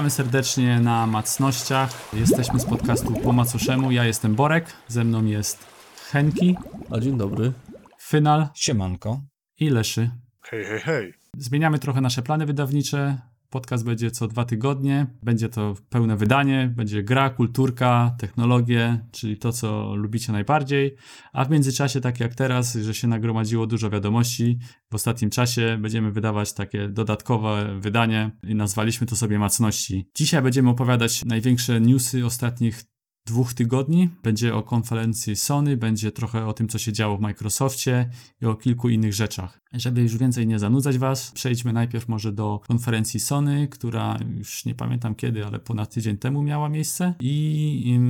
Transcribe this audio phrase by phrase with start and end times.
[0.00, 1.90] Witamy serdecznie na Macnościach.
[2.12, 3.90] Jesteśmy z podcastu Po Macoszemu.
[3.90, 5.66] Ja jestem Borek, ze mną jest
[6.10, 6.56] Henki,
[6.90, 7.52] A dzień dobry.
[7.98, 9.20] Final Siemanko.
[9.58, 10.10] i Leszy.
[10.42, 11.14] Hej, hej, hej.
[11.36, 13.18] Zmieniamy trochę nasze plany wydawnicze.
[13.50, 15.06] Podcast będzie co dwa tygodnie.
[15.22, 16.72] Będzie to pełne wydanie.
[16.76, 20.96] Będzie gra, kulturka, technologie, czyli to, co lubicie najbardziej.
[21.32, 24.58] A w międzyczasie, tak jak teraz, że się nagromadziło dużo wiadomości,
[24.90, 30.08] w ostatnim czasie będziemy wydawać takie dodatkowe wydanie i nazwaliśmy to sobie Macności.
[30.16, 32.89] Dzisiaj będziemy opowiadać największe newsy ostatnich
[33.26, 34.08] dwóch tygodni.
[34.22, 38.10] Będzie o konferencji Sony, będzie trochę o tym, co się działo w Microsoftie
[38.42, 39.60] i o kilku innych rzeczach.
[39.72, 44.74] Żeby już więcej nie zanudzać Was, przejdźmy najpierw może do konferencji Sony, która już nie
[44.74, 48.00] pamiętam kiedy, ale ponad tydzień temu miała miejsce i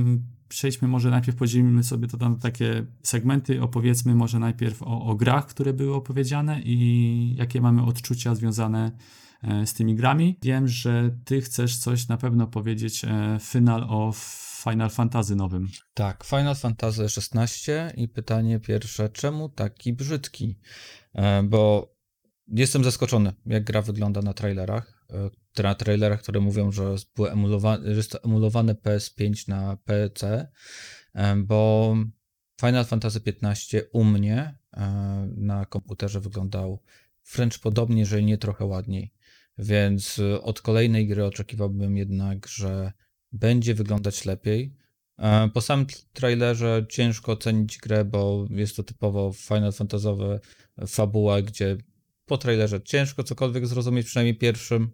[0.51, 5.47] przejdźmy może najpierw, podzielimy sobie to tam takie segmenty, opowiedzmy może najpierw o, o grach,
[5.47, 8.91] które były opowiedziane i jakie mamy odczucia związane
[9.43, 10.37] e, z tymi grami.
[10.43, 14.11] Wiem, że ty chcesz coś na pewno powiedzieć, e, final o
[14.63, 15.67] Final Fantasy nowym.
[15.93, 20.59] Tak, Final Fantasy XVI i pytanie pierwsze, czemu taki brzydki?
[21.13, 21.93] E, Bo
[22.47, 25.05] jestem zaskoczony, jak gra wygląda na trailerach.
[25.57, 30.47] E, Na trailerach, które mówią, że były emulowane, że jest to emulowane PS5 na PC,
[31.13, 31.95] e, bo
[32.61, 34.81] Final Fantasy XV u mnie e,
[35.37, 36.83] na komputerze wyglądał
[37.35, 39.13] wręcz podobnie, jeżeli nie trochę ładniej.
[39.57, 42.91] Więc e, od kolejnej gry oczekiwałbym jednak, że
[43.31, 44.75] będzie wyglądać lepiej.
[45.17, 50.39] E, Po samym trailerze ciężko ocenić grę, bo jest to typowo Final Fantasy'owe
[50.87, 51.77] fabuła, gdzie
[52.25, 54.89] po trailerze ciężko cokolwiek zrozumieć, przynajmniej pierwszym.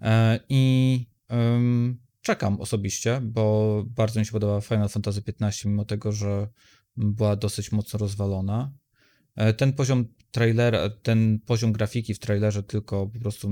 [0.00, 6.12] E, I em, czekam osobiście, bo bardzo mi się podoba Final Fantasy XV, mimo tego,
[6.12, 6.48] że
[6.96, 8.72] była dosyć mocno rozwalona.
[9.34, 13.50] E, Ten poziom trailera, ten poziom grafiki w trailerze tylko po prostu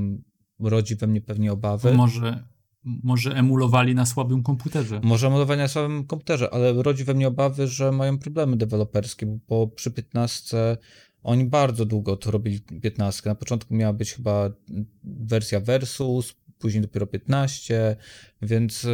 [0.61, 1.95] rodzi we mnie pewnie obawy.
[1.95, 2.45] Może,
[2.85, 5.01] może emulowali na słabym komputerze.
[5.03, 9.67] Może emulowanie na samym komputerze, ale rodzi we mnie obawy, że mają problemy deweloperskie, bo-
[9.69, 10.77] przy 15
[11.23, 13.29] oni bardzo długo to robili 15.
[13.31, 14.51] Na początku miała być chyba
[15.05, 17.97] wersja Versus, później dopiero 15,
[18.43, 18.87] więc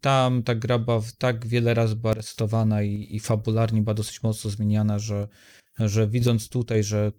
[0.00, 4.50] tam ta gra była tak wiele razy była resetowana i, i fabularnie była dosyć mocno
[4.50, 5.28] zmieniana, że,
[5.78, 7.12] że widząc tutaj, że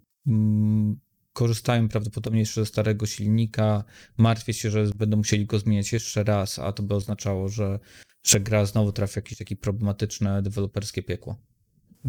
[1.34, 3.84] korzystają prawdopodobnie jeszcze ze starego silnika,
[4.18, 7.78] martwię się, że będą musieli go zmieniać jeszcze raz, a to by oznaczało, że,
[8.24, 11.36] że gra znowu trafi w jakieś takie problematyczne deweloperskie piekło.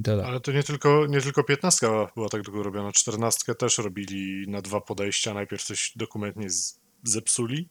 [0.03, 0.25] Tyle.
[0.25, 2.91] Ale to nie tylko, nie tylko 15 była tak długo robiona.
[2.91, 5.33] 14 też robili na dwa podejścia.
[5.33, 6.47] Najpierw coś dokumentnie
[7.03, 7.69] zepsuli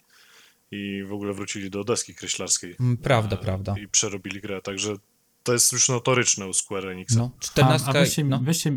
[0.71, 2.77] i w ogóle wrócili do deski kreślarskiej.
[2.81, 3.75] Mm, Prawda, E, prawda.
[3.79, 4.97] I przerobili grę, także
[5.43, 7.19] to jest już notoryczne u Square Enixa.
[7.19, 7.87] No, 14.
[7.87, 8.41] A, a no.
[8.45, 8.77] weźcie,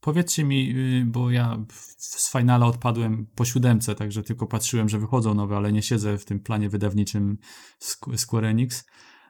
[0.00, 1.64] powiedzcie mi, y, bo ja
[1.96, 6.24] z Finala odpadłem po siódemce, także tylko patrzyłem, że wychodzą nowe, ale nie siedzę w
[6.24, 7.38] tym planie wydawniczym
[7.82, 8.84] Squ- Square Enix.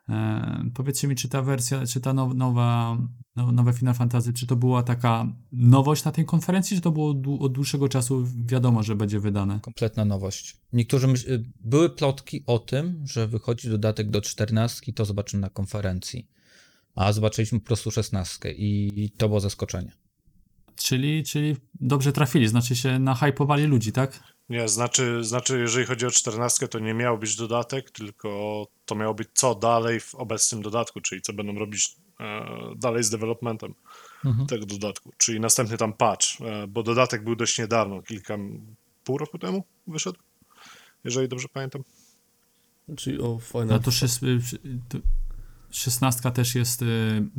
[0.08, 2.98] E, powiedzcie mi, czy ta wersja, czy ta now, nowa,
[3.36, 7.14] no, nowe Final Fantasy, czy to była taka nowość na tej konferencji, czy to było
[7.40, 9.60] od dłuższego czasu wiadomo, że będzie wydane?
[9.60, 10.56] Kompletna nowość.
[10.72, 11.32] Niektórzy myśl...
[11.32, 16.28] y, były plotki o tym, że wychodzi dodatek do 14, to zobaczymy na konferencji.
[16.94, 19.92] A zobaczyliśmy po prostu 16 i to było zaskoczenie.
[20.78, 24.20] Czyli, czyli dobrze trafili, znaczy się nahypowali ludzi, tak?
[24.48, 29.14] Nie, znaczy, znaczy, jeżeli chodzi o 14, to nie miał być dodatek, tylko to miało
[29.14, 32.46] być co dalej w obecnym dodatku, czyli co będą robić e,
[32.76, 33.74] dalej z developmentem
[34.24, 34.46] Mhm.
[34.46, 35.12] tego dodatku.
[35.18, 38.38] Czyli następny tam patch, e, bo dodatek był dość niedawno, kilka,
[39.04, 40.18] pół roku temu wyszedł,
[41.04, 41.82] jeżeli dobrze pamiętam.
[42.96, 44.38] Czyli o Final No to, szes, y,
[44.88, 44.98] to
[45.70, 46.86] szesnastka też jest, y,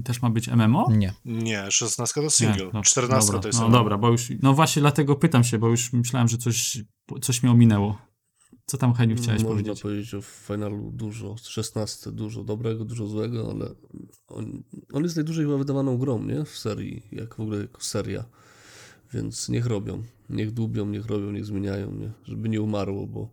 [0.03, 0.87] też ma być MMO?
[0.91, 1.13] Nie.
[1.25, 3.77] Nie, 16 to single, Nie, no, 14 dobra, to jest No MMO.
[3.77, 6.77] dobra, bo już, no właśnie dlatego pytam się, bo już myślałem, że coś,
[7.21, 7.97] coś mnie ominęło.
[8.65, 9.81] Co tam Heniu chciałeś Można powiedzieć?
[9.81, 13.69] powiedzieć o Finalu dużo, 16 dużo dobrego, dużo złego, ale
[14.27, 16.45] on, on jest najdłużej chyba wydawaną grą, nie?
[16.45, 18.25] W serii, jak w ogóle jako seria.
[19.13, 22.11] Więc niech robią, niech dłubią, niech robią, niech zmieniają, nie?
[22.23, 23.29] Żeby nie umarło, bo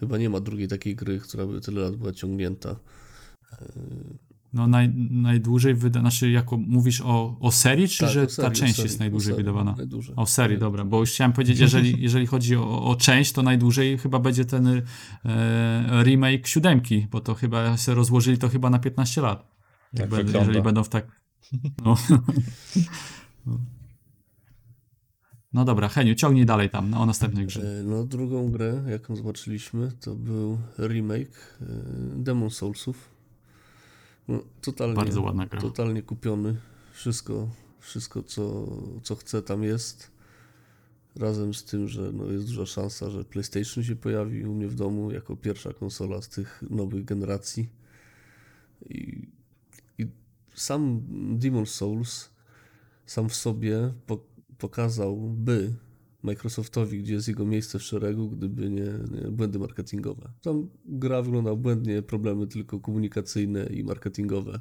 [0.00, 2.76] chyba nie ma drugiej takiej gry, która by tyle lat była ciągnięta.
[4.52, 8.56] No naj, najdłużej wyda, znaczy jako mówisz o, o serii, czy Tak, że serii, ta
[8.56, 9.74] część serii, jest najdłużej serii, wydawana?
[9.76, 10.14] Najdłużej.
[10.16, 13.98] O serii, dobra, bo już chciałem powiedzieć, jeżeli, jeżeli chodzi o, o część, to najdłużej
[13.98, 14.82] chyba będzie ten e,
[16.04, 19.58] remake siódemki, bo to chyba się rozłożyli to chyba na 15 lat.
[19.96, 21.06] Tak Jak jeżeli będą w tak.
[21.84, 21.96] No.
[25.52, 27.80] no dobra, Heniu, ciągnij dalej tam no, o następnej grze.
[27.80, 31.66] E, No, drugą grę, jaką zobaczyliśmy, to był remake e,
[32.16, 33.17] Demon Soulsów.
[34.28, 35.60] No, totalnie, Bardzo ładna gra.
[35.60, 36.56] totalnie kupiony.
[36.92, 37.48] Wszystko,
[37.80, 38.66] wszystko co,
[39.02, 40.10] co chcę tam jest.
[41.16, 44.74] razem z tym, że no jest duża szansa, że PlayStation się pojawi u mnie w
[44.74, 47.68] domu jako pierwsza konsola z tych nowych generacji.
[48.90, 49.28] I,
[49.98, 50.06] i
[50.54, 51.02] sam
[51.38, 52.30] Demon Souls
[53.06, 54.18] sam w sobie po,
[54.58, 55.74] pokazałby
[56.22, 60.30] Microsoftowi, gdzie jest jego miejsce w szeregu, gdyby nie, nie błędy marketingowe.
[60.42, 64.60] Tam gra wygląda błędnie, problemy tylko komunikacyjne i marketingowe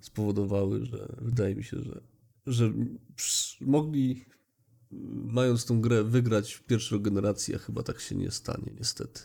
[0.00, 2.00] spowodowały, że wydaje mi się, że,
[2.46, 2.72] że
[3.60, 4.24] mogli
[5.24, 9.20] mając tą grę wygrać w pierwszej generacji, a chyba tak się nie stanie niestety.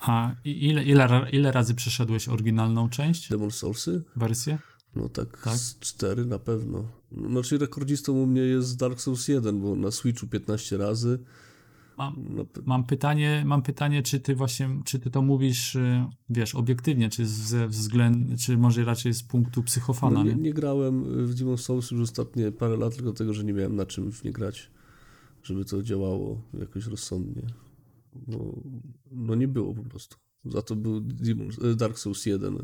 [0.00, 4.02] A ile, ile, ile razy przeszedłeś oryginalną część, Demon Soulsy?
[4.16, 4.58] wersję?
[4.96, 5.56] No tak, Tak?
[5.56, 6.84] z 4 na pewno.
[7.12, 11.18] No czyli rekordzistą u mnie jest Dark Souls 1, bo na Switchu 15 razy.
[11.98, 16.54] Mam, pe- mam pytanie, mam pytanie, czy ty właśnie, czy ty to mówisz, y, wiesz,
[16.54, 20.42] obiektywnie, czy ze względu, czy może raczej z punktu psychofana, no, nie, nie?
[20.42, 23.86] nie grałem w Demon Souls już ostatnie parę lat, tylko dlatego, że nie miałem na
[23.86, 24.70] czym w nie grać,
[25.42, 27.42] żeby to działało jakoś rozsądnie.
[28.26, 28.38] No,
[29.10, 30.16] no nie było po prostu.
[30.46, 31.00] Za to był
[31.76, 32.60] Dark Souls 1 e,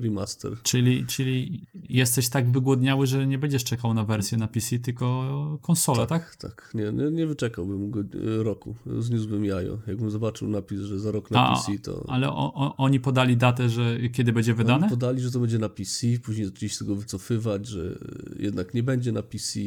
[0.00, 0.52] remaster.
[0.62, 6.06] Czyli, czyli jesteś tak wygłodniały, że nie będziesz czekał na wersję na PC, tylko konsolę,
[6.06, 6.36] tak?
[6.36, 8.74] Tak, nie, nie, nie wyczekałbym go, e, roku.
[8.98, 9.78] Zniósłbym jajo.
[9.86, 12.04] Jakbym zobaczył napis, że za rok na A, PC, to...
[12.08, 14.86] Ale o, o, oni podali datę, że kiedy będzie wydane?
[14.86, 17.98] Oni podali, że to będzie na PC, później zaczęli się z tego wycofywać, że
[18.38, 19.60] jednak nie będzie na PC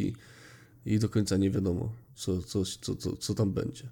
[0.86, 3.84] i do końca nie wiadomo, co, co, co, co, co tam będzie.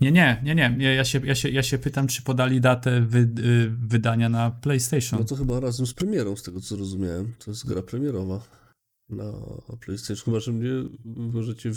[0.00, 0.94] Nie, nie, nie, nie.
[0.94, 5.18] Ja- się, ja się, ja się pytam, czy podali datę wy, y, wydania na PlayStation.
[5.18, 7.34] No to chyba razem z premierą, z tego co rozumiałem.
[7.44, 8.40] To jest gra premierowa
[9.08, 9.32] na
[9.80, 10.24] PlayStation.
[10.24, 10.70] Chyba, że mnie
[11.04, 11.72] możecie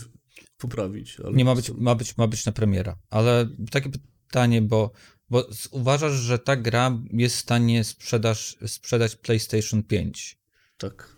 [0.58, 1.20] poprawić.
[1.20, 2.98] Ale Nie ma być, ma być, ma być na premiera.
[3.10, 3.90] Ale takie
[4.28, 4.92] pytanie, bo,
[5.30, 10.40] bo uważasz, że ta gra jest w stanie sprzedaż, sprzedać PlayStation 5?
[10.78, 11.18] Tak.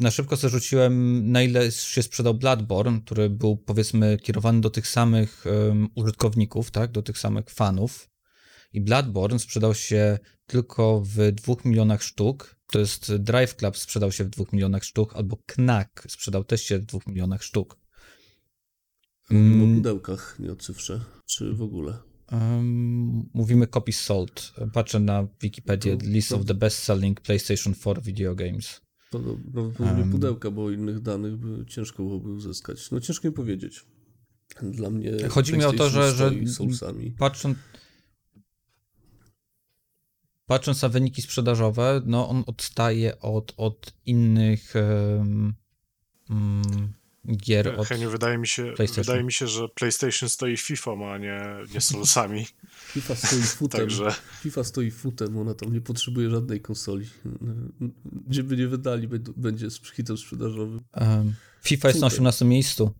[0.00, 4.88] Na szybko sobie rzuciłem, na ile się sprzedał Bloodborne, który był powiedzmy kierowany do tych
[4.88, 8.10] samych em, użytkowników, tak, do tych samych fanów.
[8.72, 12.56] I Bloodborne sprzedał się tylko w dwóch milionach sztuk.
[12.72, 16.78] To jest Drive Club sprzedał się w dwóch milionach sztuk, albo Knack sprzedał też się
[16.78, 17.78] w dwóch milionach sztuk.
[19.30, 21.00] Mówimy o Mm, pudełkach, nie o cyfrze.
[21.26, 21.98] Czy w ogóle.
[22.28, 24.52] em, mówimy copies sold.
[24.72, 28.80] Patrzę na Wikipedię, list of the best-selling PlayStation 4 video games.
[29.18, 30.10] To prawdopodobnie Em.
[30.10, 32.90] pudełka, bo innych danych by ciężko byłoby uzyskać.
[32.90, 33.84] No ciężko mi powiedzieć.
[34.62, 36.32] Dla mnie Chodzi mi o to, że- że-
[37.18, 37.58] patrząc,
[40.46, 45.54] patrząc na wyniki sprzedażowe, no on odstaje od, od innych em,
[46.30, 46.92] mm,
[47.36, 47.74] gier.
[47.80, 51.40] Od, Heniu, wydaje mi, się, wydaje mi się, że PlayStation stoi FIFA, a nie,
[51.74, 52.46] nie Soulsami.
[52.76, 53.80] FIFA stoi futem.
[53.80, 57.06] Także FIFA stoi futem, ona tam nie potrzebuje żadnej konsoli.
[58.26, 60.80] Gdzie by nie wydali, będ- będzie z hitem sprzedażowym.
[60.92, 62.14] em, FIFA jest na Super.
[62.20, 62.90] 18 miejscu.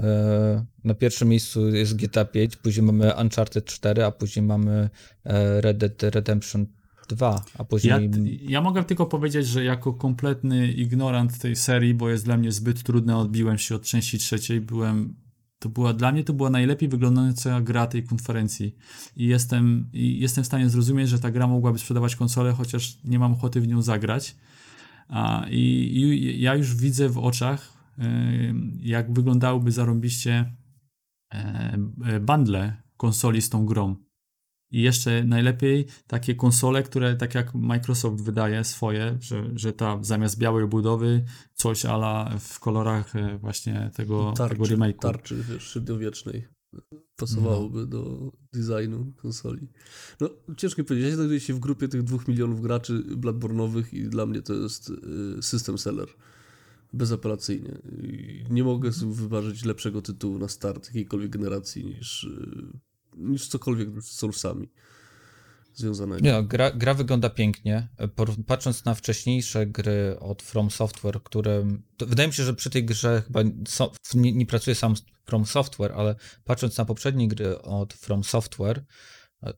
[0.00, 4.90] E, Na pierwszym miejscu jest GTA 5, później mamy Uncharted 4, a później mamy
[5.24, 6.66] e, Red Dead Redemption
[7.08, 8.10] 2, a Ja, później...
[8.48, 12.82] ja mogę tylko powiedzieć, że jako kompletny ignorant tej serii, bo jest dla mnie zbyt
[12.82, 15.14] trudne, odbiłem się od części trzeciej, byłem,
[15.58, 18.76] to była, dla mnie to była najlepiej wyglądająca gra tej konferencji
[19.16, 23.18] i jestem, i jestem w stanie zrozumieć, że ta gra mogłaby sprzedawać konsolę, chociaż nie
[23.18, 24.36] mam ochoty w nią zagrać.
[25.08, 25.60] A, i,
[25.96, 28.02] I ja już widzę w oczach, y,
[28.80, 30.54] jak wyglądałyby zarąbiście
[31.34, 34.07] e, bundle konsoli z tą grą.
[34.70, 40.38] I jeszcze najlepiej takie konsole, które tak jak Microsoft wydaje swoje, że, że ta zamiast
[40.38, 44.98] białej budowy coś ala w kolorach e, właśnie tego, tego Tarczy, remake'u.
[44.98, 46.48] tarczy średniowiecznej.
[47.16, 49.68] Pasowałoby do designu konsoli.
[50.20, 51.10] No, ciężko powiedzieć.
[51.10, 54.90] Ja znajduję się w grupie tych dwóch milionów graczy Bloodborne'owych i dla mnie to jest
[55.38, 56.08] y, system seller.
[56.92, 57.78] Bezapelacyjnie.
[58.02, 62.78] I nie mogę sobie wymarzyć lepszego tytułu na start jakiejkolwiek generacji niż, y,
[63.18, 64.68] niż cokolwiek z Soulsami
[65.74, 66.24] związanego.
[66.24, 67.88] Nie no, gra, gra wygląda pięknie.
[68.46, 71.66] Patrząc na wcześniejsze gry od From Software, które.
[71.98, 74.94] Wydaje mi się, że przy tej grze chyba so, nie, nie pracuje sam
[75.24, 78.84] From Software, ale patrząc na poprzednie gry od From Software,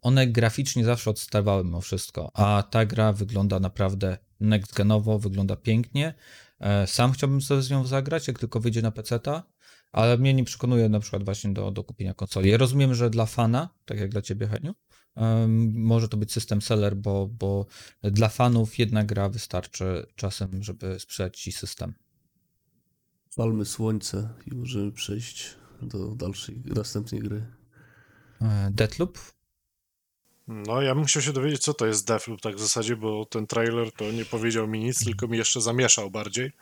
[0.03, 2.31] one graficznie zawsze odstawały mimo wszystko.
[2.35, 6.15] A ta gra wygląda naprawdę next genowo, wygląda pięknie.
[6.61, 9.43] E, Sam chciałbym sobie z nią zagrać, jak tylko wyjdzie na PC-ta.
[9.93, 12.51] Ale mnie nie przekonuje na przykład właśnie do, do kupienia konsoli.
[12.51, 14.75] Ja rozumiem, że dla fana, tak jak dla ciebie, Heniu,
[15.73, 17.67] może to być system seller, bo, bo
[18.03, 21.95] dla fanów jedna gra wystarczy czasem, żeby sprzedać ci system.
[23.37, 27.47] Palmy słońce i możemy przejść do dalszej, następnej gry.
[28.41, 29.19] E, Deathloop?
[30.51, 33.47] no ja bym chciał się dowiedzieć, co to jest Deathloop tak w zasadzie, bo ten
[33.47, 36.53] trailer to nie powiedział mi nic, tylko mi jeszcze zamieszał bardziej.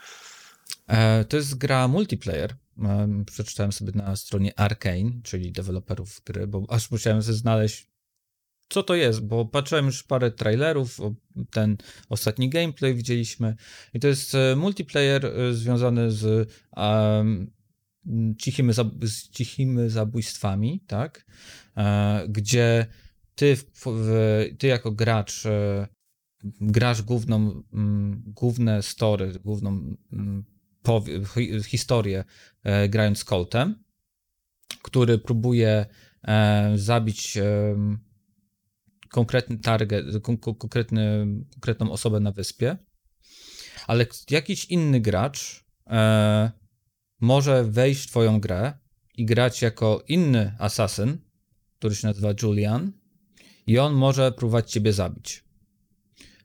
[0.89, 2.57] E, To jest gra multiplayer.
[2.83, 7.89] em, przeczytałem sobie na stronie Arkane, czyli deweloperów gry, bo aż musiałem znaleźć,
[8.69, 10.99] co to jest, bo patrzyłem już parę trailerów,
[11.51, 11.77] ten
[12.09, 13.57] ostatni gameplay widzieliśmy
[13.95, 17.51] i to jest e, multiplayer e, związany z, em,
[18.39, 18.73] cichimi,
[19.03, 21.27] z cichimi zabójstwami, tak?
[21.77, 22.87] E, gdzie
[23.35, 23.57] ty,
[24.59, 25.89] ty jako gracz e,
[26.61, 27.63] grasz główną,
[28.27, 29.97] główne story, główną
[31.67, 32.25] historię
[32.63, 33.85] e, grając Coltem,
[34.83, 35.87] który próbuje
[36.23, 37.77] e, zabić e,
[39.11, 42.77] konkretny target, kon, kon- konkretny, konkretną osobę na wyspie,
[43.87, 45.65] ale jakiś inny gracz
[47.21, 48.73] może wejść w twoją grę
[49.15, 51.19] i grać jako inny asasyn,
[51.79, 52.93] który się nazywa Julian
[53.67, 55.48] i on może próbować ciebie zabić.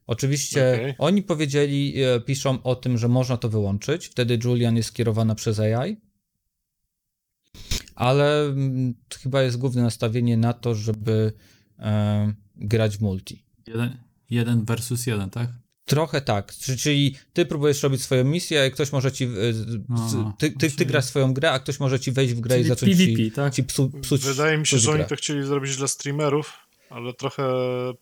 [0.07, 0.95] Oczywiście Okej.
[0.97, 5.59] oni powiedzieli, e, piszą o tym, że można to wyłączyć, wtedy Julian jest skierowana przez
[5.59, 5.97] AI,
[7.95, 11.33] ale mm, chyba jest główne nastawienie na to, żeby
[11.79, 13.45] e, grać w multi.
[13.67, 13.97] Jeden,
[14.29, 15.49] jeden versus jeden, tak?
[15.85, 19.29] Trochę tak, Czy- czyli ty próbujesz robić swoją misję, a ktoś może ci, e,
[19.89, 22.63] A, ty, ty, ty grasz swoją grę, a ktoś może ci wejść w grę i
[22.63, 23.53] zacząć PvP, ci, tak?
[23.53, 25.07] ci psu, psuć Wydaje mi się, psuć że oni grę.
[25.07, 26.53] to chcieli zrobić dla streamerów,
[26.89, 27.43] ale trochę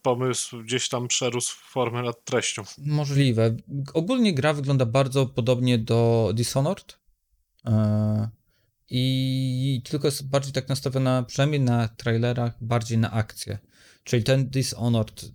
[0.01, 2.63] pomysł gdzieś tam przerósł formę nad treścią.
[2.77, 3.55] Możliwe.
[3.93, 6.97] Ogólnie gra wygląda bardzo podobnie do Dishonored.
[7.65, 8.29] E,
[8.89, 13.57] I tylko jest bardziej tak nastawiona, przynajmniej na trailerach, bardziej na akcję.
[14.03, 15.25] Czyli ten Dishonored,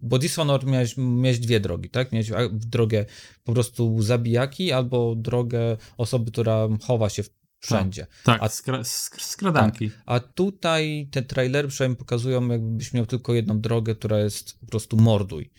[0.00, 2.12] bo Dishonored miałeś, miałeś dwie drogi, tak?
[2.12, 3.04] Miałeś drogę
[3.44, 7.30] po prostu zabijaki albo drogę osoby, która chowa się w-
[7.66, 8.06] wszędzie.
[8.24, 9.90] Tak, A- skra, sk- skradanki.
[10.06, 14.96] A tutaj te trailery przynajmniej pokazują, jakbyś miał tylko jedną drogę, która jest po prostu
[14.96, 15.50] morduj.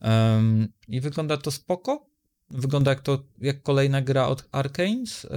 [0.00, 2.06] Em, I wygląda to spoko.
[2.50, 5.24] Wygląda jak to jak kolejna gra od Arcanes.
[5.24, 5.28] E,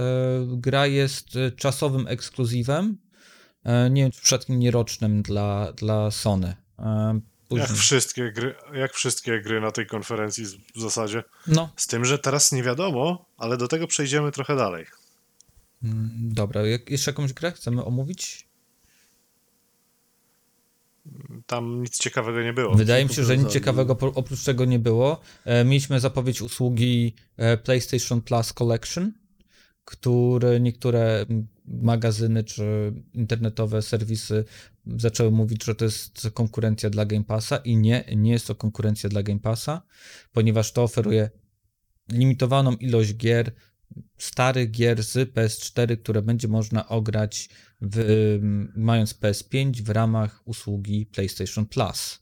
[0.56, 2.98] gra jest e, czasowym ekskluzywem.
[3.64, 6.56] E, nie wiem, czy przypadkiem nie rocznym dla, dla Sony.
[7.48, 7.68] Później.
[7.68, 10.44] Jak wszystkie, gry, jak wszystkie gry na tej konferencji
[10.74, 11.22] w zasadzie.
[11.46, 14.86] No, Z tym, że teraz nie wiadomo, ale do tego przejdziemy trochę dalej.
[15.82, 16.66] Mm, dobra.
[16.66, 18.46] Jak, jeszcze jakąś grę chcemy omówić?
[21.46, 22.74] Tam nic ciekawego nie było.
[22.74, 25.20] Wydaje mi się, że nic ciekawego oprócz tego nie było.
[25.44, 29.12] E, mieliśmy zapowiedź usługi e, PlayStation Plus Collection,
[29.84, 31.26] które niektóre
[31.66, 34.44] magazyny czy internetowe serwisy
[34.86, 39.10] zaczęły mówić, że to jest konkurencja dla Game Passa i nie, nie jest to konkurencja
[39.10, 39.82] dla Game Passa,
[40.32, 41.30] ponieważ to oferuje
[42.12, 43.52] limitowaną ilość gier,
[44.18, 47.48] starych gier z PS4, które będzie można ograć
[47.80, 48.38] w,
[48.76, 52.20] mając PS5 w ramach usługi PlayStation Plus.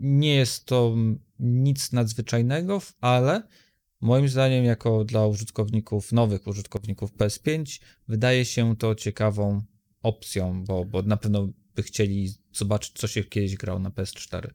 [0.00, 0.96] Nie jest to
[1.38, 3.42] nic nadzwyczajnego, ale
[4.00, 9.62] moim zdaniem, jako dla użytkowników, nowych użytkowników PS5, wydaje się to ciekawą
[10.02, 14.50] opcją, bo, bo na pewno by chcieli zobaczyć, co się kiedyś grało na PS4.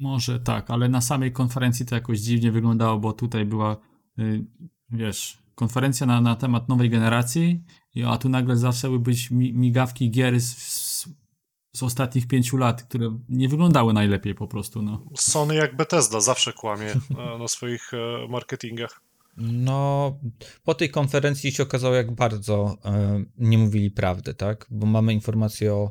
[0.00, 3.76] Może tak, ale na samej konferencji to jakoś dziwnie wyglądało, bo tutaj była,
[4.18, 4.44] y,
[4.90, 7.64] wiesz, konferencja na, na temat nowej generacji,
[7.94, 11.08] i- a tu nagle zaczęły być mi, migawki gier z, z,
[11.76, 15.04] z ostatnich pięciu lat, które nie wyglądały najlepiej po prostu, no.
[15.16, 19.00] Sony jak Bethesda zawsze kłamie e, na swoich e, marketingach.
[19.36, 20.18] No,
[20.64, 24.66] po tej konferencji się okazało, jak bardzo e, nie mówili prawdy, tak?
[24.70, 25.90] Bo mamy informację o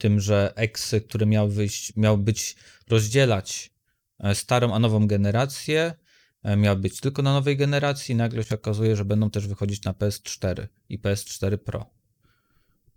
[0.00, 2.56] tym, że Exy, które miały wyjść, miały być
[2.88, 3.70] rozdzielać
[4.18, 5.94] e, starą a nową generację,
[6.42, 9.92] e, miały być tylko na nowej generacji, nagle się okazuje, że będą też wychodzić na
[9.92, 11.86] PS4 i PS4 Pro.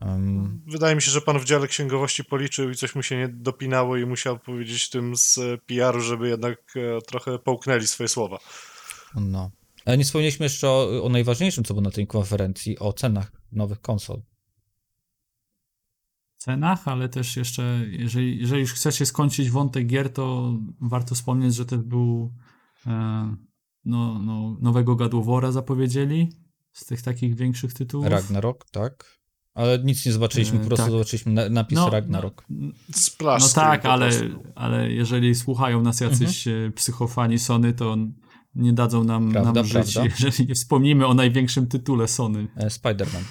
[0.02, 3.28] Em, Wydaje mi się, że pan w dziale księgowości policzył i coś mu się nie
[3.28, 8.40] dopinało i musiał powiedzieć tym z PR-u, żeby jednak e, trochę połknęli swoje słowa.
[9.16, 9.52] no.
[9.86, 13.82] Ale nie wspomnieliśmy jeszcze o, o najważniejszym, co było na tej konferencji, o cenach nowych
[13.82, 14.22] konsol.
[16.44, 21.66] Cenach, ale też jeszcze, jeżeli, jeżeli już chcecie skończyć wątek gier, to warto wspomnieć, że
[21.66, 22.34] też był
[22.88, 23.36] e,
[23.86, 26.30] no, no, nowego War'a zapowiedzieli
[26.72, 28.08] z tych takich większych tytułów.
[28.08, 29.20] Ragnarok, tak.
[29.54, 30.92] Ale nic nie zobaczyliśmy, E, po prostu tak.
[30.92, 32.46] zobaczyliśmy na, napis Ragnarok.
[32.50, 34.10] No, Splash no screen tak, ale,
[34.56, 37.98] ale jeżeli słuchają nas jacyś e, psychofani Sony, to
[38.56, 40.04] nie dadzą nam, Prawda, nam żyć, prawda.
[40.20, 43.24] jeżeli nie wspomnimy o największym tytule Sony, E, Spider-Man.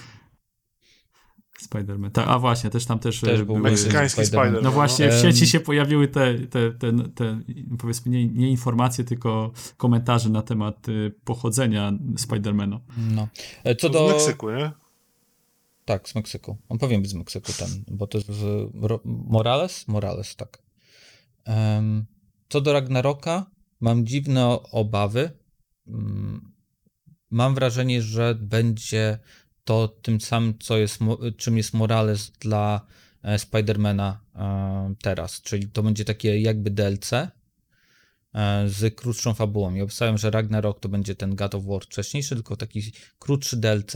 [1.73, 2.11] Spider-Man.
[2.11, 4.53] Ta, a właśnie, też tam też, Też e, był były- Meksykański Spider-Man.
[4.53, 4.63] Spider-Man.
[4.63, 7.41] No właśnie, w sieci się pojawiły te, te, te, te
[7.79, 12.81] powiedzmy, nie, nie informacje, tylko komentarze na temat y, pochodzenia Spidermana.
[13.15, 13.29] No.
[13.65, 14.09] E, Co do...
[14.09, 14.71] Z Meksyku, nie?
[15.85, 16.57] Tak, z Meksyku.
[16.69, 18.71] On powinien być z Meksyku ten, bo to jest z
[19.05, 19.89] Morales?
[19.89, 20.59] Morales, tak.
[21.45, 22.05] Em,
[22.49, 23.47] co do Ragnaroka,
[23.81, 25.31] mam dziwne obawy.
[25.89, 26.53] Mm,
[27.31, 29.19] mam wrażenie, że będzie
[29.65, 30.99] to tym samym, co jest,
[31.37, 32.87] czym jest Morales dla
[33.23, 37.31] e, Spidermana e, teraz, czyli to będzie takie jakby DLC e,
[38.67, 39.75] z krótszą fabułą.
[39.75, 43.93] I obstawiam, że Ragnarok to będzie ten God of War wcześniejszy, tylko taki krótszy DLC.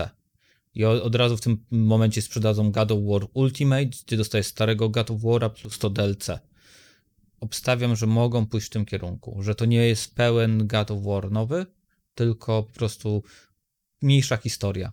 [0.75, 5.11] I od razu w tym momencie sprzedadzą God of War Ultimate, gdzie dostajesz starego God
[5.11, 6.30] of War'a plus to DLC.
[7.40, 11.30] Obstawiam, że mogą pójść w tym kierunku, że to nie jest pełen God of War
[11.30, 11.66] nowy,
[12.14, 13.23] tylko po prostu
[14.02, 14.92] mniejsza historia.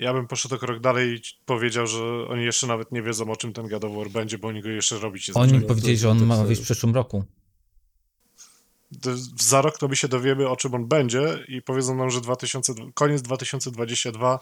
[0.00, 3.36] Ja bym poszedł o krok dalej i powiedział, że oni jeszcze nawet nie wiedzą, o
[3.36, 5.66] czym ten God of War będzie, bo oni go jeszcze robić nie Oni zaczęli.
[5.66, 7.24] powiedzieli, że on ma wyjść w przyszłym roku.
[9.40, 12.74] Za rok to my się dowiemy, o czym on będzie i powiedzą nam, że 2000,
[12.94, 14.38] koniec 2022 e,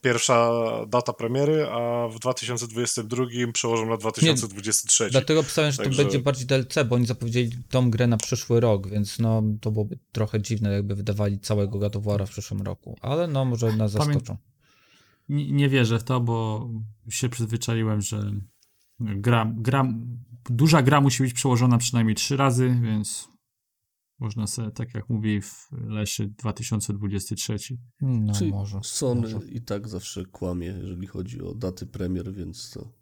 [0.00, 0.50] pierwsza
[0.88, 5.10] data premiery, a w 2022 przełożą na 2023.
[5.10, 8.60] Dlatego obstawiam, że Także- to będzie bardziej DLC, bo oni zapowiedzieli tą grę na przyszły
[8.60, 12.62] rok, więc no to byłoby trochę dziwne, jakby wydawali całego God of War'a w przyszłym
[12.62, 12.96] roku.
[13.00, 14.36] Ale no może nas Pamię- zaskoczą.
[15.28, 16.68] Nie, nie wierzę w to, bo
[17.08, 18.32] się przyzwyczaiłem, że
[19.00, 19.92] gra, gra,
[20.50, 23.28] duża gra musi być przełożona przynajmniej trzy razy, więc
[24.18, 27.56] można sobie, tak jak mówi w lesie 2023.
[28.00, 28.80] No Czyli może.
[28.82, 29.46] Sony może.
[29.46, 32.92] i tak zawsze kłamie, jeżeli chodzi o daty premier, więc to,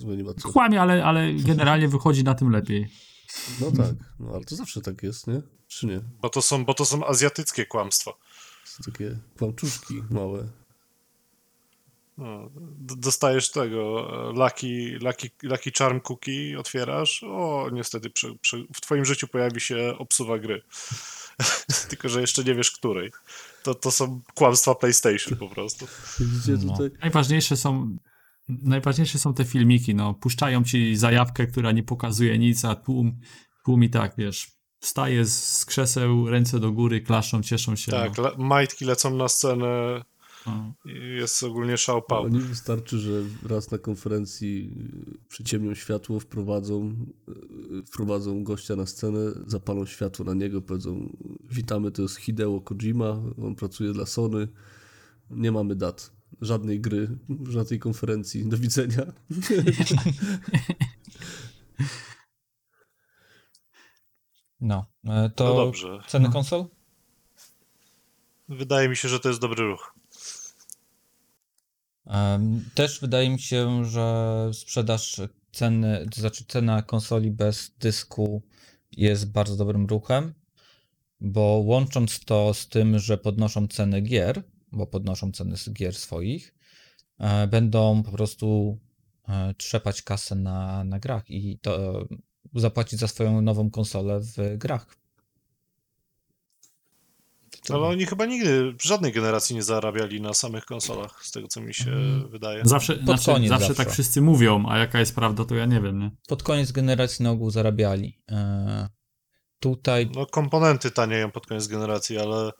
[0.00, 0.48] to nie ma co.
[0.48, 2.88] Kłamie, ale, ale generalnie wychodzi na tym lepiej.
[3.60, 5.42] No tak, no ale to zawsze tak jest, nie?
[5.66, 6.00] Czy nie?
[6.22, 8.10] Bo to są, bo to są azjatyckie kłamstwa.
[8.76, 10.48] To takie kłamczuszki małe.
[12.18, 18.80] No, dostajesz tego e, Lucky, Lucky, Lucky Charm Cookie, otwierasz, o niestety przy, przy, w
[18.80, 20.62] twoim życiu pojawi się obsuwa gry.
[21.88, 23.12] Tylko, że jeszcze nie wiesz której.
[23.62, 25.86] To, to są kłamstwa PlayStation po prostu.
[26.20, 26.72] Widzicie No.
[26.72, 26.90] tutaj?
[27.00, 27.96] Najważniejsze są,
[28.48, 30.14] najważniejsze są te filmiki, no.
[30.14, 33.20] Puszczają ci zajawkę, która nie pokazuje nic, a tłum,
[33.64, 34.46] tłum i tak, wiesz,
[34.80, 37.92] wstaje z, krzeseł, ręce do góry, klaszczą, cieszą się.
[37.92, 38.22] Tak, no.
[38.22, 39.66] le- majtki lecą na scenę
[39.98, 40.04] No.
[41.18, 42.22] Jest ogólnie szał pał.
[42.22, 44.70] Oni wystarczy, że raz na konferencji
[45.24, 46.96] y, przyciemnią światło, wprowadzą,
[47.78, 51.16] y, wprowadzą gościa na scenę, zapalą światło na niego, powiedzą
[51.50, 54.48] witamy, to jest Hideo Kojima, on pracuje dla Sony,
[55.30, 59.02] nie mamy dat, żadnej gry na tej konferencji, do widzenia.
[64.60, 65.98] No, e, to No dobrze.
[66.08, 66.64] ceny konsol?
[68.48, 69.94] Wydaje mi się, że to jest dobry ruch.
[72.74, 75.20] Też wydaje mi się, że sprzedaż
[75.52, 78.42] ceny, to znaczy cena konsoli bez dysku
[78.92, 80.34] jest bardzo dobrym ruchem,
[81.20, 86.54] bo łącząc to z tym, że podnoszą ceny gier, bo podnoszą ceny gier swoich,
[87.18, 88.78] e, będą po prostu
[89.28, 92.04] e, trzepać kasę na, na grach i to
[92.54, 95.03] zapłacić za swoją nową konsolę w grach.
[97.70, 101.60] Ale oni chyba nigdy w żadnej generacji nie zarabiali na samych konsolach, z tego co
[101.60, 102.28] mi się Mhm.
[102.28, 102.62] wydaje.
[102.64, 103.84] Zawsze, znaczy, koniec zawsze, zawsze.
[103.84, 106.10] tak wszyscy mówią, a jaka jest prawda, to ja nie wiem, nie?
[106.28, 108.18] Pod koniec generacji na ogół zarabiali.
[108.30, 108.88] E,
[109.60, 112.50] Tutaj No komponenty tanieją pod koniec generacji, ale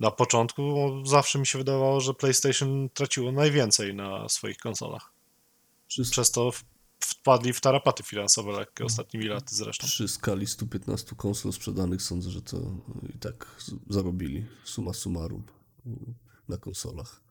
[0.00, 0.62] na początku
[1.06, 5.12] zawsze mi się wydawało, że PlayStation traciło najwięcej na swoich konsolach.
[6.10, 6.64] Przez to w-
[7.04, 9.86] wpadli w tarapaty finansowe lekkie ostatnimi laty zresztą.
[9.86, 12.56] przy skali 115 konsol sprzedanych sądzę, że to
[13.14, 13.46] i tak
[13.88, 15.42] zarobili summa summarum
[16.48, 17.22] na konsolach.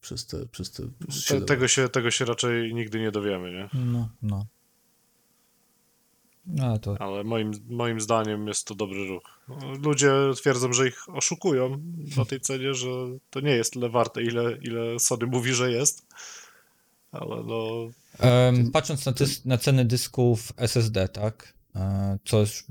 [0.00, 0.82] Przez te, przez te
[1.46, 3.80] tego, się, tego się raczej nigdy nie dowiemy, nie?
[3.84, 4.46] No, no.
[6.48, 9.22] No, ale to Ale moim, moim zdaniem jest to dobry ruch.
[9.82, 11.82] Ludzie twierdzą, że ich oszukują
[12.16, 12.88] na tej cenie, że
[13.30, 16.06] to nie jest tyle warte, ile, ile Sony mówi, że jest.
[17.20, 21.54] Ale no, Em, patrząc na, dys- na ceny dysków SSD, tak?
[21.76, 22.64] E, Co już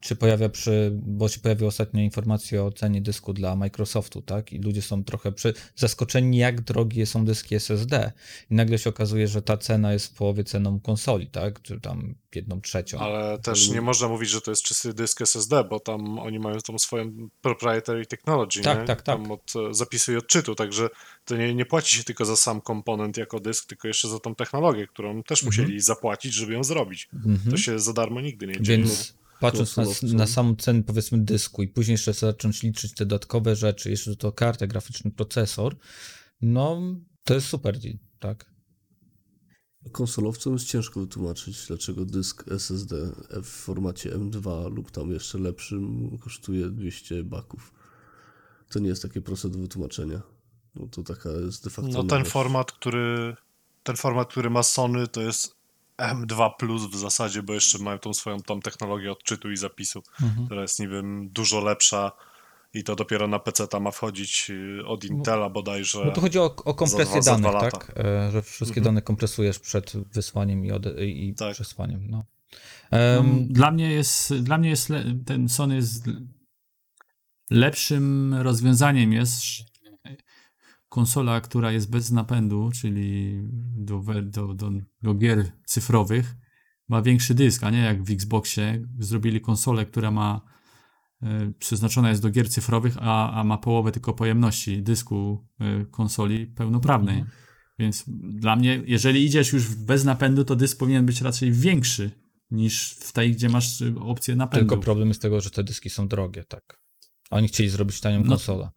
[0.00, 4.52] się pojawia przy, bo się pojawiły ostatnio informacje o cenie dysku dla Microsoftu, tak?
[4.52, 8.12] I ludzie są trochę przy, zaskoczeni, jak drogie są dyski SSD.
[8.50, 11.62] I nagle się okazuje, że ta cena jest w połowie ceną konsoli, tak?
[11.62, 12.98] Czy tam jedną trzecią.
[12.98, 16.60] ale też nie można mówić, że to jest czysty dysk SSD, bo tam oni mają
[16.60, 18.84] tą swoją proprietary technology, Tak, nie?
[18.84, 19.16] tak, tak.
[19.16, 20.88] Tam od e, zapisu i odczytu, także
[21.28, 24.34] to nie, nie płaci się tylko za sam komponent jako dysk, tylko jeszcze za tą
[24.34, 27.08] technologię, którą też musieli zapłacić, żeby ją zrobić.
[27.14, 27.50] Mhm.
[27.50, 28.78] To się za darmo nigdy nie dzieje.
[28.78, 33.56] Więc patrząc na, na samą cenę powiedzmy dysku i później jeszcze zacząć liczyć te dodatkowe
[33.56, 35.76] rzeczy, jeszcze do to kartę, graficzny procesor,
[36.40, 36.82] no
[37.24, 38.50] to jest super deal, tak?
[39.92, 43.12] Konsolowcom jest ciężko wytłumaczyć, dlaczego dysk SSD
[43.42, 47.74] w formacie M2 lub tam jeszcze lepszym kosztuje 200 baków.
[48.68, 50.22] To nie jest takie proste do wytłumaczenia.
[50.74, 51.90] No to taka jest de facto.
[51.90, 52.30] No ten nowość.
[52.30, 53.36] format, który
[53.82, 55.54] ten format, który ma Sony, to jest
[55.98, 60.46] M2 Plus w zasadzie, bo jeszcze mają tą swoją tą technologię odczytu i zapisu, Mhm.
[60.46, 62.12] która jest niby dużo lepsza
[62.74, 66.04] I to dopiero na PC ta ma wchodzić y, od Intela bodajże.
[66.04, 67.78] No to chodzi o, o kompresję za dwa danych, lata.
[67.78, 67.92] tak?
[67.98, 68.84] E, Że wszystkie Mhm.
[68.94, 71.52] dane kompresujesz przed wysłaniem i, ode- i Tak.
[71.54, 72.10] przesłaniem.
[72.10, 72.24] No.
[72.92, 76.04] No, Em, dla mnie jest, dla mnie jest le, ten Sony jest
[77.50, 79.40] lepszym rozwiązaniem jest
[80.88, 83.38] konsola, która jest bez napędu, czyli
[83.76, 84.70] do, do, do,
[85.02, 86.34] do gier cyfrowych,
[86.88, 90.40] ma większy dysk, a nie jak w Xboxie zrobili konsolę, która ma
[91.22, 96.46] e, przeznaczona jest do gier cyfrowych, a, a ma połowę tylko pojemności dysku e, konsoli
[96.46, 97.24] pełnoprawnej.
[97.78, 102.10] Więc dla mnie, jeżeli idziesz już bez napędu, to dysk powinien być raczej większy
[102.50, 104.66] niż w tej, gdzie masz y, opcję napędu.
[104.68, 106.80] tylko problem jest tego, że te dyski są drogie, tak.
[107.30, 108.28] A Oni chcieli zrobić tanią No.
[108.28, 108.70] konsolę.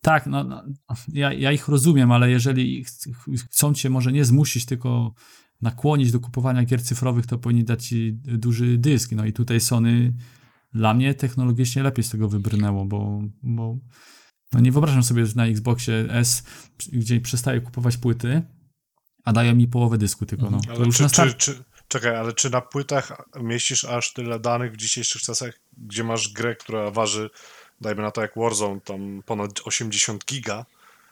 [0.00, 0.64] Tak, no, no
[1.12, 5.14] ja, ja ich rozumiem, ale jeżeli ch- ch- chcą cię może nie zmusić, tylko
[5.62, 9.12] nakłonić do kupowania gier cyfrowych, to powinni dać ci duży dysk.
[9.12, 10.14] No i tutaj Sony
[10.72, 13.78] dla mnie technologicznie lepiej z tego wybrnęło, bo, bo
[14.52, 16.44] no nie wyobrażam sobie, że na Xboxie S,
[16.92, 18.42] gdzie przestaję kupować płyty,
[19.24, 20.50] a dają mi połowę dysku tylko.
[20.50, 20.60] No.
[20.60, 24.76] To Ale czy, czy, czy, czekaj, ale czy na płytach mieścisz aż tyle danych w
[24.76, 27.30] dzisiejszych czasach, gdzie masz grę, która waży,
[27.80, 30.66] dajmy na to jak Warzone, tam ponad 80 giga,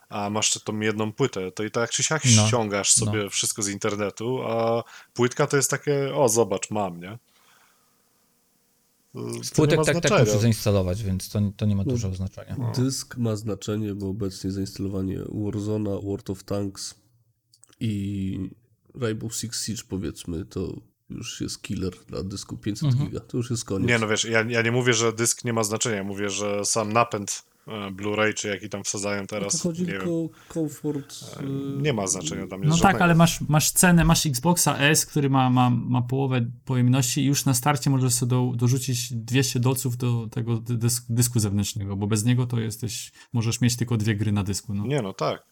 [0.09, 3.69] a masz tą jedną płytę, to i tak czy siak No, ściągasz sobie wszystko z
[3.69, 7.19] internetu, a płytka to jest takie, o zobacz, mam, nie?
[9.43, 11.91] Z płytek tak, tak musisz zainstalować, więc to, to nie ma No.
[11.93, 12.57] dużego znaczenia.
[12.59, 12.73] No.
[12.73, 16.95] Dysk ma znaczenie, bo obecnie zainstalowanie Warzona, World of Tanks
[17.81, 18.51] i
[18.95, 20.73] Rainbow Six Siege powiedzmy, to
[21.11, 23.07] już jest killer dla dysku 500 Mhm.
[23.11, 23.21] giga.
[23.21, 23.89] To już jest koniec.
[23.89, 26.93] Nie, no wiesz, ja, ja nie mówię, że dysk nie ma znaczenia, mówię, że sam
[26.93, 31.15] napęd e, Blu-ray, czy jaki tam wsadzają to teraz, chodzi nie tylko komfort.
[31.41, 35.07] y, nie ma znaczenia dla mnie No tak, ale masz, masz cenę, masz Xboxa S,
[35.07, 39.61] który ma, ma, ma połowę pojemności i już na starcie możesz sobie do, dorzucić 200
[39.61, 43.97] dolców do tego dy- dysk, dysku zewnętrznego, bo bez niego to jesteś, możesz mieć tylko
[43.97, 44.75] dwie gry na dysku.
[44.75, 44.87] No.
[44.87, 45.43] Nie, no tak.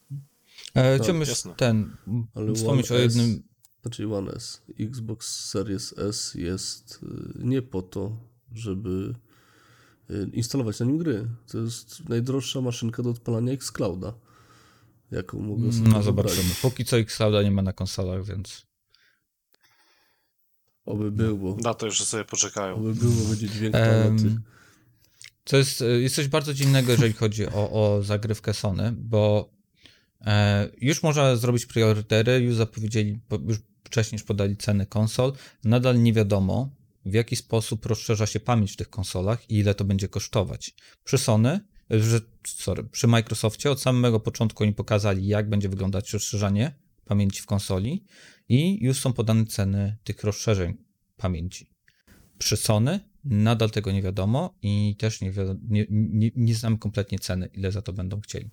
[0.74, 1.96] E, Tak, Chciałbym ten,
[2.34, 3.42] Ale wspomnieć o jednym,
[3.82, 4.62] Znaczy One S.
[4.80, 8.16] Xbox Series S jest y, nie po to,
[8.52, 9.14] żeby
[10.10, 11.28] y, instalować na nim gry.
[11.46, 14.14] To jest najdroższa maszynka do odpalania Xclouda.
[15.10, 16.50] Jaką mogę sobie no zobaczymy.
[16.62, 18.66] Póki co Xclouda nie ma na konsolach, więc
[20.84, 21.56] Oby było.
[21.56, 22.74] Na to jeszcze sobie poczekają.
[22.74, 24.36] Oby było, będzie dźwięk planety.
[25.44, 29.50] To jest, e, jest coś bardzo dziwnego, jeżeli chodzi o, o zagrywkę Sony, bo
[30.20, 35.32] e, już można zrobić priorytery, już zapowiedzieli, po- już wcześniej już podali ceny konsol.
[35.64, 36.70] Nadal nie wiadomo,
[37.04, 40.74] w jaki sposób rozszerza się pamięć w tych konsolach i ile to będzie kosztować.
[41.04, 41.60] Przy Sony,
[42.46, 48.04] sorry, przy Microsoftie od samego początku oni pokazali, jak będzie wyglądać rozszerzanie pamięci w konsoli
[48.48, 50.76] i już są podane ceny tych rozszerzeń
[51.16, 51.70] pamięci.
[52.38, 57.18] Przy Sony nadal tego nie wiadomo i też nie, wiadomo, nie, nie, nie znam kompletnie
[57.18, 58.50] ceny, ile za to będą chcieli.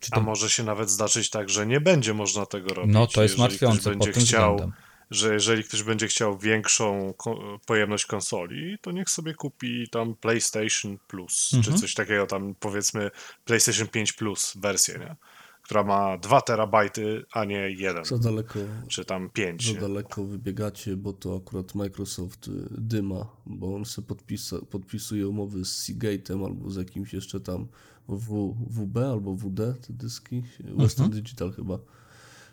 [0.00, 2.94] Czy A to, może się nawet zdarzyć tak, że nie będzie można tego robić.
[2.94, 4.78] no to jest jeżeli ktoś martwiące pod będzie tym chciał, względem.
[5.10, 10.98] że jeżeli ktoś będzie chciał większą ko- pojemność konsoli, to niech sobie kupi tam PlayStation
[11.08, 11.74] Plus, Mhm.
[11.74, 13.10] czy coś takiego tam powiedzmy
[13.44, 15.16] PlayStation 5 Plus wersję, nie?
[15.62, 19.74] która ma 2 terabajty, a nie 1, Za daleko, czy tam 5.
[19.74, 25.64] za daleko wybiegacie, bo to akurat Microsoft y, dyma, bo on sobie podpisa, podpisuje umowy
[25.64, 27.68] z Seagate'em albo z jakimś jeszcze tam
[28.16, 31.78] WB albo WD, te dyski, Western Digital chyba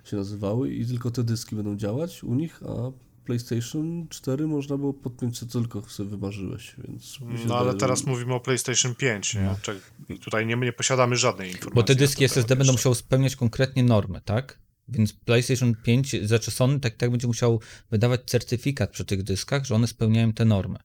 [0.06, 2.91] się nazywały i tylko te dyski będą działać u nich, a
[3.26, 8.34] PlayStation 4 można było podpiąć co tylko sobie wymarzyłeś, więc No ale wydaje, teraz mówimy
[8.34, 9.56] o PlayStation 5, nie?
[9.62, 11.76] Czek- I tutaj nie, nie posiadamy żadnej informacji.
[11.76, 14.60] Bo te dyski SSD będą musiały spełniać konkretnie normy, tak?
[14.88, 17.60] Więc PlayStation 5, znaczy Sony tak, tak będzie musiał
[17.91, 20.80] wydawać certyfikat przy tych dyskach, że one spełniają te normy.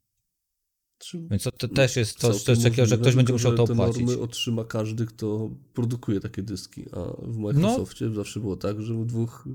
[1.31, 4.07] Więc to, to też jest coś takiego, że ktoś będzie musiał to te opłacić.
[4.07, 7.17] normy otrzyma każdy, kto produkuje takie dyski, a No.
[7.23, 9.49] w Microsoftie zawsze było tak, że dwóch,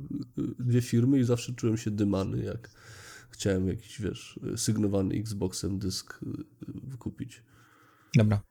[0.60, 2.70] dwie firmy i zawsze czułem się dymany, jak
[3.30, 6.28] chciałem jakiś, wiesz, sygnowany Xboxem dysk y,
[6.84, 7.44] wykupić.
[8.16, 8.42] Dobra.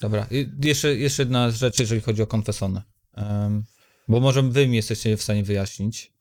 [0.00, 0.26] Dobra.
[0.30, 2.82] I jeszcze, jeszcze jedna rzecz, jeżeli chodzi o konfesony.
[3.16, 3.64] Um,
[4.08, 6.12] bo może wy mi jesteście w stanie wyjaśnić.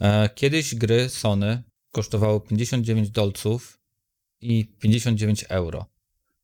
[0.00, 3.78] E, kiedyś gry Sony kosztowały 59 dolców
[4.40, 5.86] i 59 euro.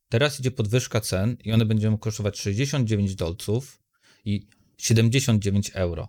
[0.09, 3.79] Teraz idzie podwyżka cen i one będą kosztować 69 dolców
[4.25, 6.07] i 79 euro.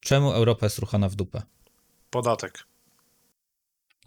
[0.00, 1.42] Czemu Europa jest ruchana w dupę?
[2.10, 2.64] Podatek.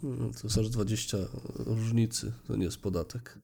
[0.04, 1.18] No, To jest aż 20
[1.56, 3.40] różnicy, to nie jest podatek.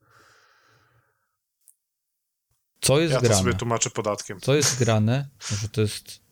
[2.82, 3.42] Co jest Ja to grane?
[3.42, 4.40] sobie tłumaczę podatkiem.
[4.40, 5.30] Co jest grane,
[5.62, 6.25] że to jest.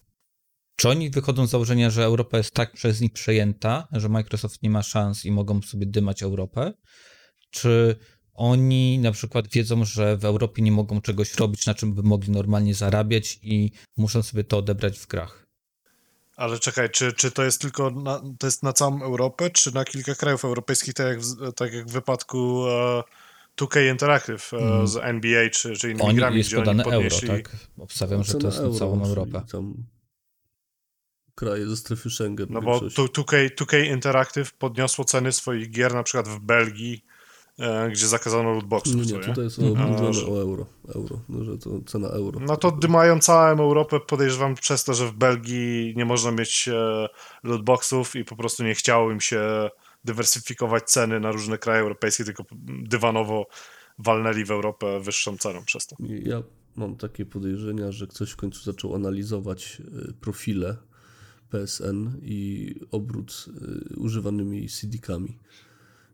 [0.84, 4.70] Czy oni wychodzą z założenia, że Europa jest tak przez nich przejęta, że Microsoft nie
[4.70, 6.74] ma szans i mogą sobie dymać Europę?
[7.50, 7.96] Czy
[8.34, 12.32] oni na przykład wiedzą, że w Europie nie mogą czegoś robić, na czym by mogli
[12.32, 15.46] normalnie zarabiać i muszą sobie to odebrać w grach.
[16.36, 19.86] Ale czekaj, czy, czy to jest tylko na, to jest na całą Europę, czy na
[19.86, 23.04] kilka krajów europejskich, tak jak w, tak jak w wypadku e,
[23.62, 24.88] 2K Interactive e, Mm.
[24.88, 27.28] z NBA czy, czy innymi Oni grami, jest gdzie oni podane euro, podnieśli...
[27.28, 27.50] tak?
[27.78, 29.42] Obstawiam, że to jest na euro, całą Europę.
[29.52, 29.84] Tam
[31.36, 32.48] kraje ze strefy Schengen.
[32.50, 33.12] No bo większości.
[33.12, 37.06] tu- 2K, 2K Interactive podniosło ceny swoich gier na przykład w Belgii,
[37.60, 39.26] e, gdzie zakazano lootboxów, Nie, co nie, nie?
[39.28, 40.66] tutaj jest omówione A, że- o euro,
[40.96, 42.40] euro, no, że to cena euro.
[42.40, 47.08] No to dymają całą Europę, podejrzewam przez to, że w Belgii nie można mieć e,
[47.44, 49.70] lootboxów i po prostu nie chciało im się
[50.06, 52.44] dywersyfikować ceny na różne kraje europejskie, tylko
[52.84, 53.48] dywanowo
[54.00, 55.96] walnęli w Europę wyższą ceną przez to.
[56.24, 56.44] Ja
[56.76, 60.78] mam takie podejrzenia, że ktoś w końcu zaczął analizować y, profile
[61.54, 63.46] PSN i obrót
[63.94, 65.38] y, używanymi CD-kami.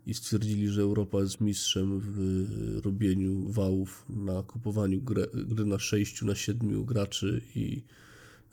[0.05, 2.19] I stwierdzili, że Europa jest mistrzem w
[2.77, 7.83] y, robieniu wałów na kupowaniu gry, gry na 6, na 7 graczy i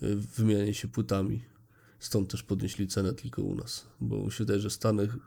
[0.03, 1.40] y, wymianie się płytami.
[1.99, 5.18] Stąd też podnieśli cenę tylko u nas, bo się wydaje, że w Stanach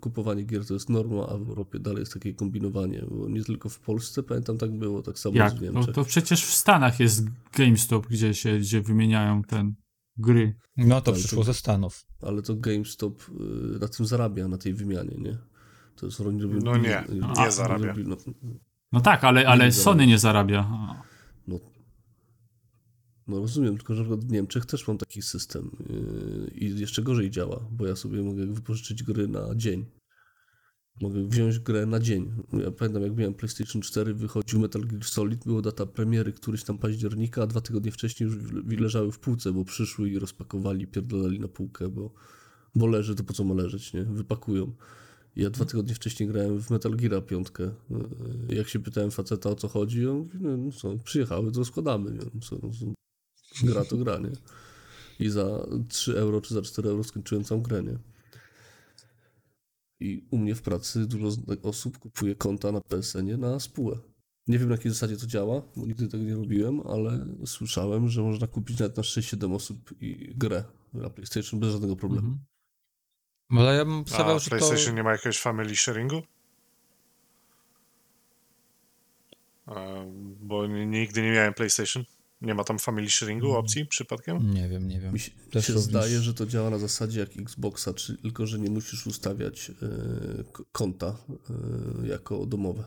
[0.00, 3.68] kupowanie gier to jest norma, a w Europie dalej jest takie kombinowanie, bo nie tylko
[3.68, 5.52] w Polsce, pamiętam tak było, tak samo Jak?
[5.54, 5.94] w No Niemczech.
[5.94, 7.24] to przecież w Stanach jest
[7.56, 9.74] GameStop, gdzie się gdzie wymieniają ten
[10.20, 10.54] gry.
[10.76, 12.06] No to Tak, przyszło to- ze Stanów.
[12.22, 13.22] Ale to GameStop
[13.76, 15.38] y, na tym zarabia, na tej wymianie, nie?
[15.96, 17.86] To jest oni robią No nie, nie oni zarabia.
[17.86, 18.16] robią- No,
[18.92, 20.58] No tak, ale, ale Nie Sony nie zarabia.
[20.60, 21.02] A.
[21.48, 21.58] no,
[23.28, 27.02] no rozumiem, tylko że na przykład w Niemczech też mam taki system yy, i jeszcze
[27.02, 29.86] gorzej działa, bo ja sobie mogę wypożyczyć gry na dzień.
[31.00, 32.30] Mogę wziąć grę na dzień.
[32.52, 36.78] Ja pamiętam, jak miałem PlayStation 4, wychodził Metal Gear Solid, była data premiery któryś tam
[36.78, 41.48] października, a dwa tygodnie wcześniej już leżały w półce, bo przyszły i rozpakowali, pierdolali na
[41.48, 42.10] półkę, bo,
[42.74, 44.02] bo leży, to po co ma leżeć, nie?
[44.02, 44.72] Wypakują.
[45.36, 47.70] Ja dwa tygodnie wcześniej grałem w Metal Gear piątkę.
[48.48, 51.64] Yy, Jak się pytałem faceta o co chodzi, on mówi, no, no co, przyjechały, to
[51.64, 52.10] składamy.
[52.10, 52.18] Nie?
[52.18, 52.30] No
[52.62, 52.86] no, co,
[53.66, 54.32] gra to gra, nie?
[55.20, 57.98] I za 3 euro czy za 4 euro skończyłem całą grę, nie?
[60.00, 61.28] I u mnie w pracy dużo
[61.62, 63.98] osób kupuje konta na PSN-ie na spółę.
[64.48, 68.22] Nie wiem na jakiej zasadzie to działa, bo nigdy tego nie robiłem, ale słyszałem, że
[68.22, 72.28] można kupić nawet na 6-7 osób i grę na PlayStation bez żadnego problemu.
[72.28, 72.46] Mhm.
[73.50, 74.56] Ale ja bym A obstawiał, że to...
[74.56, 76.22] PlayStation nie ma jakiegoś family sharingu?
[80.40, 82.04] Bo nigdy nie miałem PlayStation.
[82.40, 84.50] Nie ma tam family sharingu opcji przypadkiem?
[84.54, 85.12] Nie wiem, nie wiem.
[85.12, 88.46] Mi się, Też się również- zdaje, że to działa na zasadzie jak Xboxa, czy, tylko
[88.46, 89.74] że nie musisz ustawiać e,
[90.52, 91.16] k- konta
[92.04, 92.84] e, jako domowe.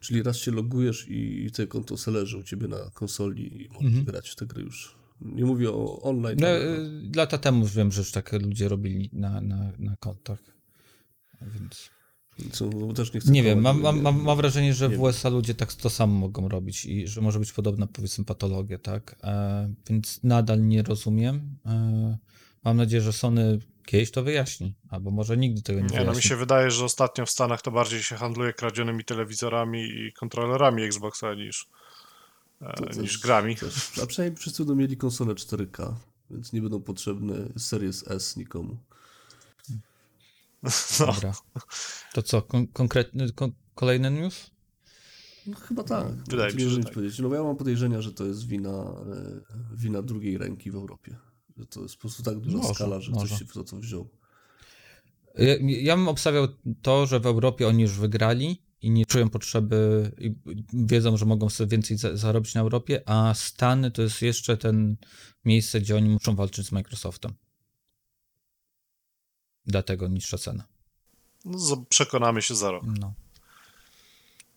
[0.00, 3.68] Czyli raz się logujesz i, i te konto se leży u ciebie na konsoli i
[3.68, 4.04] możesz Mhm.
[4.04, 4.96] grać w te gry już.
[5.20, 6.38] Nie mówię o online.
[6.40, 9.96] No, ale- y, lata temu już wiem, że już tak ludzie robili na, na, na
[9.96, 10.38] kontach.
[11.42, 11.90] Więc
[12.52, 15.00] co, bo też nie chcę nie wiem, mam, mam, mam, mam wrażenie, że w.
[15.00, 19.16] USA ludzie tak to samo mogą robić i że może być podobna powiedzmy patologia, tak?
[19.24, 21.56] E, więc nadal nie rozumiem.
[21.66, 22.18] E,
[22.64, 26.06] mam nadzieję, że Sony kiedyś to wyjaśni, albo może nigdy tego nie, Nie, wyjaśni.
[26.10, 30.12] no mi się wydaje, że ostatnio w Stanach to bardziej się handluje kradzionymi telewizorami i
[30.12, 31.68] kontrolerami Xboxa niż,
[32.62, 33.56] e, To też- niż grami.
[33.56, 35.94] Też, a przynajmniej wszyscy będą mieli konsolę 4K,
[36.30, 38.76] więc nie będą potrzebne Series S nikomu.
[40.62, 40.70] No.
[41.06, 41.32] Dobra.
[42.14, 44.50] To co, kon- konkretny, kon- kolejny news?
[45.46, 46.06] No, chyba tak.
[46.28, 46.94] Wydaje mi się, że tak.
[46.94, 47.18] powiedzieć.
[47.18, 51.16] No ja mam podejrzenia, że to jest wina, e, wina drugiej ręki w Europie.
[51.56, 53.26] Że to jest po prostu tak duża Może, skala, że może.
[53.26, 54.08] ktoś się w to co wziął.
[55.38, 56.48] Ja, ja bym obstawiał
[56.82, 60.34] to, że w Europie oni już wygrali i nie czują potrzeby, i
[60.72, 64.96] wiedzą, że mogą sobie więcej za, zarobić na Europie, a Stany to jest jeszcze ten
[65.44, 67.32] miejsce, gdzie oni muszą walczyć z Microsoftem.
[69.68, 70.64] Dlatego niższa cena.
[71.44, 72.84] No, przekonamy się za rok.
[73.00, 73.14] No.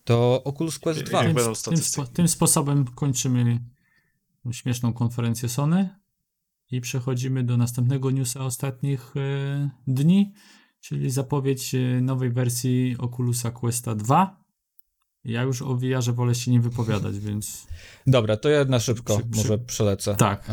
[0.04, 1.24] To Oculus Quest Jak 2.
[1.24, 3.60] będą Tym, tym, spo, tym sposobem kończymy
[4.52, 5.90] śmieszną konferencję Sony
[6.72, 10.34] i przechodzimy do następnego newsa ostatnich e, dni,
[10.82, 14.41] czyli zapowiedź e, nowej wersji Oculusa Questa 2.
[15.26, 17.68] Ja już o VR wolę się nie wypowiadać, więc
[18.08, 20.16] Dobra, to ja na szybko Przy- przy- może przelecę.
[20.16, 20.50] tak.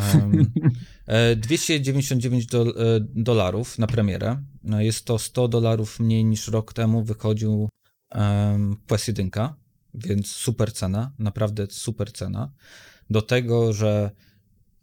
[1.07, 4.43] E, 299 do, e, dolarów na premierę.
[4.65, 7.69] No, Jest to 100 dolarów mniej niż rok temu wychodził
[8.15, 9.31] um, Quest 1,
[9.95, 12.53] więc super cena, naprawdę super cena.
[13.11, 14.11] Do tego, że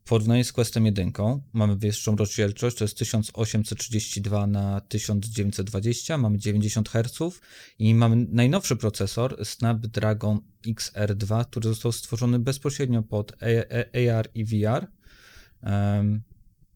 [0.06, 1.12] w porównaniu z Questem 1
[1.54, 7.39] mamy wyższą rozdzielczość, to jest 1832 na 1920, mamy 90 Hz
[7.80, 14.88] i mamy najnowszy procesor Snapdragon XR2, który został stworzony bezpośrednio pod AR i VR,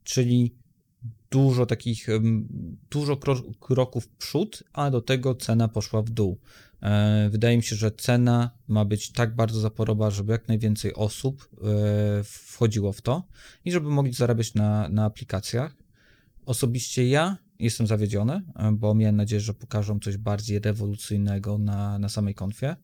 [0.04, 0.56] czyli
[1.32, 2.08] dużo takich,
[2.92, 6.39] dużo kro- kroków w przód, a do tego cena poszła w dół.
[6.82, 11.50] E, Wydaje mi się, że cena ma być tak bardzo zaporowa, żeby jak najwięcej osób
[11.54, 13.24] e, wchodziło w to
[13.65, 15.76] i żeby mogli zarabiać na, na aplikacjach.
[16.46, 22.10] Osobiście ja jestem zawiedziony, e, bo miałem nadzieję, że pokażą coś bardziej rewolucyjnego na, na
[22.10, 22.76] samej konfie,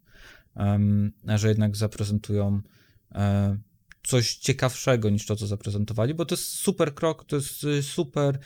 [1.25, 2.61] że jednak zaprezentują
[4.05, 8.39] coś ciekawszego niż to, co zaprezentowali, bo to jest super krok, to jest y, super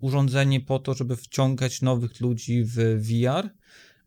[0.00, 3.48] urządzenie po to, żeby wciągać nowych ludzi w VR,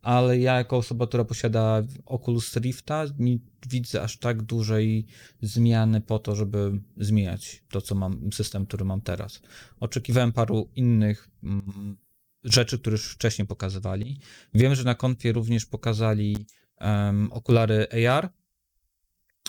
[0.06, 5.06] ale ja jako osoba, która posiada Oculus Rifta, nie widzę aż tak dużej
[5.42, 9.42] zmiany po to, żeby zmieniać to, co mam, system, który mam teraz.
[9.80, 11.96] Oczekiwałem paru innych mm,
[12.44, 14.20] rzeczy, które już wcześniej pokazywali.
[14.54, 16.46] Wiem, że na konfie również pokazali
[16.78, 18.28] em, okulary AR,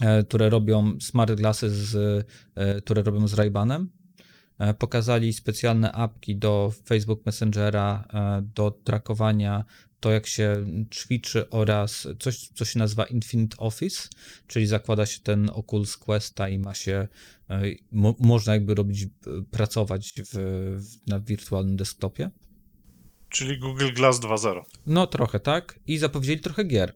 [0.02, 3.88] e, które robią smart glasses, z, e, które robią z Ray-Banem.
[4.60, 9.66] E, Pokazali specjalne apki do Facebook Messengera, e, do trakowania
[10.00, 14.10] to, jak się ćwiczy oraz coś, co się nazywa Infinite Office,
[14.48, 17.08] czyli zakłada się ten Oculus Questa i ma się,
[17.50, 19.08] e, mo, można jakby robić, e,
[19.52, 22.30] pracować w, w, na wirtualnym desktopie.
[23.30, 24.62] Czyli Google Glass 2.0.
[24.86, 26.94] No trochę tak i zapowiedzieli trochę gier.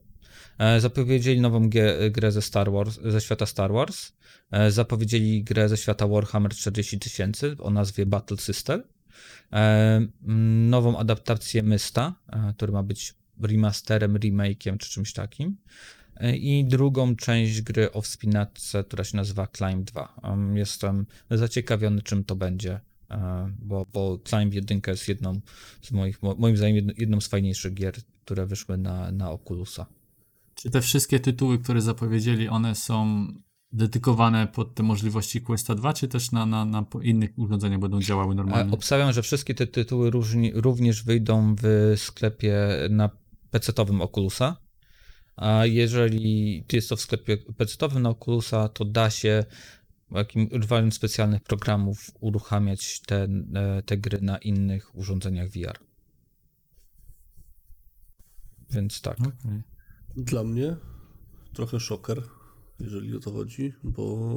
[0.58, 1.70] E, Zapowiedzieli nową
[2.12, 4.12] grę ze Star Wars, ze świata Star Wars.
[4.70, 8.84] Zapowiedzieli grę ze świata Warhammer 40 tysięcy o nazwie Battle Sister.
[9.53, 9.57] E,
[10.23, 15.57] mm, Nową adaptację Mysta, e, który ma być remasterem, remake'iem czy czymś takim.
[16.15, 20.15] E, I drugą część gry o wspinaczce, która się nazywa Climb 2.
[20.23, 22.79] Em, Jestem zaciekawiony, czym to będzie,
[23.60, 25.41] bo, bo Climb 1 jest jedną
[25.81, 27.93] z moich, mo- moim zdaniem jedną z fajniejszych gier,
[28.25, 29.86] które wyszły na, na Oculusa.
[30.55, 33.27] Czy te wszystkie tytuły, które zapowiedzieli, one są
[33.73, 38.34] dedykowane pod te możliwości Questa 2, czy też na, na, na innych urządzeniach będą działały
[38.34, 38.73] E, normalnie?
[38.73, 42.57] Obstawiam, że wszystkie te tytuły różni, również wyjdą w sklepie
[42.89, 43.10] na
[43.51, 44.57] PC-owym Oculusa.
[45.36, 49.45] A jeżeli jest to w sklepie PC-owym na Oculusa, to da się
[50.12, 55.79] jakim, używając specjalnych programów uruchamiać te, e, te gry na innych urządzeniach VR.
[58.69, 59.19] Więc tak.
[59.19, 59.62] Okej.
[60.15, 60.75] Dla mnie
[61.53, 62.23] trochę szoker,
[62.84, 64.30] jeżeli o to chodzi, bo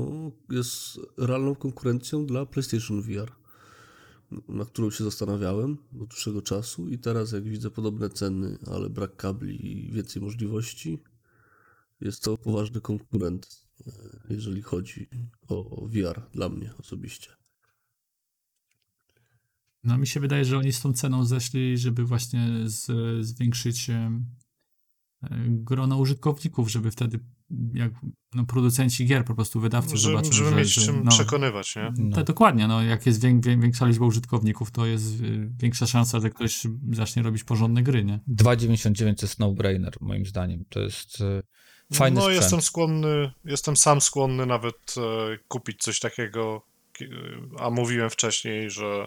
[0.50, 3.32] jest realną konkurencją dla PlayStation VR,
[4.48, 9.16] na którą się zastanawiałem od dłuższego czasu i teraz jak widzę podobne ceny, ale brak
[9.16, 11.02] kabli i więcej możliwości,
[12.00, 13.92] jest to poważny konkurent, e,
[14.30, 15.08] jeżeli chodzi
[15.48, 17.30] o VR dla mnie osobiście.
[19.84, 22.86] No mi się wydaje, że oni z tą ceną zeszli, żeby właśnie z,
[23.26, 24.26] zwiększyć em,
[25.22, 27.20] e, grono użytkowników, żeby wtedy
[27.74, 27.92] jak
[28.34, 31.76] no, producenci gier, po prostu wydawcy Żeby, zobaczą, żeby że, mieć że czym no, przekonywać,
[31.76, 31.92] nie?
[31.98, 32.16] No.
[32.16, 36.30] to dokładnie, no jak jest wię, większa liczba użytkowników, to jest y, większa szansa, że
[36.30, 38.20] ktoś zacznie robić porządne gry, nie?
[38.28, 40.64] 2,99 to jest no-brainer, moim zdaniem.
[40.68, 41.42] To jest e,
[41.94, 42.42] fajny no, sprzęt.
[42.42, 46.62] jestem skłonny, jestem sam skłonny nawet e, kupić coś takiego,
[46.92, 47.08] ki-
[47.58, 49.06] a mówiłem wcześniej, że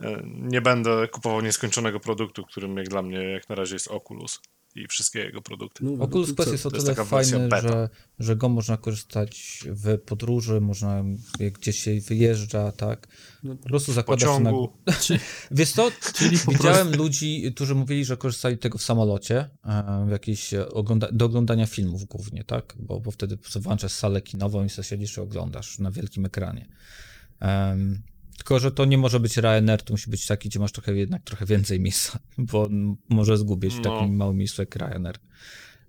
[0.00, 4.40] e, nie będę kupował nieskończonego produktu, którym jak dla mnie jak na razie jest Oculus
[4.74, 5.84] i wszystkie jego produkty.
[5.84, 9.98] No, Oculus Quest jest o jest tyle wersja fajny, że, że go można korzystać w
[9.98, 11.04] podróży, można
[11.38, 13.08] jak gdzieś się wyjeżdża, tak.
[13.42, 14.50] No, Po prostu zakłada się na...
[14.50, 14.72] Pociągu.
[15.50, 20.54] Wiesz co, Czyli widziałem ludzi, którzy mówili, że korzystali tego w samolocie, e, w jakiejś
[20.54, 21.08] e, ogląda...
[21.12, 25.16] do oglądania filmów głównie, tak, bo, bo wtedy prostu włączasz salę kinową i sobie siedzisz
[25.16, 26.68] i oglądasz na wielkim ekranie.
[27.40, 28.02] Em,
[28.36, 31.22] tylko, że to nie może być Ryanair, to musi być taki, gdzie masz trochę jednak
[31.22, 32.68] trochę więcej miejsca, bo
[33.08, 33.82] może zgubić w No.
[33.82, 35.16] takim małym miejscu jak Ryanair.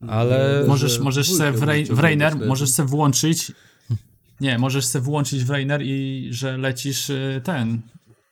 [0.08, 3.51] Ale No, Możesz, że możesz dwójkę se w, możecie w Rainer, włączyć, możesz se włączyć.
[4.41, 7.81] Nie, możesz se włączyć w Rainer i że lecisz y, ten.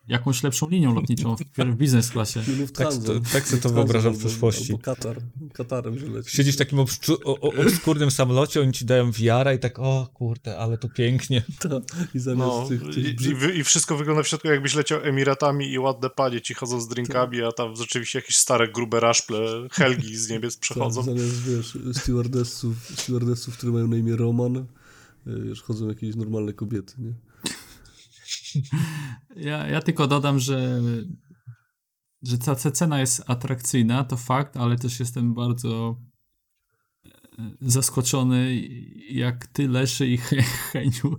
[0.08, 2.44] Jakąś lepszą linią lotniczą w, w biznes klasie.
[2.74, 4.72] Tak to- tak sobie to wyobrażam w przyszłości.
[4.72, 5.22] Albo Katar.
[5.54, 5.96] Katarem.
[6.28, 10.10] Siedzisz w takim obszczu- o, o, obskurnym samolocie, oni ci dają wiara i tak, o
[10.14, 11.44] kurde, ale to pięknie.
[11.60, 11.70] Ta,
[12.16, 15.72] I zamiast No, tych, i, tych i, I wszystko wygląda w środku, jakbyś leciał Emiratami
[15.72, 20.18] i ładne panie ci chodzą z drinkami, a tam rzeczywiście jakieś stare, grube raszple, Helgi
[20.18, 21.04] z niebiec przechodzą.
[21.04, 24.66] Zamiast, wiesz, stewardessów, stewardessów, które mają na imię Roman, y,
[25.44, 27.14] wiesz, chodzą jakieś normalne kobiety, nie?
[29.36, 30.82] Ja, ja tylko dodam, że,
[32.24, 36.00] że ta cena jest atrakcyjna, to fakt, ale też jestem bardzo
[37.06, 37.10] e,
[37.62, 38.56] zaskoczony,
[39.10, 40.42] jak ty, Leszy i He-
[40.72, 41.18] Heniu,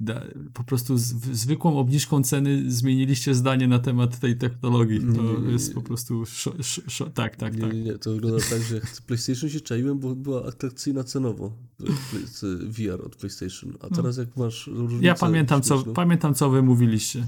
[0.00, 0.22] da,
[0.52, 5.00] po prostu z, zwykłą obniżką ceny zmieniliście zdanie na temat tej technologii.
[5.00, 5.74] To Nie, nie, jest nie.
[5.74, 7.72] po prostu szo, szo, szo, tak, tak, tak.
[7.74, 12.64] nie, nie, to wygląda tak, że PlayStation się czaiłem, bo była atrakcyjna cenowo Play- z
[12.64, 17.26] VR od PlayStation, a teraz jak masz różnicę Ja pamiętam co, pamiętam, co wy mówiliście.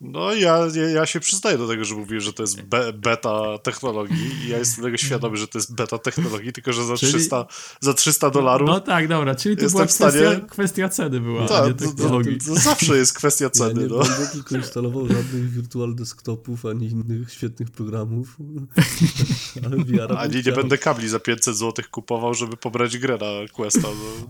[0.00, 3.58] No, ja, ja, ja się przyznaję do tego, że mówię, że to jest be, beta
[3.58, 7.12] technologii i ja jestem tego świadomy, że to jest beta technologii, tylko że za Czyli-
[7.12, 7.46] 300,
[7.80, 11.40] za 300 dolarów No tak, dobra, czyli to była w stanie- kwestia, kwestia ceny była,
[11.40, 12.38] a nie tak, to, to, technologii.
[12.38, 13.82] to zawsze jest kwestia ja ceny.
[13.82, 13.98] nie no.
[13.98, 18.36] będę tylko instalował żadnych virtual desktopów, ani innych świetnych programów.
[20.18, 23.88] Ani nie będę kabli za 500 zł kupował, żeby pobrać grę na Questa.
[23.88, 24.28] No.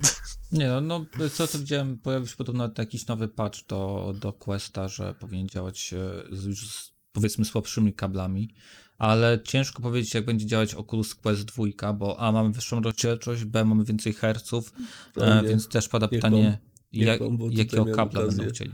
[0.52, 4.88] Nie no, no co to widziałem, pojawił się podobno jakiś nowy patch do, do Questa,
[4.88, 8.54] że powinien działać e, z, już z, powiedzmy słabszymi kablami,
[8.98, 13.64] ale ciężko powiedzieć jak będzie działać Oculus Quest 2, bo A mamy wyższą rozdzielczość, B
[13.64, 14.72] mamy więcej herców,
[15.16, 16.58] e, więc też pada pytanie
[16.92, 17.20] niech jak,
[17.50, 18.38] jakiego kabla okazję.
[18.38, 18.72] będą chcieli.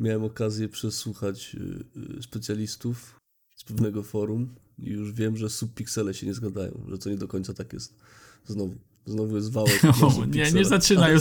[0.00, 1.84] Miałem okazję przesłuchać y,
[2.18, 3.20] y, specjalistów
[3.56, 7.28] z pewnego forum i już wiem, że subpiksele się nie zgadają, że to nie do
[7.28, 7.94] końca tak jest.
[8.46, 8.74] Znowu.
[9.08, 9.80] Znowu jest wałek.
[10.02, 11.20] O, nie, nie zaczynaj o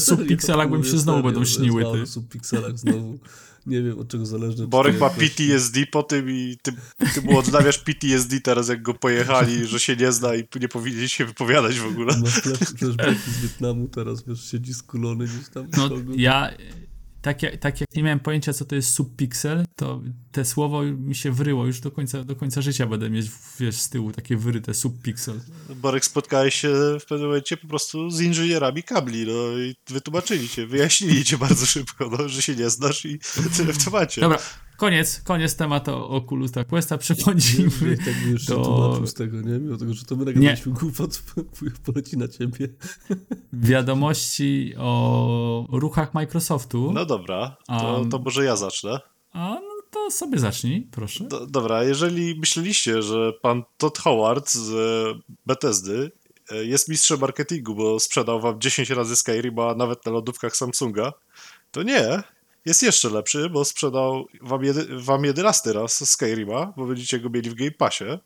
[0.69, 2.05] mi mówię się znowu będą śniły, ty.
[2.05, 3.19] subpikselach znowu.
[3.65, 4.67] Nie wiem, od czego zależy.
[4.67, 6.71] Borek ma PTSD po tym i ty,
[7.13, 11.07] ty mu odnawiasz PTSD teraz, jak go pojechali, że się nie zna i nie powinien
[11.07, 12.17] się wypowiadać w ogóle.
[12.17, 15.67] Ma flash- flashbacki z Wietnamu, teraz wiesz, siedzi skulony gdzieś tam.
[15.77, 16.51] No ja,
[17.28, 20.01] tak jak, tak jak nie miałem pojęcia, co to jest subpixel, to
[20.32, 23.28] te słowo mi się wryło, już do końca, do końca życia będę mieć,
[23.59, 25.39] wiesz, z tyłu takie wyryte subpixel.
[25.75, 26.69] Borek, spotkałeś się
[26.99, 31.65] w pewnym momencie po prostu z inżynierami kabli, no i wytłumaczyli cię, wyjaśnili cię bardzo
[31.65, 33.19] szybko, no, że się nie znasz i
[33.57, 34.21] tyle w temacie.
[34.21, 34.39] Dobra,
[34.78, 39.59] koniec, koniec tematu Oculusa Questa, Nie, przechodzimy tak jeszcze do z tego, nie?
[39.59, 41.23] Mimo tego, że to my nagraliśmy głupot,
[41.86, 42.67] poleci na ciebie.
[43.53, 46.91] wiadomości o ruchach Microsoftu.
[46.93, 48.99] No dobra, to, Um, to może ja zacznę.
[49.32, 51.23] A no to sobie zacznij, proszę.
[51.23, 56.11] Do, dobra, jeżeli myśleliście, że pan Todd Howard z e, Bethesdy
[56.51, 61.13] e, jest mistrzem marketingu, bo sprzedał wam 10 razy Skyrim, a nawet na lodówkach Samsunga,
[61.71, 62.23] to nie.
[62.68, 67.49] Jest jeszcze lepszy, bo sprzedał wam, jedy, wam 11 raz Skyrima, bo będziecie go mieli
[67.49, 68.20] w Game Passie.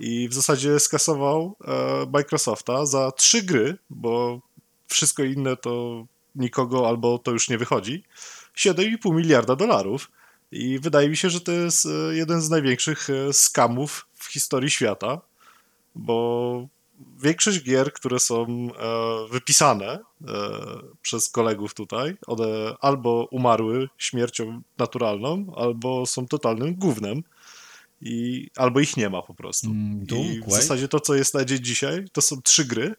[0.00, 4.40] I w zasadzie skasował e, Microsofta za trzy gry, bo
[4.86, 8.04] wszystko inne to nikogo albo to już nie wychodzi.
[8.56, 10.10] 7,5 miliarda dolarów.
[10.52, 14.70] I wydaje mi się, że to jest e, jeden z największych e, skamów w historii
[14.70, 15.20] świata,
[15.94, 16.68] bo
[17.22, 20.00] większość gier, które są e, wypisane e,
[21.02, 27.22] przez kolegów tutaj, one albo umarły śmiercią naturalną, albo są totalnym gównem.
[28.04, 29.66] I, albo ich nie ma po prostu.
[29.70, 30.62] Mm, Doom, I w Quake?
[30.62, 32.94] zasadzie to, co jest na dzień dzisiaj, to są trzy gry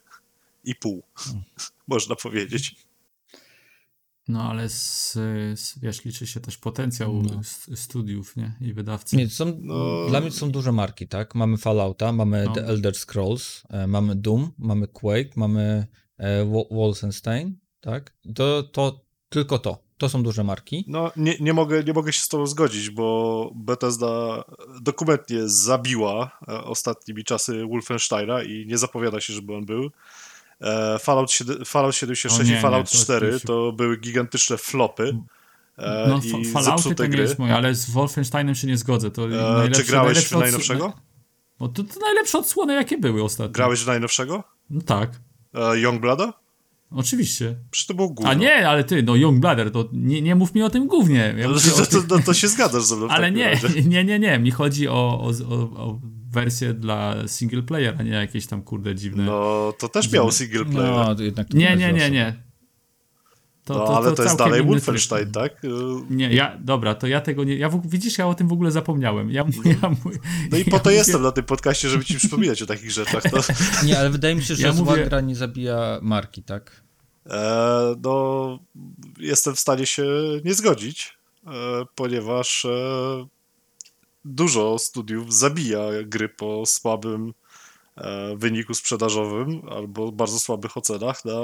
[0.64, 1.02] i pół,
[1.88, 2.76] można powiedzieć.
[4.28, 5.12] No ale z,
[5.60, 7.40] z, wiesz, liczy się też potencjał No.
[7.76, 8.56] studiów, nie?
[8.60, 9.16] I wydawcy.
[9.16, 10.06] Nie, są, No.
[10.08, 11.34] Dla mnie to są duże marki, tak?
[11.34, 12.52] Mamy Fallouta, mamy No.
[12.52, 15.86] The Elder Scrolls, e, mamy Doom, mamy Quake, mamy
[16.18, 18.14] e, Wo- Wolfenstein, tak?
[18.34, 19.84] To, to tylko to.
[19.98, 20.84] To są duże marki.
[20.88, 24.44] No, nie, nie, mogę, nie mogę się z tobą zgodzić, bo Bethesda
[24.80, 29.90] dokumentnie zabiła e, ostatnimi czasy Wolfensteina i nie zapowiada się, żeby on był.
[30.64, 33.96] E, Fallout, 7, Fallout 76 O nie, i Fallout nie, to 4 już- to były
[33.96, 35.16] gigantyczne flopy
[35.78, 37.22] e, No, i fa- Fallouty to nie gry.
[37.22, 39.10] jest moje, ale z Wolfensteinem się nie zgodzę.
[39.10, 39.24] To
[39.64, 40.92] E, czy grałeś najlepsze w najnowszego?
[41.60, 43.52] No to, to najlepsze odsłony, jakie były ostatnio.
[43.52, 44.44] Grałeś w najnowszego?
[44.70, 45.10] No tak,
[45.54, 46.32] E, Youngblooda?
[46.90, 47.56] oczywiście.
[47.70, 48.30] Przecież to było gówno.
[48.30, 51.34] A nie, ale ty, no Youngbladder, to nie, nie mów mi o tym głównie.
[51.38, 53.82] Ja No, mówię o to, to, to, to się zgadzasz ze mną ale nie, razie.
[53.92, 54.38] nie, nie, nie.
[54.38, 55.98] Mi chodzi o, o, o, o
[56.34, 59.24] wersję dla single player, a nie jakieś tam kurde dziwne.
[59.24, 60.90] No, to też miało single player.
[60.90, 62.42] No, No, to jednak to nie, jest nie, nie, nie.
[63.64, 65.34] To, No, ale to, jest całkiem dalej Wolfenstein, tryb.
[65.34, 65.64] tak?
[65.64, 65.68] E,
[66.10, 68.70] Nie, ja, dobra, to ja tego nie, ja w, widzisz, ja o tym w ogóle
[68.70, 69.30] zapomniałem.
[69.30, 69.44] Ja,
[69.82, 69.90] ja,
[70.52, 72.90] No i ja po to mówię- jestem na tym podcaście, żeby ci przypominać o takich
[72.90, 73.22] rzeczach.
[73.22, 73.40] To,
[73.86, 76.82] Nie, ale wydaje mi się, że Ja zła mówię- gra nie zabija marki, tak?
[77.30, 78.58] E, no,
[79.18, 80.04] jestem w stanie się
[80.44, 81.50] nie zgodzić, e,
[81.94, 82.68] ponieważ e,
[84.24, 87.34] dużo studiów zabija gry po słabym
[87.96, 91.40] e, wyniku sprzedażowym albo bardzo słabych ocenach na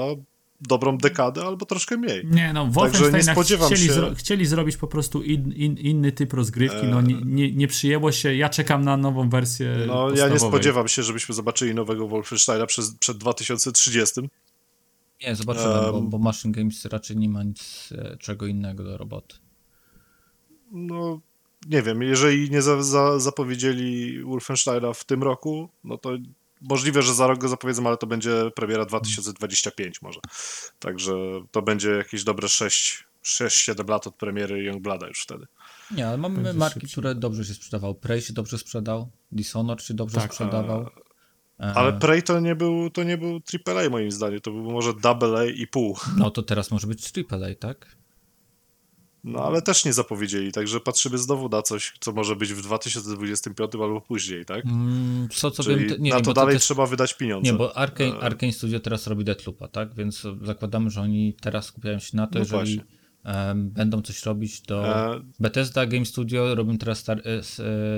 [0.60, 2.26] dobrą dekadę albo troszkę mniej.
[2.26, 6.12] Nie, no, Także nie spodziewam chcieli, się- zro, chcieli zrobić po prostu in, in, inny
[6.12, 10.08] typ rozgrywki, no nie, nie, nie przyjęło się, ja czekam na nową wersję No, ja
[10.08, 10.38] nie podstawowej.
[10.38, 14.20] spodziewam się, żebyśmy zobaczyli nowego Wolfensteina przez, przed 2030.
[15.22, 16.10] Nie, zobaczymy, bo, Em.
[16.10, 19.36] bo Machine Games raczej nie ma nic e, czego innego do roboty.
[20.72, 21.20] No,
[21.66, 26.10] nie wiem, jeżeli nie za, za, zapowiedzieli Wolfensteina w tym roku, no to
[26.60, 30.20] możliwe, że za rok go zapowiedzą, ale to będzie premiera 2025 może.
[30.78, 31.12] Także
[31.50, 35.46] to będzie jakieś dobre 6, 6-7 lat od premiery Youngblada już wtedy.
[35.90, 36.90] Nie, ale mamy Będzie marki, szybciej.
[36.90, 37.94] które dobrze się sprzedawał.
[37.94, 40.86] Prey się dobrze sprzedał, Dishonored się dobrze Tak, sprzedawał.
[41.60, 44.94] E, Ale Prey to nie był, to nie był AAA moim zdaniem, to był może
[44.94, 45.96] Double A i pół.
[46.16, 47.96] No to teraz może być AAA, tak?
[49.24, 53.74] No ale też nie zapowiedzieli, także patrzymy znowu na coś, co może być w 2025
[53.74, 54.64] albo później, tak?
[54.66, 57.52] Mm, co co Czyli wiem, nie na wiem, to dalej też- trzeba wydać pieniądze.
[57.52, 59.94] Nie, bo Arkane, E, Arkane Studio teraz robi Deathloopa, tak?
[59.94, 62.80] Więc zakładamy, że oni teraz skupiają się na to, No jeżeli
[63.54, 67.22] będą coś robić, to E, Bethesda Game Studio robią teraz Star, e,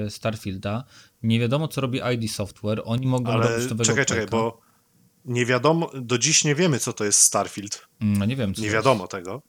[0.07, 0.85] e, Starfielda.
[1.23, 2.83] Nie wiadomo, co robi ID Software.
[2.85, 4.61] Oni mogą robić ale nowego czekaj, czekaj, bo
[5.25, 7.89] nie wiadomo, do dziś nie wiemy, co to jest Starfield.
[8.01, 9.43] Mm, No nie wiem, co Nie to wiadomo tego.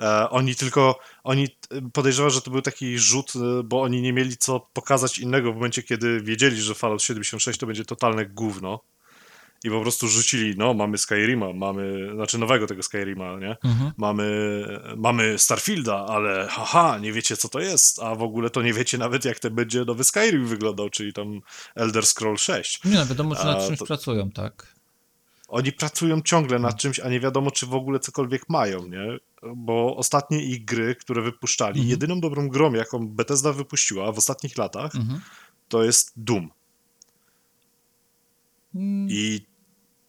[0.00, 1.48] E, oni tylko, oni
[1.92, 5.54] podejrzewam, że to był taki rzut, e, bo oni nie mieli co pokazać innego w
[5.54, 8.80] momencie, kiedy wiedzieli, że Fallout 76 to będzie totalne gówno.
[9.64, 13.56] I po prostu rzucili, no mamy Skyrima, mamy, znaczy nowego tego Skyrima, nie?
[13.64, 13.92] Mhm.
[13.96, 14.64] Mamy,
[14.96, 18.98] mamy Starfielda, ale haha, nie wiecie co to jest, a w ogóle to nie wiecie
[18.98, 21.40] nawet jak ten będzie nowy Skyrim wyglądał, czyli tam
[21.74, 22.84] Elder Scroll 6.
[22.84, 24.74] Nie no, wiadomo, że nad czymś to- pracują, tak?
[25.50, 29.18] Oni pracują ciągle nad czymś, a nie wiadomo, czy w ogóle cokolwiek mają, nie?
[29.56, 31.88] Bo ostatnie ich gry, które wypuszczali, Mhm.
[31.90, 35.20] jedyną dobrą grą, jaką Bethesda wypuściła w ostatnich latach, Mhm.
[35.68, 36.50] to jest Doom.
[38.74, 39.46] Mm, I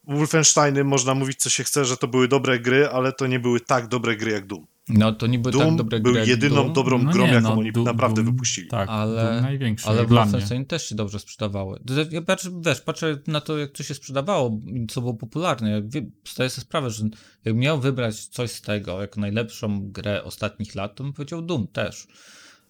[0.08, 3.60] Wolfensteiny można mówić co się chce, że to były dobre gry, ale to nie były
[3.60, 4.66] tak dobre gry jak Doom.
[4.94, 7.34] No to nie były Doom tak dobre był gry jedyną Doom, dobrą No grą, nie,
[7.34, 8.68] jaką no, oni Doom- naprawdę Doom- wypuścili.
[8.68, 10.66] Tak, ale, największy ale dla mnie.
[10.66, 11.80] Też się dobrze sprzedawały.
[12.12, 15.82] Ja patrzę, wiesz, patrzę na to, jak to się sprzedawało, co było popularne.
[15.86, 17.04] Wie- zdaję sobie sprawę, że
[17.46, 21.68] jak miał wybrać coś z tego jako najlepszą grę ostatnich lat, to bym powiedział Doom
[21.68, 22.08] też.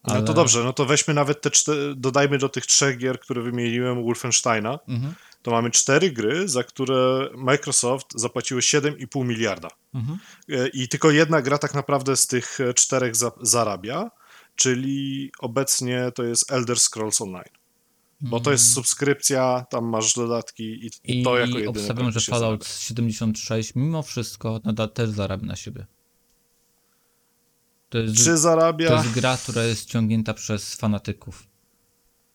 [0.07, 3.41] No to dobrze, no to weźmy nawet te cztery, dodajmy do tych trzech gier, które
[3.41, 5.13] wymieniłem Wolfensteina, Mhm.
[5.42, 9.68] To mamy cztery gry, za które Microsoft zapłaciło 7,5 miliarda.
[9.94, 10.20] Mhm.
[10.50, 14.12] E, I tylko jedna gra tak naprawdę z tych e, czterech za, zarabia,
[14.56, 17.62] czyli obecnie to jest Elder Scrolls Online.
[18.22, 21.20] Bo to jest subskrypcja, tam masz dodatki i, Mm.
[21.20, 22.80] I to jako jedyne obstawiam, że praktycznie Fallout zarabia.
[22.80, 25.86] 76 mimo wszystko nadal też zarabia na siebie.
[27.89, 31.48] To jest, Czy zarabia, to jest gra, która jest ciągnięta przez fanatyków.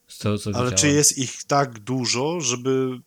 [0.07, 0.77] Z tego, co ale widziałem.
[0.77, 3.01] czy jest ich tak dużo, żeby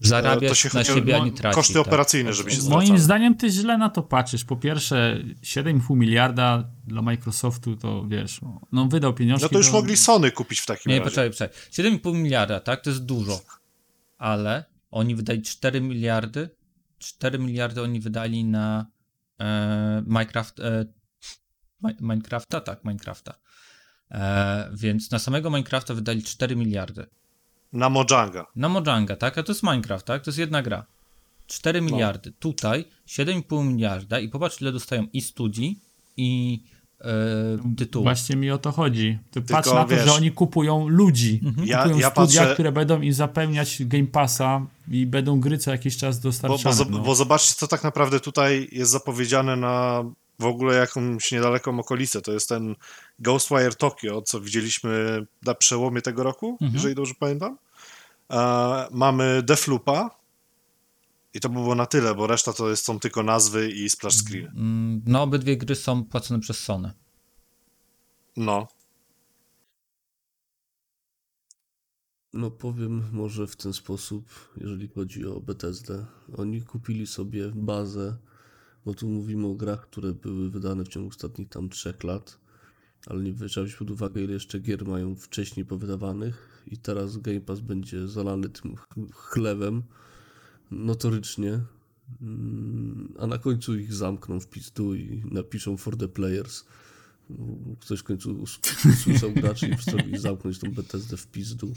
[0.00, 1.54] Zarabiać to się na siebie, a nie tracić.
[1.54, 1.86] koszty tak.
[1.86, 2.98] operacyjne, żeby się Moim zwracały?
[2.98, 4.44] zdaniem ty źle na to patrzysz.
[4.44, 8.40] Po pierwsze, 7,5 miliarda dla Microsoftu to wiesz,
[8.72, 9.42] no wydał pieniążki.
[9.44, 11.10] No to już do- mogli Sony kupić w takim Nie, razie.
[11.10, 11.56] poczekaj, poczekaj.
[11.70, 12.80] 7,5 miliarda, tak?
[12.80, 13.40] To jest dużo.
[14.18, 16.50] Ale oni wydali 4 miliardy.
[16.98, 18.86] 4 miliardy oni wydali na
[19.40, 20.60] e, Minecraft.
[20.60, 20.84] E,
[21.82, 22.60] Mi- Minecrafta?
[22.60, 23.34] Tak, Minecrafta.
[24.10, 27.06] E, więc na samego Minecrafta wydali 4 miliardy.
[27.72, 28.46] Na Mojanga.
[28.56, 29.38] Na Mojanga, tak?
[29.38, 30.22] A to jest Minecraft, tak?
[30.22, 30.84] To jest jedna gra.
[31.46, 31.86] 4 No.
[31.90, 32.32] miliardy.
[32.38, 35.78] Tutaj 7,5 miliarda i popatrz ile dostają i studii,
[36.16, 36.60] i
[37.00, 38.04] e, tytułów.
[38.04, 39.18] Właśnie mi o to chodzi.
[39.30, 41.40] Ty Tylko, patrz na to, wiesz- że oni kupują ludzi.
[41.64, 45.70] Ja- kupują ja studia, patrzę- które będą im zapełniać Game Passa i będą gry co
[45.70, 46.74] jakiś czas Bo, bo, dostarczane.
[46.76, 46.98] zob- no.
[46.98, 50.04] bo zobaczcie, co tak naprawdę tutaj jest zapowiedziane na
[50.38, 52.20] w ogóle jakąś niedaleką okolicę.
[52.22, 52.74] To jest ten
[53.18, 56.72] Ghostwire Tokyo, co widzieliśmy na przełomie tego roku, Mhm.
[56.74, 57.58] jeżeli dobrze pamiętam.
[58.30, 60.10] E, mamy Defloopa
[61.34, 64.14] i to by było na tyle, bo reszta to jest, są tylko nazwy i splash
[64.16, 64.46] screen.
[64.46, 66.92] Mm, No, obydwie gry są płacone przez Sony.
[68.36, 68.68] No.
[72.32, 74.24] No powiem może w ten sposób,
[74.56, 76.06] jeżeli chodzi o Bethesdę.
[76.36, 78.16] Oni kupili sobie bazę,
[78.84, 82.38] bo tu mówimy o grach, które były wydane w ciągu ostatnich tam trzech lat,
[83.06, 87.40] ale nie trzeba wziąć pod uwagę, ile jeszcze gier mają wcześniej powydawanych i teraz Game
[87.40, 89.82] Pass będzie zalany tym ch- chlewem
[90.70, 91.60] notorycznie,
[92.22, 96.64] Mm, a na końcu ich zamkną w pizdu i napiszą for the players.
[97.80, 98.58] Ktoś w końcu us-
[98.94, 101.72] usłyszał graczy i postanowił zamknąć tą Bethesdę w pizdu.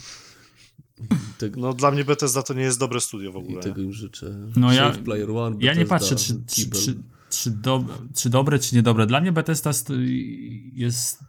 [1.02, 1.04] I
[1.38, 3.64] tego, no dla mnie Bethesda to nie jest dobre studio w i ogóle.
[3.64, 4.48] tego im życzę.
[4.56, 6.98] No ja- Player One, Ja nie patrzę, czy, czy, czy,
[7.30, 7.84] czy, do,
[8.16, 9.08] czy dobre, czy niedobre.
[9.08, 9.72] Dla mnie Bethesda
[10.74, 11.20] jest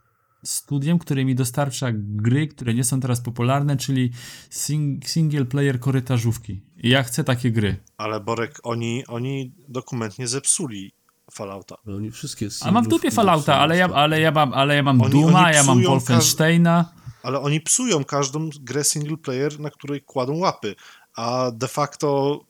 [0.45, 4.11] studiem, które mi dostarcza gry, które nie są teraz popularne, czyli
[4.51, 6.63] sing, single player korytarzówki.
[6.77, 7.77] I ja chcę takie gry.
[7.97, 10.93] Ale Borek, oni, oni dokumentnie zepsuli
[11.33, 11.77] Fallouta.
[11.87, 14.83] Ale oni wszystkie A mam w dupie Fallouta, ale ja, ale ja mam, ale ja
[14.83, 16.93] mam Oni- Duma, oni ja mam Wolfensteina.
[17.23, 20.75] Ale oni psują każdą grę single player, na której kładą łapy.
[21.17, 22.41] A de facto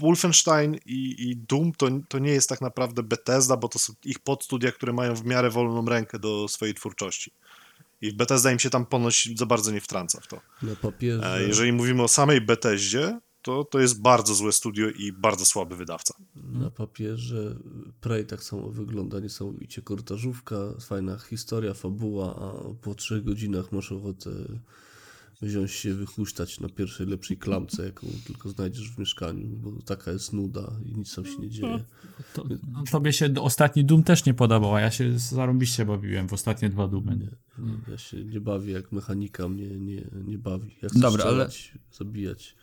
[0.00, 4.18] Wolfenstein i, i Doom to, to nie jest tak naprawdę Bethesda, bo to są ich
[4.18, 7.32] podstudia, które mają w miarę wolną rękę do swojej twórczości.
[8.00, 10.40] I Bethesda im się tam ponoć za bardzo nie wtrąca w to.
[10.62, 15.12] Na papierze, E, Jeżeli mówimy o samej Bethesdzie, to, to jest bardzo złe studio i
[15.12, 16.14] bardzo słaby wydawca.
[16.34, 17.56] na papierze
[18.00, 24.30] Prey tak samo wygląda, niesamowicie korytarzówka, fajna historia, fabuła, a po trzech godzinach masz ochotę
[25.42, 30.32] wziąć się wychuśtać na pierwszej lepszej klamce, jaką tylko znajdziesz w mieszkaniu, bo taka jest
[30.32, 31.84] nuda i nic tam się nie dzieje.
[32.34, 36.32] To, no, tobie się ostatni Doom też nie podobał, a ja się zarąbiście bawiłem w
[36.32, 37.16] ostatnie dwa Doomy.
[37.16, 37.30] Nie,
[37.88, 40.70] ja się nie bawię, jak mechanika mnie nie, nie bawi.
[40.82, 42.56] Jak chcę Dobra, ale- strzelać, zabijać,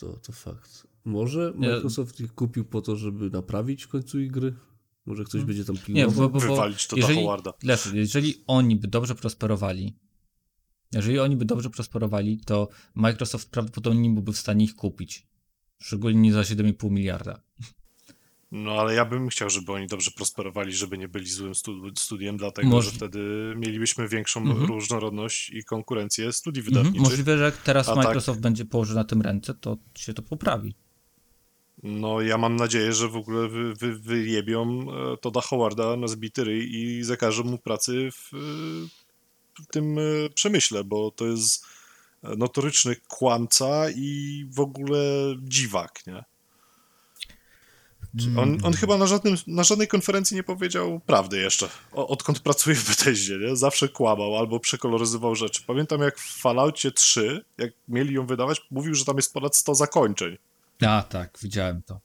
[0.00, 0.86] to, to fakt.
[1.04, 1.68] Może Nie.
[1.68, 4.54] Microsoft ich kupił po to, żeby naprawić w końcu ich gry?
[5.06, 6.14] Może ktoś będzie tam Nie, pilnował?
[6.30, 7.52] bo, bo, bo Wywalić to do jeżeli, Howarda.
[7.62, 9.96] Leszek, jeżeli oni by dobrze prosperowali,
[10.92, 15.26] jeżeli oni by dobrze prosperowali, to Microsoft prawdopodobnie nie byłby w stanie ich kupić.
[15.78, 17.40] Szczególnie nie za 7,5 miliarda.
[18.52, 22.36] No ale ja bym chciał, żeby oni dobrze prosperowali, żeby nie byli złym stu- studiem,
[22.36, 24.64] dlatego Może- że wtedy mielibyśmy większą Mhm.
[24.66, 26.74] różnorodność i konkurencję studii Mhm.
[26.74, 27.08] wydawniczych.
[27.10, 30.22] Możliwe, że jak teraz A tak- Microsoft będzie położył na tym ręce, to się to
[30.22, 30.74] poprawi.
[31.82, 36.44] No ja mam nadzieję, że w ogóle wy, wy, wyjebią e, Toda Howarda na zbity
[36.44, 38.36] ryj i zakażą mu pracy w, e,
[38.88, 38.99] w
[39.70, 40.02] tym e,
[40.34, 41.64] przemyśle, bo to jest
[42.22, 45.00] notoryczny kłamca i w ogóle
[45.42, 46.24] dziwak, nie?
[48.36, 52.76] On, on chyba na, żadnym, na żadnej konferencji nie powiedział prawdy jeszcze, o, odkąd pracuje
[52.76, 53.56] w Bethesdzie, nie?
[53.56, 55.62] Zawsze kłamał albo przekoloryzował rzeczy.
[55.66, 59.74] Pamiętam jak w Falloutie 3, jak mieli ją wydawać, mówił, że tam jest ponad 100
[59.74, 60.36] zakończeń.
[60.86, 62.00] A tak, widziałem to.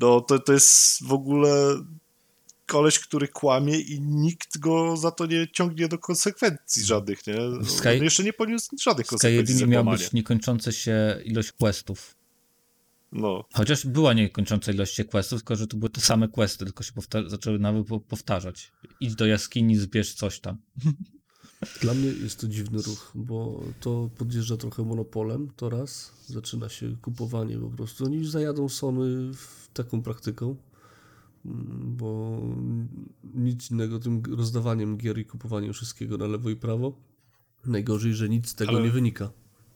[0.00, 1.76] No to, to jest w ogóle
[2.70, 7.34] koleś, który kłamie i nikt go za to nie ciągnie do konsekwencji żadnych, nie?
[7.68, 11.52] Sky- On jeszcze nie poniósł żadnych W konsekwencji za Skyrimie miał być niekończąca się ilość
[11.52, 12.14] questów.
[13.12, 16.92] No, Chociaż była niekończąca ilość questów, tylko że to były te same questy, tylko się
[16.92, 18.72] powta- zaczęły nawet po- powtarzać.
[19.00, 20.56] Idź do jaskini, zbierz coś tam.
[21.82, 26.12] Dla mnie jest to dziwny ruch, bo to podjeżdża trochę monopolem, to raz.
[26.26, 28.04] Zaczyna się kupowanie po prostu.
[28.04, 30.56] Oni już zajadą Sony w taką praktyką,
[31.84, 32.40] bo
[33.34, 36.92] nic innego tym rozdawaniem gier i kupowaniem wszystkiego na lewo i prawo.
[37.66, 39.30] Najgorzej, że nic z tego Ale- nie wynika.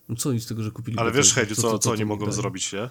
[0.08, 2.08] No co oni z tego, że kupili ale wiesz, Hedziu, co, co, to oni tym
[2.08, 2.88] mogą zrobić, nie?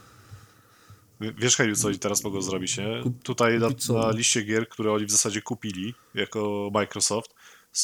[1.37, 3.01] Wiesz, Hedziu, co oni teraz mogą zrobić, nie?
[3.03, 3.93] Kup- Tutaj na, co?
[3.93, 7.35] na liście gier, które oni w zasadzie kupili jako Microsoft,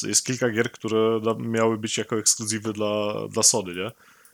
[0.03, 3.91] jest kilka gier, które miały być jako ekskluzywy dla, dla Sony, nie?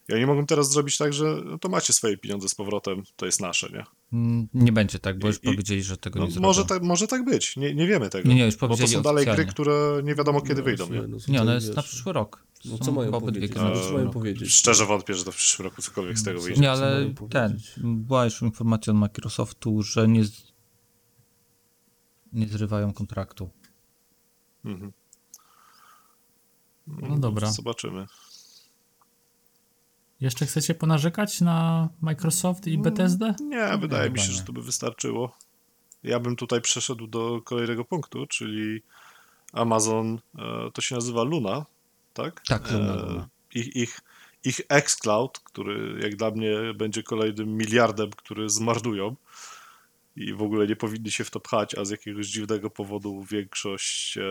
[0.10, 3.26] I oni mogą teraz zrobić tak, że no to macie swoje pieniądze z powrotem, to
[3.26, 3.84] jest nasze, nie?
[4.14, 6.48] Mm, Nie będzie tak, bo już i- powiedzieli, że tego No, nie zrobią.
[6.48, 8.30] może, tak, może tak być, nie, nie wiemy tego.
[8.30, 9.52] Nie, nie, już Bo to są dalej gry, oficjalnie.
[9.52, 11.02] które nie wiadomo kiedy No, wyjdą, nie?
[11.08, 11.76] no Nie, to ona jest wiesz?
[11.76, 12.44] na przyszły rok.
[12.66, 13.52] No co mają powiedzieć?
[13.52, 14.54] gry No, co mają powiedzieć?
[14.54, 16.62] Szczerze wątpię, że to w przyszłym roku cokolwiek z tego wyjdzie.
[16.62, 20.54] Nie, ale ten, była już informacja od Microsoftu, że nie, z-
[22.34, 23.50] nie zrywają kontraktu.
[24.66, 24.92] Mhm.
[26.88, 27.52] No dobra.
[27.52, 28.06] Zobaczymy.
[30.22, 33.36] Jeszcze chcecie ponarzekać na Microsoft i Bethesdę?
[33.42, 35.38] Nie, wydaje mi się, że to by wystarczyło.
[36.04, 38.82] Ja bym tutaj przeszedł do kolejnego punktu, czyli
[39.54, 41.66] Amazon, e, to się nazywa Luna,
[42.14, 42.42] tak?
[42.48, 43.30] Tak, Luna, E, Luna.
[43.54, 44.00] Ich, ich,
[44.44, 49.16] ich xCloud, który jak dla mnie będzie kolejnym miliardem, który zmarnują
[50.16, 54.18] i w ogóle nie powinni się w to pchać, a z jakiegoś dziwnego powodu większość
[54.18, 54.22] e,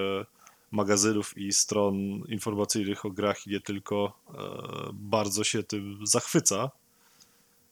[0.75, 1.95] magazynów i stron
[2.29, 6.71] informacyjnych o grach i nie tylko e, bardzo się tym zachwyca.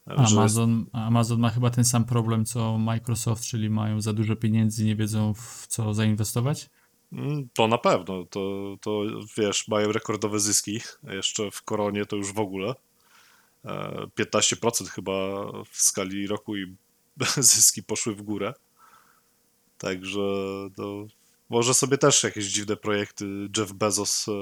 [0.07, 4.83] E, Amazon, Amazon ma chyba ten sam problem co Microsoft, czyli mają za dużo pieniędzy
[4.83, 6.71] i nie wiedzą w co zainwestować.
[7.13, 9.03] Mm, To na pewno, to, to
[9.39, 12.75] wiesz, mają rekordowe zyski, jeszcze w koronie to już w ogóle.
[13.65, 15.13] E, 15% chyba
[15.71, 16.77] w skali roku i
[17.37, 18.55] zyski poszły w górę.
[19.79, 20.21] Także
[20.77, 21.07] to
[21.53, 23.49] może sobie też jakieś dziwne projekty.
[23.57, 24.33] Jeff Bezos e,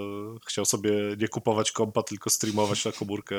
[0.47, 3.37] chciał sobie nie kupować kompa, tylko streamować na komórkę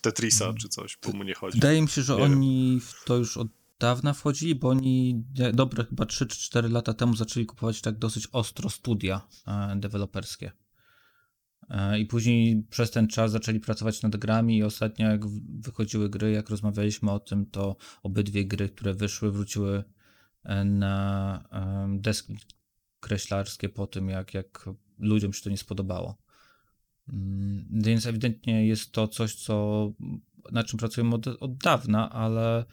[0.00, 1.54] Tetrisa czy coś, bo mu nie chodzi.
[1.54, 2.32] Wydaje mi się, że Nie wiem.
[2.32, 3.48] oni w to już od
[3.78, 8.28] dawna wchodzili, bo oni dobre chyba 3 czy 4 lata temu zaczęli kupować tak dosyć
[8.32, 10.52] ostro studia e, deweloperskie.
[11.70, 15.26] E, I później przez ten czas zaczęli pracować nad grami i ostatnio jak
[15.60, 19.84] wychodziły gry, jak rozmawialiśmy o tym, to obydwie gry, które wyszły, wróciły
[20.64, 21.44] na
[21.88, 22.36] deski
[23.00, 24.68] kreślarskie po tym, jak, jak
[24.98, 26.18] ludziom się to nie spodobało.
[27.12, 29.92] Mm, Więc ewidentnie jest to coś, co,
[30.52, 32.64] na czym pracujemy od, od dawna, ale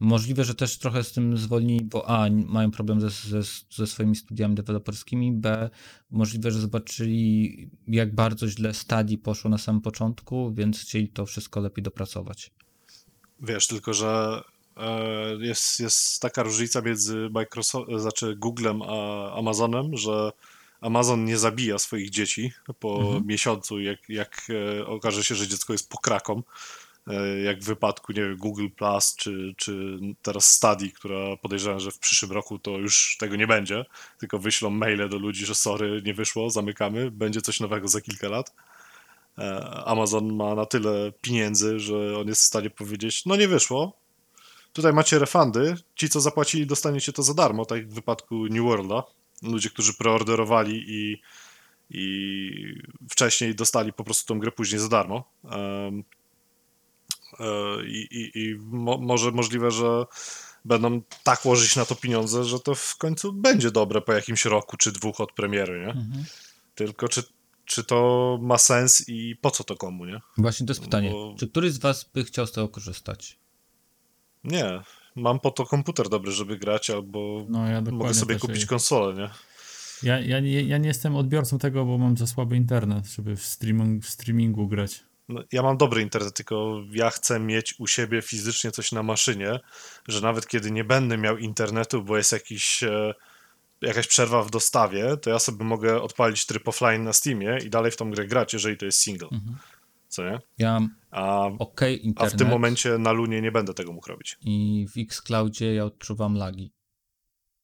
[0.00, 4.16] możliwe, że też trochę z tym zwolnili, bo A, mają problem ze, ze, ze swoimi
[4.16, 5.70] studiami deweloperskimi, B,
[6.10, 11.60] możliwe, że zobaczyli, jak bardzo źle stadii poszło na samym początku, więc chcieli to wszystko
[11.60, 12.50] lepiej dopracować.
[13.40, 14.42] Wiesz, tylko że
[15.40, 20.32] jest, jest taka różnica między Microsoft, znaczy Googlem a Amazonem, że
[20.80, 23.26] Amazon nie zabija swoich dzieci po Mhm.
[23.26, 24.48] miesiącu, jak, jak
[24.80, 26.42] e, okaże się, że dziecko jest pokraką,
[27.06, 31.90] e, jak w wypadku, nie wiem, Google Plus, czy, czy teraz Study, która podejrzewam, że
[31.90, 33.84] w przyszłym roku to już tego nie będzie,
[34.18, 38.28] tylko wyślą maile do ludzi, że sorry, nie wyszło, zamykamy, będzie coś nowego za kilka
[38.28, 38.54] lat.
[39.38, 43.92] e, Amazon ma na tyle pieniędzy, że on jest w stanie powiedzieć, no nie wyszło,
[44.76, 48.62] tutaj macie refundy, ci co zapłacili dostaniecie to za darmo, tak jak w wypadku New
[48.62, 49.02] Worlda.
[49.42, 51.20] Ludzie, którzy preorderowali i,
[51.90, 52.50] i
[53.10, 55.24] wcześniej dostali po prostu tą grę później za darmo.
[55.42, 56.04] Um,
[57.86, 60.04] I, i, i mo, może możliwe, że
[60.64, 64.76] będą tak łożyć na to pieniądze, że to w końcu będzie dobre po jakimś roku
[64.76, 65.92] czy dwóch od premiery, nie?
[65.92, 66.24] Mhm.
[66.74, 67.22] Tylko czy,
[67.64, 70.20] czy to ma sens i po co to komu, nie?
[70.38, 71.10] Właśnie to jest pytanie.
[71.10, 73.38] Bo- Czy któryś z was by chciał z tego korzystać?
[74.46, 74.80] Nie.
[75.16, 79.14] Mam po to komputer dobry, żeby grać, albo No ja mogę sobie kupić jej- konsolę,
[79.14, 79.30] nie?
[80.02, 83.42] Ja, ja, nie- ja nie jestem odbiorcą tego, bo mam za słaby internet, żeby w,
[83.46, 85.02] streaming, w streamingu grać.
[85.28, 89.60] No, ja mam dobry internet, tylko ja chcę mieć u siebie fizycznie coś na maszynie,
[90.08, 93.14] że nawet kiedy nie będę miał internetu, bo jest jakiś, e,
[93.80, 97.90] jakaś przerwa w dostawie, to ja sobie mogę odpalić tryb offline na Steamie i dalej
[97.90, 99.28] w tą grę grać, jeżeli to jest single.
[99.32, 99.56] Mhm.
[100.16, 100.38] Co nie?
[100.58, 102.34] Ja A, ok a internet.
[102.34, 104.38] w tym momencie na Lunie nie będę tego mógł robić.
[104.40, 106.72] I w Xcloudzie ja odczuwam lagi.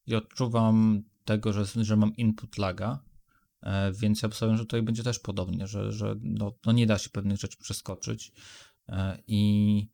[0.07, 3.03] I odczuwam tego, że, że mam input laga,
[3.61, 6.97] e, więc ja obstawiam, że tutaj będzie też podobnie, że, że no, no nie da
[6.97, 8.31] się pewnych rzeczy przeskoczyć.
[8.89, 9.87] E, I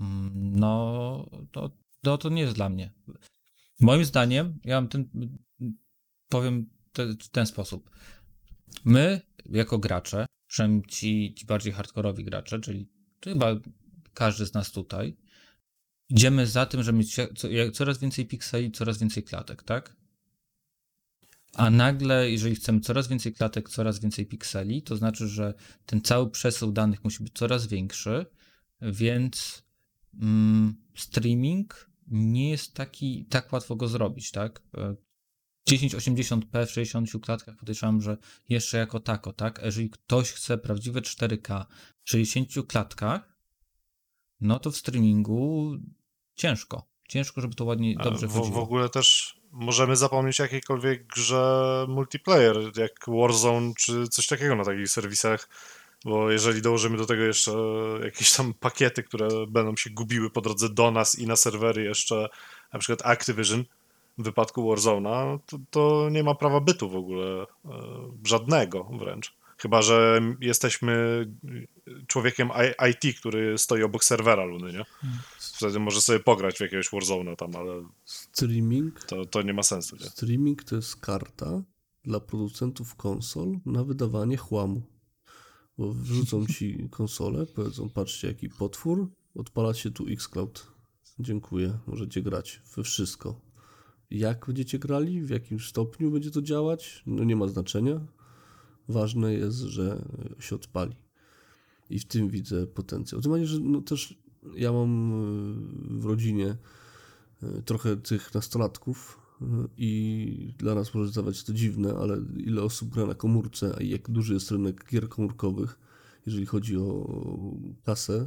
[0.00, 1.70] mm, no to,
[2.02, 2.92] to, to nie jest dla mnie.
[3.80, 5.10] Moim zdaniem, ja mam ten,
[6.28, 7.90] powiem te, w ten sposób.
[8.84, 12.88] My, jako gracze, przynajmniej ci, ci bardziej hardkorowi gracze, czyli
[13.24, 13.56] chyba
[14.14, 15.16] każdy z nas tutaj,
[16.08, 17.16] idziemy za tym, żeby mieć
[17.72, 19.96] coraz więcej pikseli, coraz więcej klatek, tak?
[21.54, 25.54] A nagle, jeżeli chcemy coraz więcej klatek, coraz więcej pikseli, to znaczy, że
[25.86, 28.26] ten cały przesył danych musi być coraz większy,
[28.82, 29.62] więc
[30.22, 34.62] mm, streaming nie jest taki, tak łatwo go zrobić, tak?
[35.70, 38.16] E, 1080p w 60 klatkach podejrzewam, że
[38.48, 39.60] jeszcze jako tako, tak?
[39.64, 41.64] Jeżeli ktoś chce prawdziwe 4K
[42.04, 43.36] w 60 klatkach,
[44.40, 45.76] no to w streamingu
[46.34, 46.88] ciężko.
[47.08, 52.56] Ciężko, żeby to ładnie, dobrze w, w ogóle też możemy zapomnieć o jakiejkolwiek grze multiplayer,
[52.76, 55.48] jak Warzone czy coś takiego na takich serwisach,
[56.04, 57.52] bo jeżeli dołożymy do tego jeszcze
[58.04, 62.28] jakieś tam pakiety, które będą się gubiły po drodze do nas i na serwery jeszcze,
[62.72, 63.64] na przykład Activision
[64.18, 67.46] w wypadku Warzone'a, to, to nie ma prawa bytu w ogóle, e,
[68.24, 69.36] żadnego wręcz.
[69.58, 71.26] Chyba, że jesteśmy
[72.06, 72.50] człowiekiem
[72.90, 74.84] IT, który stoi obok serwera Luny, nie?
[75.38, 79.96] Wtedy może sobie pograć w jakiegoś Warzone'a tam, ale Streaming, to, to nie ma sensu,
[79.96, 80.06] nie?
[80.06, 81.62] streaming to jest karta
[82.04, 84.82] dla producentów konsol na wydawanie chłamu.
[85.78, 90.66] Bo wrzucą ci konsolę, powiedzą, patrzcie jaki potwór, odpalacie tu Xcloud.
[91.18, 93.45] Dziękuję, możecie grać we wszystko.
[94.10, 98.00] Jak będziecie grali, w jakim stopniu będzie to działać, no nie ma znaczenia.
[98.88, 100.04] Ważne jest, że
[100.38, 100.96] się odpali.
[101.90, 103.20] I w tym widzę potencjał.
[103.20, 104.18] Tym bardziej, że no też
[104.54, 105.12] ja mam
[105.96, 106.56] y, w rodzinie
[107.42, 109.44] y, trochę tych nastolatków y,
[109.76, 114.10] i dla nas może zdawać to dziwne, ale ile osób gra na komórce, a jak
[114.10, 115.78] duży jest rynek gier komórkowych,
[116.26, 117.10] jeżeli chodzi o
[117.84, 118.26] kasę,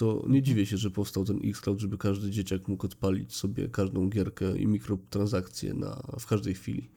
[0.00, 4.08] to nie dziwię się, że powstał ten Xcloud, żeby każdy dzieciak mógł odpalić sobie każdą
[4.08, 6.90] gierkę i mikrotransakcje na, w każdej chwili.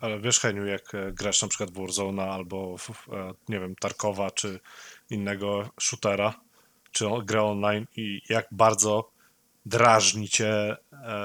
[0.00, 3.74] Ale wiesz, Heniu, jak e, grasz na przykład w Warzone'a albo, w, e, nie wiem,
[3.74, 4.60] Tarkowa czy
[5.10, 6.40] innego shootera,
[6.90, 9.10] czy grę online i jak bardzo
[9.66, 10.76] drażni cię e,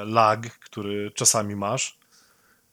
[0.05, 1.97] lag, który czasami masz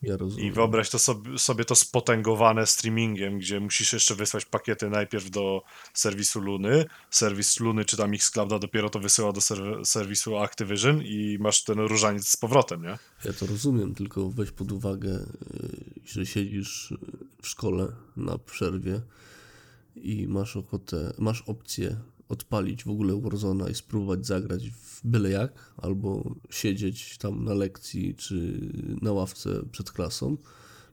[0.02, 0.46] Ja rozumiem.
[0.46, 5.62] i wyobraź to sobie, sobie to spotęgowane streamingiem, gdzie musisz jeszcze wysłać pakiety najpierw do
[5.94, 11.36] serwisu Luny, serwis Luny czy tam Xclouda dopiero to wysyła do serw- serwisu Activision i
[11.40, 12.98] masz ten różaniec z powrotem, nie?
[13.24, 16.94] Ja to rozumiem, tylko weź pod uwagę, y, że siedzisz
[17.42, 19.00] w szkole na przerwie
[19.96, 21.96] i masz ochotę, masz opcję
[22.30, 28.14] odpalić w ogóle Warzona i spróbować zagrać w byle jak, albo siedzieć tam na lekcji
[28.14, 28.60] czy
[29.02, 30.36] na ławce przed klasą,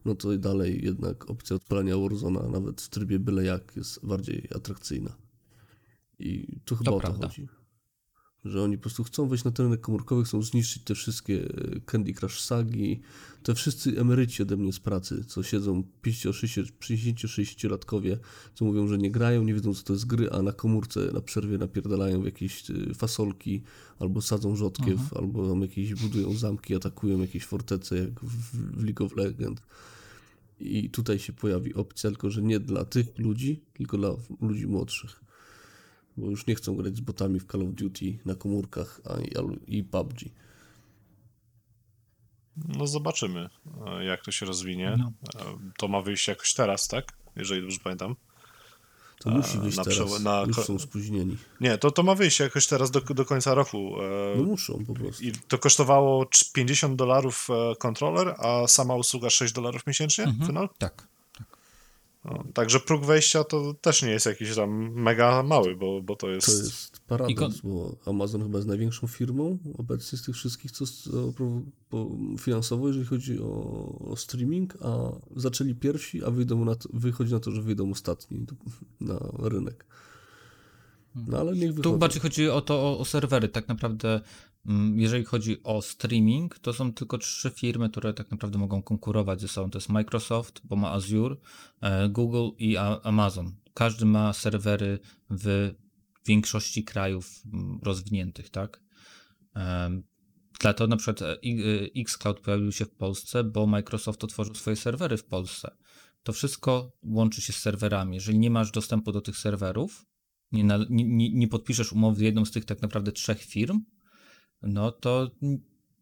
[0.06, 5.16] no to dalej jednak opcja odpalania Warzona nawet w trybie byle jak jest bardziej atrakcyjna.
[6.20, 7.28] I tu chyba o to prawda.
[7.28, 7.48] chodzi.
[8.48, 11.80] Że oni po prostu chcą wejść na ten rynek komórkowy, chcą zniszczyć te wszystkie e,
[11.86, 13.02] Candy Crush sagi,
[13.44, 18.18] te wszyscy emeryci ode mnie z pracy, co siedzą 50-60-latkowie,
[18.56, 21.22] co mówią, że nie grają, nie wiedzą co to jest gry, a na komórce na
[21.22, 23.64] przerwie napierdalają w jakieś e, fasolki,
[24.00, 29.16] albo sadzą rzodkiew, albo tam jakieś budują zamki, atakują jakieś fortece, jak w League of
[29.16, 29.62] Legends.
[30.60, 34.10] I tutaj się pojawi opcja, tylko że nie dla tych ludzi, tylko dla
[34.42, 35.27] ludzi młodszych
[36.18, 39.14] bo już nie chcą grać z botami w Call of Duty na komórkach a,
[39.68, 40.20] i, PUBG.
[42.68, 43.50] No zobaczymy,
[43.88, 44.96] e, jak to się rozwinie.
[45.00, 45.12] No.
[45.42, 45.44] E,
[45.78, 47.14] To ma wyjść jakoś teraz, tak?
[47.36, 48.16] Jeżeli dobrze pamiętam.
[49.20, 50.20] To musi e, wyjść na teraz.
[50.24, 51.38] na Już są spóźnieni.
[51.62, 53.92] Nie, to, to ma wyjść jakoś teraz do, do końca roku.
[54.38, 55.24] No muszą po prostu.
[55.24, 57.48] I to kosztowało cz- 50 dolarów
[57.80, 60.48] kontroler, a sama usługa 6 dolarów miesięcznie, Mhm.
[60.48, 60.70] Final?
[60.78, 61.08] Tak.
[62.28, 66.30] No, także próg wejścia to też nie jest jakiś tam mega mały, bo, bo to
[66.30, 66.46] jest...
[66.46, 70.86] To jest paradoks, bo Amazon chyba jest największą firmą obecnie z tych wszystkich, co,
[72.40, 73.52] finansowo, jeżeli chodzi o,
[74.00, 78.46] o streaming, a zaczęli pierwsi, a wyjdą na to, wychodzi na to, że wyjdą ostatni
[79.02, 79.86] na rynek.
[81.16, 81.98] No ale niech Tu wychodzą.
[81.98, 83.50] bardziej chodzi o to, o, o serwery.
[83.50, 84.22] Tak naprawdę,
[84.96, 89.48] jeżeli chodzi o streaming, to są tylko trzy firmy, które tak naprawdę mogą konkurować ze
[89.48, 89.70] sobą.
[89.70, 91.36] To jest Microsoft, bo ma Azure,
[91.82, 93.56] e, Google i Amazon.
[93.74, 95.00] Każdy ma serwery
[95.30, 95.74] w
[96.26, 98.84] większości krajów mm, rozwiniętych, tak?
[100.60, 101.38] Dlatego na przykład e, e,
[102.02, 105.76] Xcloud pojawił się w Polsce, bo Microsoft otworzył swoje serwery w Polsce.
[106.24, 108.16] To wszystko łączy się z serwerami.
[108.16, 110.06] Jeżeli nie masz dostępu do tych serwerów,
[110.52, 113.82] nie, nie, nie podpiszesz umowy z jedną z tych tak naprawdę trzech firm,
[114.62, 115.32] no to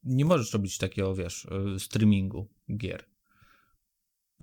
[0.04, 2.48] nie możesz robić takiego, wiesz, y, streamingu
[2.78, 3.06] gier.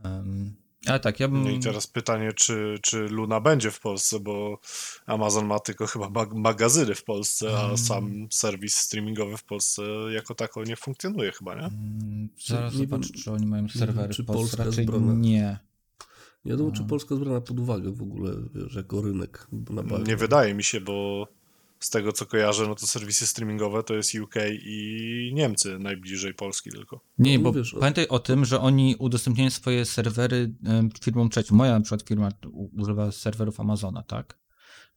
[0.04, 0.54] Um,
[0.86, 1.44] ale tak, ja bym...
[1.44, 4.58] No i teraz pytanie, czy, czy Luna będzie w Polsce, bo
[5.06, 7.78] Amazon ma tylko chyba mag- magazyny w Polsce, a Mm.
[7.78, 9.82] sam serwis streamingowy w Polsce
[10.12, 11.64] jako tako nie funkcjonuje chyba, nie?
[11.66, 14.42] Mm, Zaraz Nie wiem- czy oni mają serwery czy w Polsce.
[14.42, 15.58] Polska Raczej zbrana- nie.
[16.44, 19.98] Nie wiadomo, czy Polska jest brana pod uwagę w ogóle, wiesz, jako rynek na.
[19.98, 21.28] Nie wydaje mi się, bo
[21.85, 26.70] z tego co kojarzę, no to serwisy streamingowe to jest UK i Niemcy najbliżej Polski
[26.70, 27.01] tylko.
[27.18, 30.55] Nie, No bo mówisz pamiętaj o tym, że oni udostępniają swoje serwery
[31.01, 31.57] firmom trzecim.
[31.57, 32.28] Moja na przykład firma
[32.72, 34.39] używa serwerów Amazona, tak?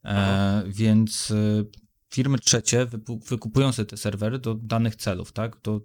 [0.04, 1.64] E, więc e,
[2.16, 2.88] firmy trzecie
[3.30, 5.57] wykupują sobie te serwery do danych celów, tak?
[5.63, 5.82] Do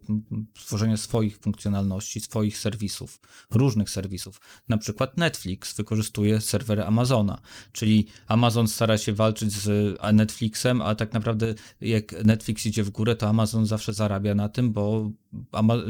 [0.59, 3.20] stworzenia swoich funkcjonalności, swoich serwisów,
[3.51, 4.41] różnych serwisów.
[4.68, 7.41] Na przykład Netflix wykorzystuje serwery Amazona,
[7.72, 13.16] czyli Amazon stara się walczyć z Netflixem, a tak naprawdę jak Netflix idzie w górę,
[13.16, 15.11] to Amazon zawsze zarabia na tym, bo,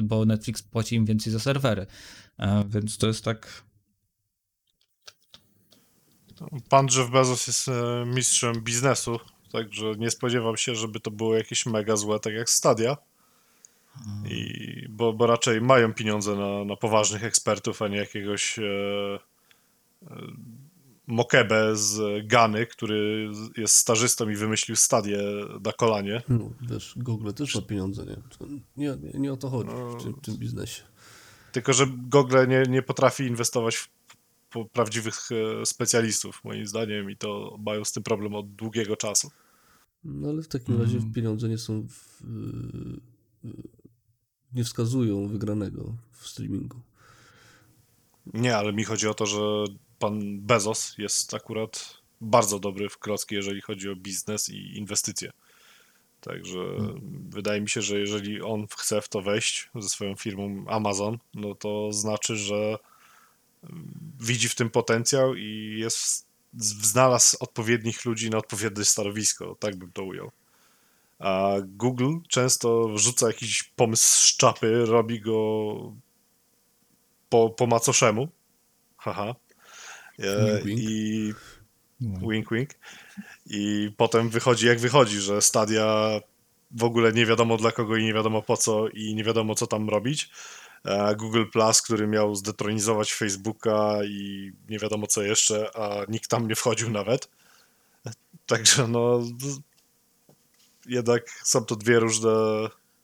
[0.03, 1.87] bo Netflix płaci im więcej za serwery.
[2.39, 3.63] E, więc to jest tak.
[6.69, 9.19] Pan Jeff Bezos jest e, mistrzem biznesu,
[9.53, 12.97] także nie spodziewam się, żeby to było jakieś mega złe, tak jak Stadia.
[14.31, 18.63] I, bo, bo raczej mają pieniądze na, na poważnych ekspertów, a nie jakiegoś e,
[20.03, 20.17] e,
[21.07, 25.19] Mokebe z Gany, który jest stażystą i wymyślił Stadię
[25.65, 26.23] na kolanie.
[26.29, 28.17] No, wiesz, Google też ma pieniądze, nie?
[28.77, 29.91] Nie, nie, nie o to chodzi No.
[29.91, 30.83] w tym, w tym biznesie.
[31.53, 33.89] Tylko, że Google nie, nie potrafi inwestować w
[34.73, 39.31] prawdziwych e, specjalistów, moim zdaniem, i to mają z tym problem od długiego czasu.
[40.05, 40.87] No ale w takim Mm.
[40.87, 42.23] razie pieniądze nie są w,
[43.45, 43.51] y,
[44.53, 46.81] nie wskazują wygranego w streamingu.
[48.35, 49.41] Nie, ale mi chodzi o to, że
[49.99, 55.31] pan Bezos jest akurat bardzo dobry w klocki, jeżeli chodzi o biznes i inwestycje.
[56.21, 56.59] Także
[57.29, 61.55] wydaje mi się, że jeżeli on chce w to wejść ze swoją firmą Amazon, no
[61.55, 62.79] to znaczy, że
[64.21, 66.27] widzi w tym potencjał i jest,
[66.59, 70.31] znalazł odpowiednich ludzi na odpowiednie stanowisko, tak bym to ujął.
[71.19, 75.75] A Google często wrzuca jakiś pomysł z czapy, robi go
[77.29, 78.29] po, po macoszemu.
[78.97, 79.35] Haha.
[80.19, 80.81] E, Wink, wink.
[80.81, 81.35] I
[82.01, 82.71] wink, wink.
[83.47, 86.21] I potem wychodzi jak wychodzi, że Stadia
[86.71, 89.67] w ogóle nie wiadomo dla kogo i nie wiadomo po co i nie wiadomo co
[89.67, 90.31] tam robić.
[90.85, 96.49] E, Google Plus, który miał zdetronizować Facebooka i nie wiadomo co jeszcze, a nikt tam
[96.49, 97.29] nie wchodził nawet.
[98.47, 99.21] Także no
[100.87, 102.31] jednak są to dwie różne,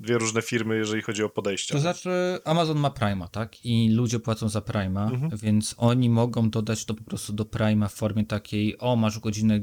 [0.01, 1.74] dwie różne firmy, jeżeli chodzi o podejścia.
[1.74, 3.64] To znaczy, Amazon ma Prima, tak?
[3.64, 5.37] I ludzie płacą za Prima, Mhm.
[5.37, 9.55] więc oni mogą dodać to po prostu do Prima w formie takiej, o, masz godzinę
[9.55, 9.62] e,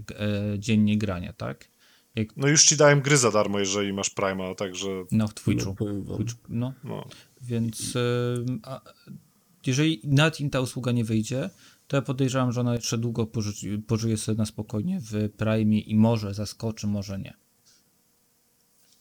[0.60, 1.68] dziennie grania, tak?
[2.16, 5.76] Jak No już ci dałem gry za darmo, jeżeli masz Prima, także no, w Twitchu.
[5.80, 6.18] No,
[6.50, 7.08] no, no.
[7.44, 7.94] Więc
[8.64, 8.82] a,
[9.66, 11.50] jeżeli nawet im ta usługa nie wyjdzie,
[11.88, 15.96] to ja podejrzewam, że ona jeszcze długo poży, pożyje sobie na spokojnie w Prime i
[15.96, 17.34] może zaskoczy, może nie.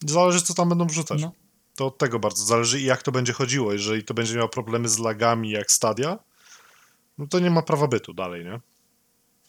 [0.07, 1.23] Zależy, co tam będą wrzucać.
[1.23, 1.33] No.
[1.77, 3.73] To od tego bardzo zależy i jak to będzie chodziło.
[3.73, 6.19] Jeżeli to będzie miało problemy z lagami jak Stadia,
[7.19, 8.61] no to nie ma prawa bytu dalej, nie?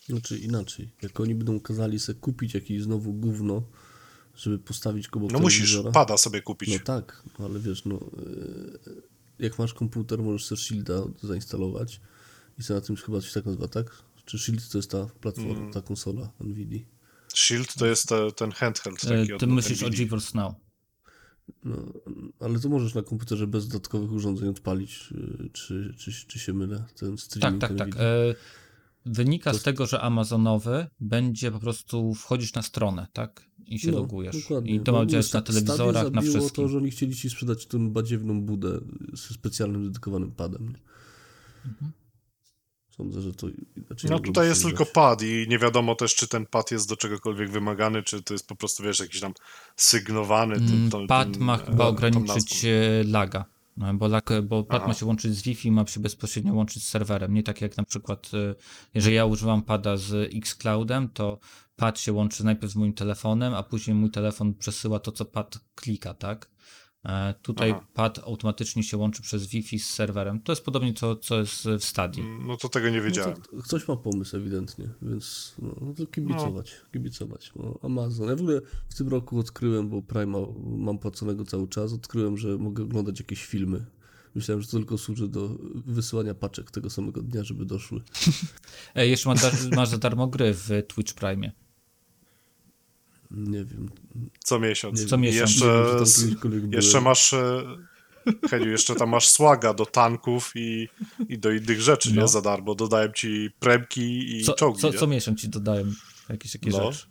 [0.06, 0.91] Znaczy inaczej.
[1.02, 3.64] Jak oni będą kazali sobie kupić jakieś znowu gówno,
[4.36, 6.69] żeby postawić go No musisz pada sobie kupić.
[6.73, 7.99] No tak, no ale wiesz, no
[8.86, 9.01] yy,
[9.39, 12.01] jak masz komputer, możesz sobie Shielda zainstalować
[12.59, 14.03] i sobie na tym chyba się tak nazywa, tak?
[14.25, 15.71] Czy Shield to jest ta platforma, Mm.
[15.73, 16.79] ta konsola NVIDIA?
[17.36, 20.05] Shield to jest te, ten handheld taki E, od Ty myślisz o NVIDII.
[20.05, 20.53] GeForce Now.
[21.63, 21.75] No,
[22.39, 26.84] ale to możesz na komputerze bez dodatkowych urządzeń odpalić, yy, czy, czy, czy się mylę,
[26.99, 27.88] ten Tak, streaming tak, tak.
[27.88, 28.03] NVIDIA.
[28.03, 28.36] E,
[29.05, 33.45] wynika To- z tego, że Amazonowy będzie po prostu wchodzić na stronę, tak?
[33.68, 34.41] I się No, logujesz.
[34.41, 34.72] dokładnie.
[34.76, 36.49] I to ma ogóle działać na telewizorach, na wszystkim.
[36.66, 38.80] to, że oni chcieli ci sprzedać tą badziewną budę
[39.14, 40.74] ze specjalnym, dedykowanym padem.
[41.66, 41.91] Mhm.
[42.97, 43.47] Sądzę, że to
[43.78, 46.97] inaczej No tutaj jest tylko pad i nie wiadomo też, czy ten pad jest do
[46.97, 49.34] czegokolwiek wymagany, czy to jest po prostu, wiesz, jakiś tam
[49.76, 50.55] sygnowany.
[50.55, 52.70] Tym, Mm, tą- Pad tym, ma e, chyba ograniczyć e,
[53.07, 53.45] laga,
[53.78, 54.88] no, bo, lag, bo pad Aha.
[54.88, 57.34] ma się łączyć z Wi-Fi, ma się bezpośrednio łączyć z serwerem.
[57.34, 58.55] Nie tak jak na przykład, e,
[58.93, 61.39] jeżeli ja używam pada z Xcloudem, to
[61.84, 65.59] pad się łączy najpierw z moim telefonem, a później mój telefon przesyła to, co pad
[65.75, 66.49] klika, tak?
[67.05, 67.88] E, Tutaj Aha.
[67.93, 70.41] pad automatycznie się łączy przez Wi-Fi z serwerem.
[70.41, 72.23] To jest podobnie to, co jest w Stadii.
[72.47, 73.36] No to tego nie No wiedziałem.
[73.36, 77.51] to, ktoś ma pomysł ewidentnie, więc no, no to kibicować, kibicować.
[77.55, 78.29] No, Amazon.
[78.29, 80.38] Ja w ogóle w tym roku odkryłem, bo Prima
[80.77, 83.86] mam płaconego cały czas, odkryłem, że mogę oglądać jakieś filmy.
[84.36, 85.49] Myślałem, że to tylko służy do
[85.86, 88.01] wysyłania paczek tego samego dnia, żeby doszły.
[88.95, 91.51] Jeszcze ma dar- masz za darmo gry w Twitch Prime.
[93.34, 93.89] Nie wiem.
[94.39, 95.01] Co miesiąc.
[95.01, 95.51] Nie Co I miesiąc.
[95.51, 95.95] Jeszcze,
[96.71, 97.63] jeszcze masz, e,
[98.49, 100.89] Heniu, jeszcze tam masz słaga do tanków i,
[101.29, 102.21] i do innych rzeczy, No.
[102.21, 102.27] nie?
[102.27, 102.75] Za darmo.
[102.75, 104.97] Dodałem ci premki i Co, czołgi, co, nie?
[104.97, 105.86] co miesiąc ci dodają
[106.29, 106.91] jakieś takie No.
[106.91, 107.07] rzeczy.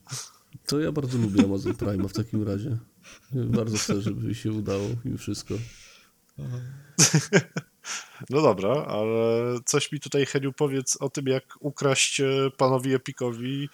[0.66, 2.78] To ja bardzo lubię Amazon Prime w takim razie.
[3.32, 5.54] Bardzo chcę, żeby mi się udało i wszystko.
[8.30, 9.14] No dobra, ale
[9.64, 13.68] coś mi tutaj, Heniu, powiedz o tym, jak ukraść e, panowi Epikowi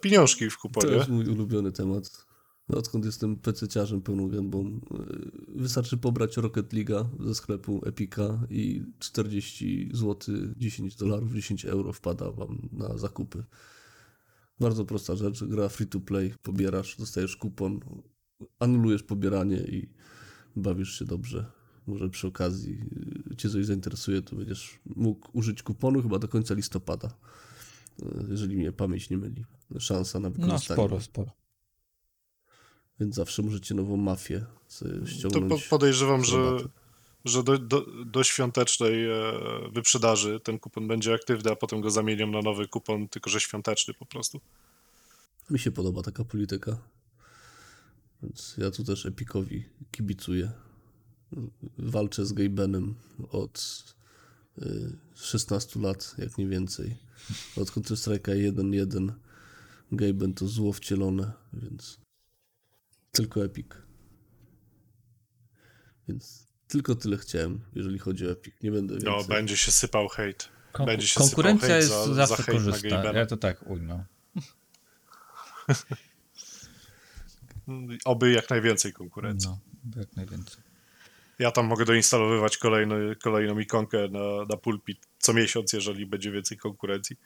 [0.00, 0.92] pieniążki w To kuponie.
[0.92, 2.26] jest mój ulubiony temat.
[2.68, 9.90] Odkąd jestem pececiarzem pełną gębą, yy, wystarczy pobrać Rocket League'a ze sklepu Epika i 40
[9.92, 13.44] zł, 10 dolarów, 10 euro wpada wam na zakupy.
[14.60, 17.80] Bardzo prosta rzecz, gra free to play, pobierasz, dostajesz kupon,
[18.58, 19.88] anulujesz pobieranie i
[20.56, 21.46] bawisz się dobrze.
[21.86, 22.78] Może przy okazji
[23.30, 27.14] yy, cię coś zainteresuje, to będziesz mógł użyć kuponu chyba do końca listopada,
[28.28, 29.44] jeżeli mnie pamięć nie myli.
[29.78, 30.76] Szansa na No wykorzystanie.
[30.76, 31.30] sporo, sporo.
[33.00, 34.46] Więc zawsze możecie nową mafię
[34.78, 35.62] To ściągnąć.
[35.64, 36.56] po, podejrzewam, że,
[37.24, 39.14] że do, do, do świątecznej e,
[39.72, 43.94] wyprzedaży ten kupon będzie aktywny, a potem go zamienią na nowy kupon, tylko że świąteczny
[43.94, 44.40] po prostu.
[45.50, 46.78] Mi się podoba taka polityka.
[48.22, 50.52] Więc ja tu też Epikowi kibicuję.
[51.78, 52.94] Walczę z Gabenem
[53.30, 53.84] od
[55.14, 56.96] 16 lat, jak nie więcej.
[57.56, 59.12] Od Counter-Strike'a 1.1
[59.92, 62.00] Gaben to zło wcielone, więc
[63.12, 63.66] tylko Epic.
[66.08, 68.54] Więc tylko tyle chciałem, jeżeli chodzi o Epic.
[68.62, 69.36] Nie będę No, więcej.
[69.36, 70.48] będzie się sypał hejt.
[70.72, 73.04] Konku- Będzie się konkurencja sypał jest hejt za, zawsze za korzystna.
[73.12, 74.04] Ja to tak ujmę.
[78.04, 79.48] Oby jak najwięcej konkurencji.
[79.50, 79.58] No,
[79.96, 80.62] jak najwięcej.
[81.42, 86.58] Ja tam mogę doinstalowywać kolejny, kolejną ikonkę na, na pulpit co miesiąc, jeżeli będzie więcej
[86.58, 87.16] konkurencji.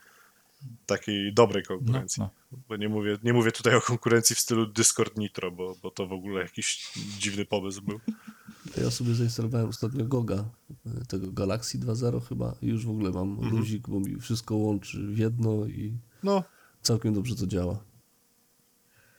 [0.87, 2.21] Takiej dobrej No, konkurencji.
[2.23, 2.31] no.
[2.69, 6.07] Bo nie mówię, nie mówię tutaj o konkurencji w stylu Discord Nitro, bo, bo to
[6.07, 8.01] w ogóle jakiś dziwny pomysł był.
[8.85, 10.45] Ja sobie zainstalowałem ostatnio Goga,
[11.09, 13.57] tego Galaxy 2.0 chyba i już w ogóle mam Mhm.
[13.57, 15.93] luzik, bo mi wszystko łączy w jedno i
[16.23, 16.43] No,
[16.83, 17.79] całkiem dobrze to działa.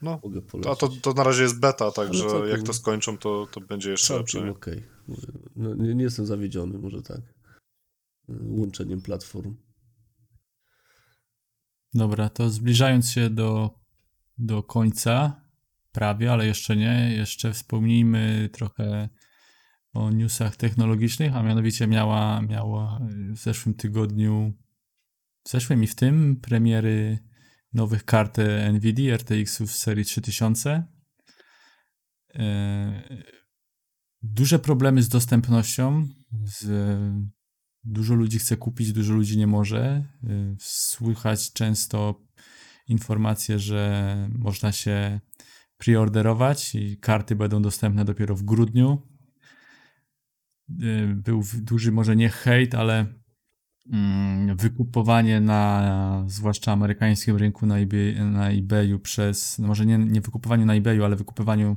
[0.02, 0.20] No.
[0.24, 0.42] Mogę
[0.72, 3.92] A to, to na razie jest beta, także całkiem- jak to skończą, to, to będzie
[3.92, 4.52] jeszcze Całkiem lepsze.
[4.52, 4.84] okej.
[5.56, 7.22] No, nie, nie jestem zawiedziony, może tak.
[8.30, 9.56] Łączeniem platform.
[11.94, 13.80] Dobra, to zbliżając się do,
[14.38, 15.42] do końca,
[15.92, 19.10] prawie, ale jeszcze nie, jeszcze wspomnijmy trochę
[19.94, 23.00] o newsach technologicznych, a mianowicie miała, miała
[23.32, 24.54] w zeszłym tygodniu,
[25.44, 27.20] w zeszłym i w tym premiery
[27.74, 28.38] nowych kart
[28.74, 30.84] NVIDIA RTX-ów z serii 3000.
[32.36, 33.28] E,
[34.22, 36.08] Duże problemy z dostępnością,
[36.44, 36.68] z
[37.90, 40.04] Dużo ludzi chce kupić, dużo ludzi nie może.
[40.60, 42.22] Słychać często
[42.88, 45.20] informacje, że można się
[45.78, 49.02] preorderować i karty będą dostępne dopiero w grudniu.
[51.16, 53.14] Był w- duży, może nie hejt, ale
[54.56, 60.66] wykupowanie na zwłaszcza amerykańskim rynku na, eBay, na eBayu przez, no może nie, nie wykupowaniu
[60.66, 61.76] na eBayu, ale wykupywaniu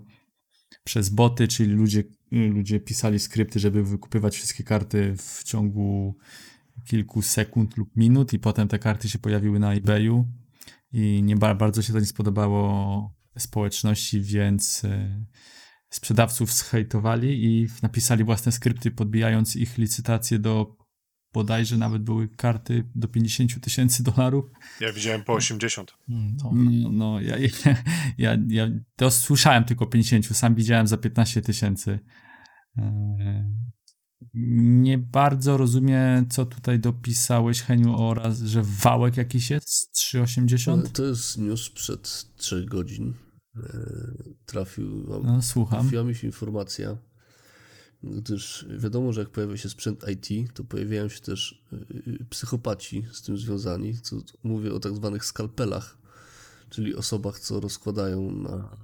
[0.85, 6.17] przez boty, czyli ludzie, ludzie pisali skrypty, żeby wykupywać wszystkie karty w ciągu
[6.85, 10.29] kilku sekund lub minut i potem te karty się pojawiły na eBayu
[10.93, 15.25] i nie ba- bardzo się to nie spodobało społeczności, więc e,
[15.91, 20.80] sprzedawców zhejtowali i napisali własne skrypty, podbijając ich licytacje do
[21.33, 24.45] bodajże nawet były karty do 50 tysięcy dolarów.
[24.81, 25.95] Ja widziałem po 80.
[26.09, 26.51] Mm, No.
[26.55, 27.37] No, no ja,
[28.19, 31.99] ja, ja to słyszałem tylko 50, sam widziałem za 15 tysięcy.
[32.77, 33.45] Eee,
[34.35, 40.93] Nie bardzo rozumiem, co tutaj dopisałeś, Heniu, oraz, że wałek jakiś jest 380?
[40.93, 43.15] To jest news sprzed 3 godzin.
[43.57, 43.63] E,
[44.47, 45.81] Trafił, No, słucham.
[45.81, 46.99] trafiła mi się informacja,
[48.03, 53.23] gdyż wiadomo, że jak pojawia się sprzęt IT, to pojawiają się też y, psychopaci z
[53.23, 53.99] tym związani.
[53.99, 55.99] Co, mówię o tak zwanych skalpelach,
[56.71, 58.77] czyli osobach, co rozkładają na,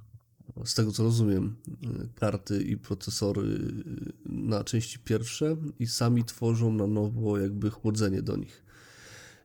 [0.65, 6.73] z tego co rozumiem, y, karty i procesory y, na części pierwsze i sami tworzą
[6.73, 8.63] na nowo jakby chłodzenie do nich.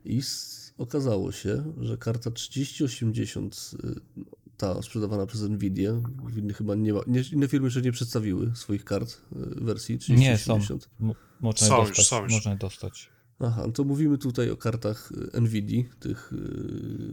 [0.05, 0.23] I
[0.79, 4.01] okazało się, że karta 3080, y,
[4.57, 5.93] ta sprzedawana przez Nvidia,
[6.37, 10.39] inne chyba nie ma, nie, inne firmy jeszcze nie przedstawiły swoich kart y, wersji Nie,
[10.39, 10.59] są.
[10.61, 10.89] 3080.
[11.01, 12.07] M- można Są je już, dostać.
[12.07, 12.33] są już.
[12.33, 13.11] Można dostać.
[13.41, 16.33] Aha, to mówimy tutaj o kartach y, Nvidia, tych,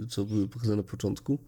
[0.03, 1.39] y, co były pokazane na początku.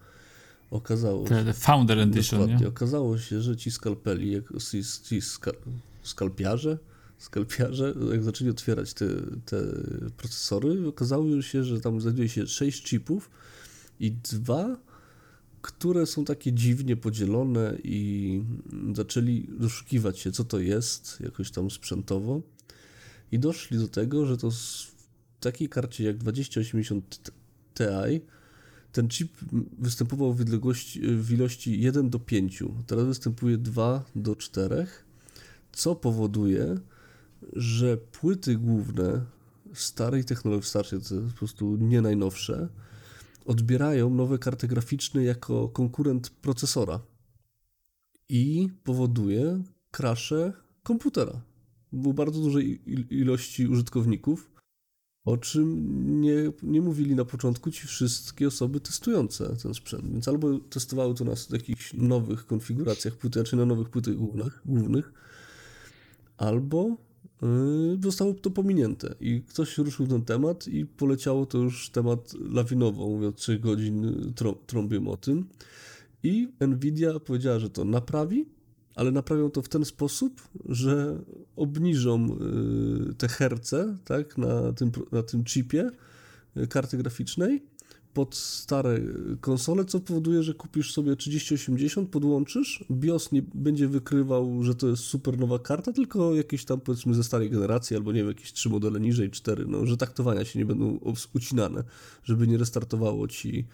[0.71, 2.67] Okazało się, Te Founder Edition, nie?
[2.67, 5.51] okazało się, że ci skalpeli, jak, ci, ci ska,
[6.03, 6.77] skalpiarze,
[7.17, 9.05] skalpiarze, jak zaczęli otwierać te,
[9.45, 9.57] te
[10.17, 13.29] procesory, okazało się, że tam znajduje się 6 chipów
[13.99, 14.77] i dwa,
[15.61, 18.43] które są takie dziwnie podzielone i
[18.95, 22.41] zaczęli doszukiwać się, co to jest, jakoś tam sprzętowo.
[23.31, 24.95] I doszli do tego, że to w
[25.39, 27.31] takiej karcie jak 2080
[27.73, 28.21] Ti
[28.91, 29.31] ten chip
[29.79, 30.45] występował w,
[31.01, 34.87] w ilości 1 do 5, teraz występuje 2 do 4,
[35.71, 36.77] co powoduje,
[37.53, 39.25] że płyty główne
[39.73, 42.67] starej technologii, starszej, to jest po prostu nie najnowsze,
[43.51, 46.99] odbierają nowe karty graficzne jako konkurent procesora
[48.29, 51.41] i powoduje krasze komputera.
[51.91, 54.51] Było bardzo dużej il- ilości użytkowników,
[55.25, 60.11] o czym nie, nie mówili na początku ci wszystkie osoby testujące ten sprzęt.
[60.11, 65.13] Więc albo testowały to na jakichś nowych konfiguracjach płyty, czy na nowych płytach głównych, głównych
[66.37, 66.97] albo
[68.03, 69.15] zostało to pominięte.
[69.19, 74.05] I ktoś ruszył ten temat i poleciało to już temat lawinowo, mówię od 3 godzin
[74.05, 75.45] y, trą, trąbię o tym.
[76.23, 78.45] I Nvidia powiedziała, że to naprawi,
[78.95, 81.21] ale naprawią to w ten sposób, że
[81.55, 82.37] obniżą
[83.11, 85.91] y, te herce tak, na, tym, na tym chipie
[86.69, 87.63] karty graficznej
[88.13, 89.01] pod stare
[89.41, 95.03] konsole, co powoduje, że kupisz sobie 3080, podłączysz, BIOS nie będzie wykrywał, że to jest
[95.03, 98.69] super nowa karta, tylko jakieś tam powiedzmy ze starej generacji, albo nie wiem, jakieś trzy
[98.69, 100.99] modele niżej, cztery, no, że taktowania się nie będą
[101.33, 101.83] ucinane,
[102.23, 103.65] żeby nie restartowało ci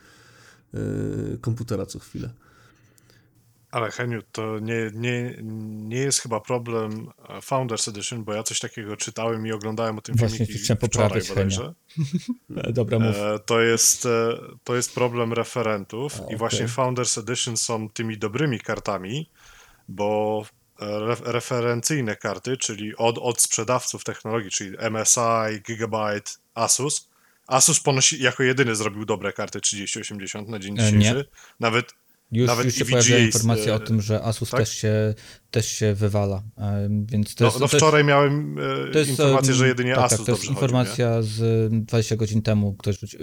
[0.73, 2.29] y, komputera co chwilę.
[3.77, 5.35] Ale Heniu, to nie, nie,
[5.87, 10.01] nie jest chyba problem e, Founders Edition, bo ja coś takiego czytałem i oglądałem o
[10.01, 11.73] tym Właśnie filmiki chciałem poprawić bodajże.
[12.49, 13.15] Dobra, mów.
[13.15, 16.69] E, To jest, e, to jest problem referentów A, i właśnie okej.
[16.75, 19.29] Founders Edition są tymi dobrymi kartami,
[19.87, 20.45] bo
[20.81, 27.09] e, re, referencyjne karty, czyli od, od sprzedawców technologii, czyli MSI, Gigabyte, Asus.
[27.47, 30.99] Asus ponosi, jako jedyny zrobił dobre karty 3080 na dzień E, nie.
[30.99, 31.25] dzisiejszy.
[31.59, 31.93] Nawet
[32.31, 34.59] Już, nawet już się pojawiła informacja e, o tym, że Asus tak?
[34.59, 35.13] też, się,
[35.51, 36.43] też się wywala.
[36.57, 38.59] e, Więc to no, jest, no jest- wczoraj miałem
[38.95, 42.15] e, jest, informację, że jedynie tak, Asus tak, to jest dobrze chodzi, informacja z 20
[42.15, 43.17] godzin temu, ktoś rzuci,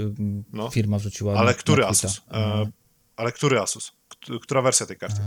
[0.52, 0.70] No.
[0.70, 2.22] firma wrzuciła Ale na, który na Asus?
[2.30, 2.66] E,
[3.16, 3.92] ale który Asus?
[4.09, 5.20] Kt- Która wersja tej karty?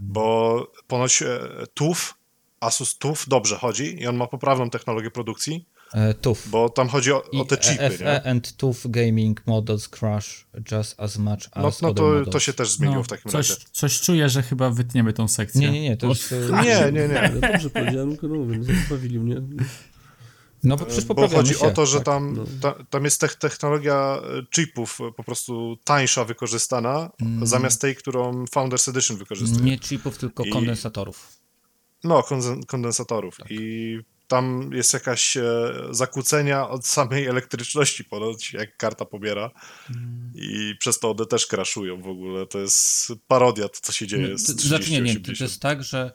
[0.00, 1.38] Bo ponoć e,
[1.74, 2.14] TUF,
[2.60, 5.75] Asus TUF dobrze chodzi i on ma poprawną technologię produkcji, e,
[6.20, 6.48] TUF.
[6.48, 8.22] bo tam chodzi o, o te chipy, FE nie?
[8.30, 12.28] and TUF gaming models crash just as much as No, no to, models.
[12.30, 13.62] to się też zmieniło No, w takim coś, razie.
[13.72, 15.60] coś czuję, że chyba wytniemy tą sekcję.
[15.60, 16.32] Nie, nie, nie, to jest...
[16.32, 17.14] e, Nie, nie, nie.
[17.14, 19.36] Ja dobrze powiedziałem, tylko no mówię, no, zabawili mnie.
[20.64, 21.60] No bo przecież Bo chodzi się.
[21.66, 22.04] o to, że tak.
[22.04, 22.44] tam, no.
[22.60, 27.10] ta, tam jest tech- technologia e, chipów e, po prostu tańsza wykorzystana,
[27.42, 29.64] zamiast tej, którą Founders Edition wykorzystuje.
[29.64, 31.28] Nie chipów, tylko I- kondensatorów.
[32.04, 33.38] No, konden- kondensatorów.
[33.50, 39.50] I tam jest jakaś e, zakłócenia od samej elektryczności ponoć, jak karta pobiera.
[40.34, 42.46] I przez to one też crashują w ogóle.
[42.46, 45.20] To jest parodia, to co się dzieje No, z to, to znaczy nie, nie, to,
[45.20, 45.38] 3080.
[45.38, 46.12] to jest tak, że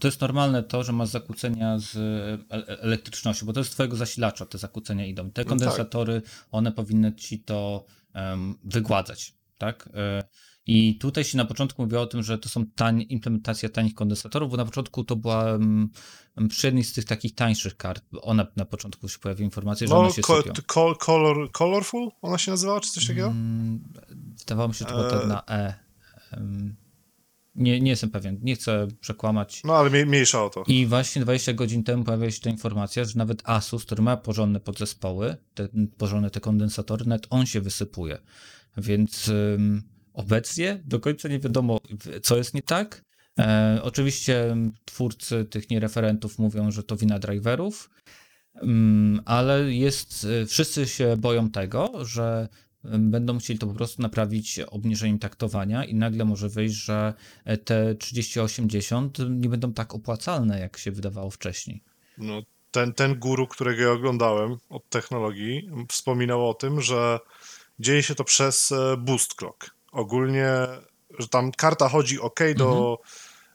[0.00, 4.46] to jest normalne to, że masz zakłócenia z e, elektrycznością, bo to jest twojego zasilacza,
[4.46, 5.24] te zakłócenia idą.
[5.24, 5.32] tak.
[5.34, 9.88] Te kondensatory, one powinny ci to em, wygładzać, tak?
[9.94, 10.22] E,
[10.66, 14.50] I tutaj się na początku mówiło o tym, że to są tań, implementacja tanich kondensatorów,
[14.50, 15.90] bo na początku to była um,
[16.48, 20.00] przy jednej z tych takich tańszych kart, one na początku się pojawiły informacje, że No,
[20.00, 23.26] one się ko- ko- color, Colorful ona się nazywała, czy coś takiego?
[23.26, 23.82] Mm,
[24.38, 25.26] Wydawało mi się, że to było to E.
[25.26, 25.74] na E.
[26.32, 26.76] Em,
[27.54, 29.60] Nie, nie jestem pewien, nie chcę przekłamać.
[29.64, 30.64] No, ale mniej- mniejsza o to.
[30.66, 34.60] I właśnie 20 godzin temu pojawiła się ta informacja, że nawet Asus, który ma porządne
[34.60, 35.68] podzespoły, te,
[35.98, 38.18] porządne te kondensatory, nawet on się wysypuje.
[38.76, 39.30] Więc
[40.12, 41.80] obecnie do końca nie wiadomo,
[42.22, 43.04] co jest nie tak.
[43.38, 47.90] E, oczywiście twórcy tych niereferentów mówią, że to wina driverów,
[48.54, 52.48] mm, ale jest, e, wszyscy się boją tego, że
[52.98, 57.14] będą chcieli to po prostu naprawić obniżeniem taktowania i nagle może wyjść, że
[57.64, 61.82] te 3080 nie będą tak opłacalne, jak się wydawało wcześniej.
[62.18, 67.18] No, ten, ten guru, którego ja oglądałem od technologii, wspominał o tym, że
[67.82, 69.70] dzieje się to przez e, boost clock.
[69.92, 70.52] Ogólnie,
[71.18, 72.98] że tam karta chodzi ok do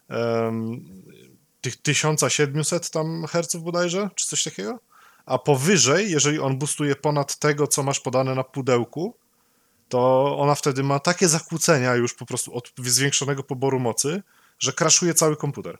[0.10, 0.86] em,
[1.62, 4.80] tych 1700 tam herców bodajże, czy coś takiego,
[5.26, 9.18] a powyżej, jeżeli on boostuje ponad tego, co masz podane na pudełku,
[9.90, 14.24] to ona wtedy ma takie zakłócenia już po prostu od zwiększonego poboru mocy,
[14.60, 15.78] że crashuje cały komputer.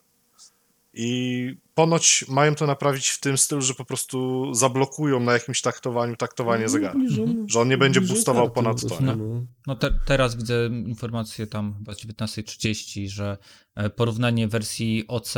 [0.92, 6.16] I ponoć mają to naprawić w tym stylu, że po prostu zablokują na jakimś taktowaniu
[6.16, 7.00] taktowanie zegara.
[7.46, 9.16] Że on nie będzie boostował ponad po to, prostu, nie?
[9.16, 9.46] no.
[9.66, 13.38] No te, teraz widzę informację tam chyba z 19.30, że
[13.74, 15.34] e, porównanie wersji OC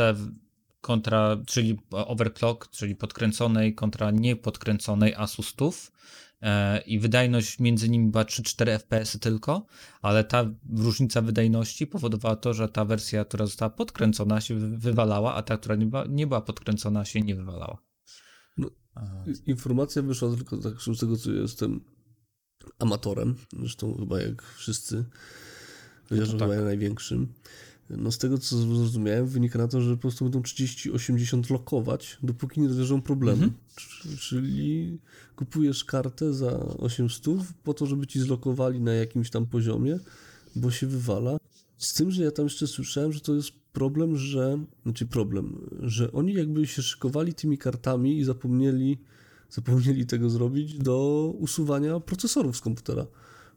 [0.81, 6.20] kontra, czyli overclock, czyli podkręconej kontra niepodkręconej Asusów e,
[6.85, 9.65] i wydajność między nimi była 3-4 FPS tylko,
[10.01, 10.45] ale ta
[10.77, 15.57] różnica wydajności powodowała to, że ta wersja, która została podkręcona się wy- wywalała, a ta,
[15.57, 17.77] która nie była, nie była podkręcona się nie wywalała.
[18.57, 21.81] No, E, Informacja wyszła tylko tak z tego, co jestem
[22.79, 25.05] amatorem, zresztą chyba jak wszyscy,
[26.09, 26.39] chociaż tak.
[26.39, 27.33] chyba największym.
[27.97, 32.61] No z tego, co zrozumiałem, wynika na to, że po prostu będą 30-80 lokować, dopóki
[32.61, 33.43] nie rozwiążą problemu.
[33.43, 33.61] Mhm.
[33.75, 34.97] Czy- Czyli
[35.35, 37.25] kupujesz kartę za 800
[37.63, 39.99] po to, żeby ci zlokowali na jakimś tam poziomie,
[40.55, 41.37] bo się wywala.
[41.77, 46.11] Z tym, że ja tam jeszcze słyszałem, że to jest problem, że, znaczy problem, że
[46.11, 48.97] oni jakby się szykowali tymi kartami i zapomnieli,
[49.49, 53.05] zapomnieli tego zrobić do usuwania procesorów z komputera.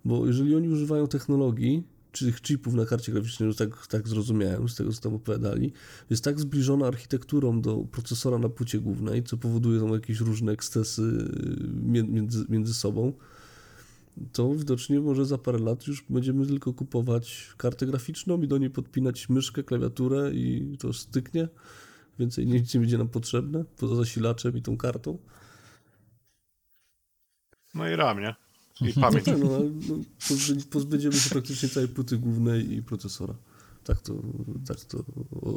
[0.05, 1.83] Bo jeżeli oni używają technologii,
[2.19, 5.73] tych chipów na karcie graficznej, no tak, tak zrozumiałem z tego, co tam opowiadali,
[6.11, 11.03] jest tak zbliżona architekturą do procesora na płycie głównej, co powoduje tam jakieś różne ekscesy
[11.83, 13.13] mie- między, między sobą,
[14.33, 18.71] to widocznie może za parę lat już będziemy tylko kupować kartę graficzną i do niej
[18.71, 21.49] podpinać myszkę, klawiaturę i to styknie.
[22.19, 25.19] Więcej nic nie będzie nam potrzebne, poza zasilaczem i tą kartą.
[27.75, 28.44] No i RAM, nie?
[28.81, 29.25] I No pamięć.
[29.25, 29.95] tak, no, ale no,
[30.29, 33.35] pozbędzie- pozbędziemy się praktycznie całej płyty głównej i procesora.
[33.85, 34.13] Tak to,
[34.69, 35.05] tak to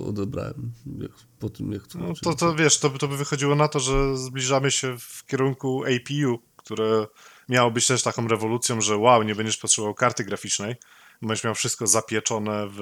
[0.08, 2.22] odebrałem jak, po tym, jak No tłumaczyli.
[2.24, 5.84] to, to wiesz, to, by- to by wychodziło na to, że zbliżamy się w kierunku
[5.84, 7.08] APU, które
[7.50, 10.76] miało być też taką rewolucją, że wow, nie będziesz potrzebował karty graficznej,
[11.22, 12.78] będziesz miał wszystko zapieczone w,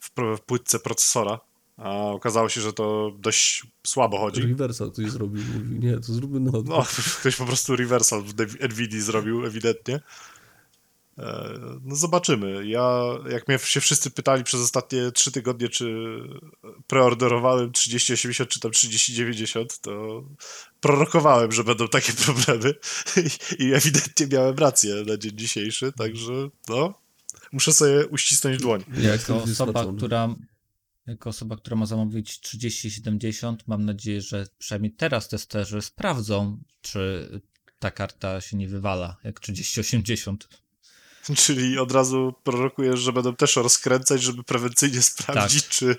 [0.00, 1.40] w, w płytce procesora,
[1.76, 4.42] a okazało się, że to dość słabo chodzi.
[4.42, 6.78] Reversal ktoś zrobił, mówi, nie, to zróbmy na odwrót.
[6.78, 6.84] No,
[7.20, 8.34] ktoś po prostu reversal w
[8.68, 10.00] NVIDIA zrobił, ewidentnie.
[11.18, 11.50] E,
[11.84, 12.66] No zobaczymy.
[12.66, 13.00] Ja,
[13.30, 16.18] jak mnie się wszyscy pytali przez ostatnie trzy tygodnie, czy
[16.86, 20.24] preorderowałem 3080 czy tam 3090, to
[20.80, 22.74] prorokowałem, że będą takie problemy
[23.16, 26.32] i, i ewidentnie miałem rację na dzień dzisiejszy, także
[26.68, 26.94] no,
[27.52, 28.84] muszę sobie uścisnąć dłoń.
[28.98, 30.34] Jako osoba, która,
[31.06, 37.30] jako osoba, która ma zamówić 3070, mam nadzieję, że przynajmniej teraz testerzy sprawdzą, czy
[37.78, 40.48] ta karta się nie wywala jak 3080.
[41.34, 45.96] Czyli od razu prorokujesz, że będą też rozkręcać, żeby prewencyjnie sprawdzić, czy,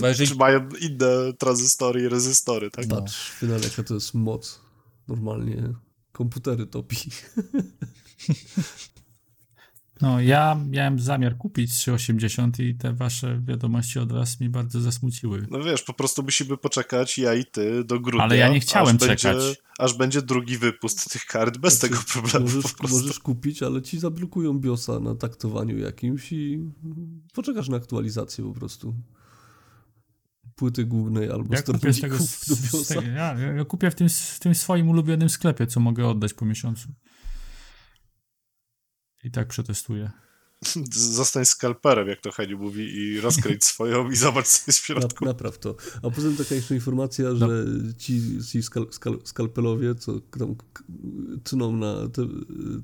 [0.00, 2.86] Bo jeżeli- czy mają inne tranzystory i rezystory, tak?
[2.86, 2.96] No.
[2.96, 4.60] Patrz, w finale jaka to jest moc.
[5.08, 5.72] Normalnie
[6.12, 6.96] komputery topi.
[10.00, 15.46] No, ja miałem zamiar kupić 380 i te wasze wiadomości od was mi bardzo zasmuciły.
[15.50, 18.24] No wiesz, po prostu musimy poczekać, ja i ty, do grudnia.
[18.24, 19.62] Ale ja nie chciałem aż będzie, czekać.
[19.78, 22.98] Aż będzie drugi wypust tych kart, bez tego problemu Możesz, po prostu.
[22.98, 26.70] możesz kupić, ale ci zablokują BIOSa na taktowaniu jakimś i
[27.32, 28.94] poczekasz na aktualizację po prostu.
[30.56, 32.18] Płyty głównej albo Ja kupię z tego.
[32.18, 32.44] Z,
[32.86, 36.44] z ja, ja kupię w tym, w tym swoim ulubionym sklepie, co mogę oddać po
[36.44, 36.88] miesiącu.
[39.24, 40.10] I tak przetestuję.
[40.92, 45.24] Zostań skalperem, jak to Heniu mówi, i rozkręć swoją i zobacz, co jest w środku.
[45.24, 45.76] Na, napraw to.
[46.02, 47.36] A poza tym taka jeszcze informacja, No.
[47.48, 47.64] że
[47.98, 48.20] ci,
[48.50, 50.54] ci skal, skal, skalpelowie, co tam
[51.44, 52.26] tną na te,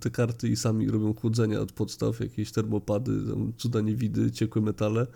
[0.01, 5.07] te karty i sami robią chłodzenia od podstaw, jakieś termopady, tam cuda niewidy, ciekłe metale,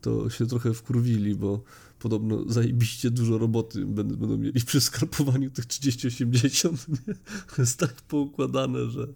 [0.00, 1.62] to się trochę wkurwili, bo
[1.98, 6.88] podobno zajebiście dużo roboty będą, będą mieli przy skalpowaniu tych 3080.
[6.88, 7.14] Nie?
[7.56, 9.06] To jest tak poukładane, że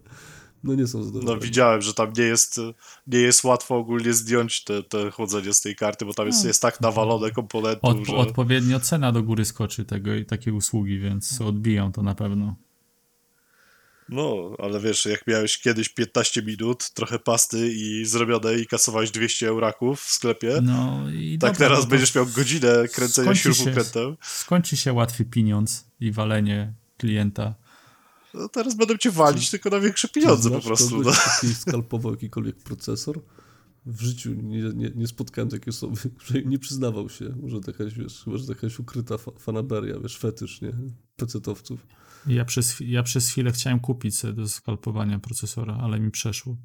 [0.63, 1.39] no nie są zadowoleni.
[1.39, 2.59] No widziałem, że tam nie jest,
[3.07, 6.61] nie jest łatwo ogólnie zdjąć te, te chłodzenie z tej karty, bo tam jest, jest
[6.61, 7.89] tak nawalone komponentów, No.
[7.89, 8.15] Od, że...
[8.15, 12.55] Odpowiednio cena do góry skoczy tego i takiej usługi, więc odbiją to na pewno.
[14.09, 19.47] No, ale wiesz, jak miałeś kiedyś 15 minut, trochę pasty i zrobione i kasowałeś 200
[19.47, 24.17] euraków w sklepie, No i tak dobra, teraz no będziesz miał godzinę kręcenia śrubokrętem.
[24.21, 27.55] Skończy się łatwy pieniądz i walenie klienta.
[28.33, 30.89] No teraz będą cię walić tylko na większe pieniądze po prostu.
[30.97, 31.49] kogoś, No.
[31.53, 33.21] skalpował jakikolwiek procesor?
[33.85, 35.95] W życiu nie, nie, nie spotkałem takiej osoby,
[36.25, 37.35] że nie przyznawał się.
[37.41, 40.73] Może to jakaś, wiesz, chyba, że to jakaś ukryta fa fanaberia, wiesz, fetysz, nie?
[41.15, 41.87] Pecetowców.
[42.27, 46.57] Ja przez, ja przez chwilę chciałem kupić sobie do skalpowania procesora, ale mi przeszło.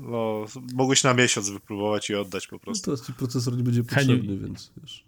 [0.00, 0.44] no,
[0.74, 2.84] mogłeś na miesiąc wypróbować i oddać po No prostu.
[2.84, 4.06] teraz ci procesor nie będzie Heniu.
[4.16, 5.04] potrzebny, więc wiesz.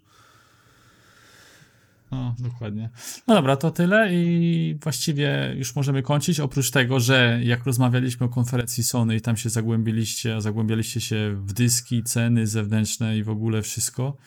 [2.13, 2.89] No, dokładnie.
[3.27, 6.39] No dobra, to tyle i właściwie już możemy kończyć.
[6.39, 11.53] Oprócz tego, że jak rozmawialiśmy o konferencji Sony i tam się zagłębiliście, zagłębialiście się w
[11.53, 14.17] dyski, ceny zewnętrzne i w ogóle wszystko,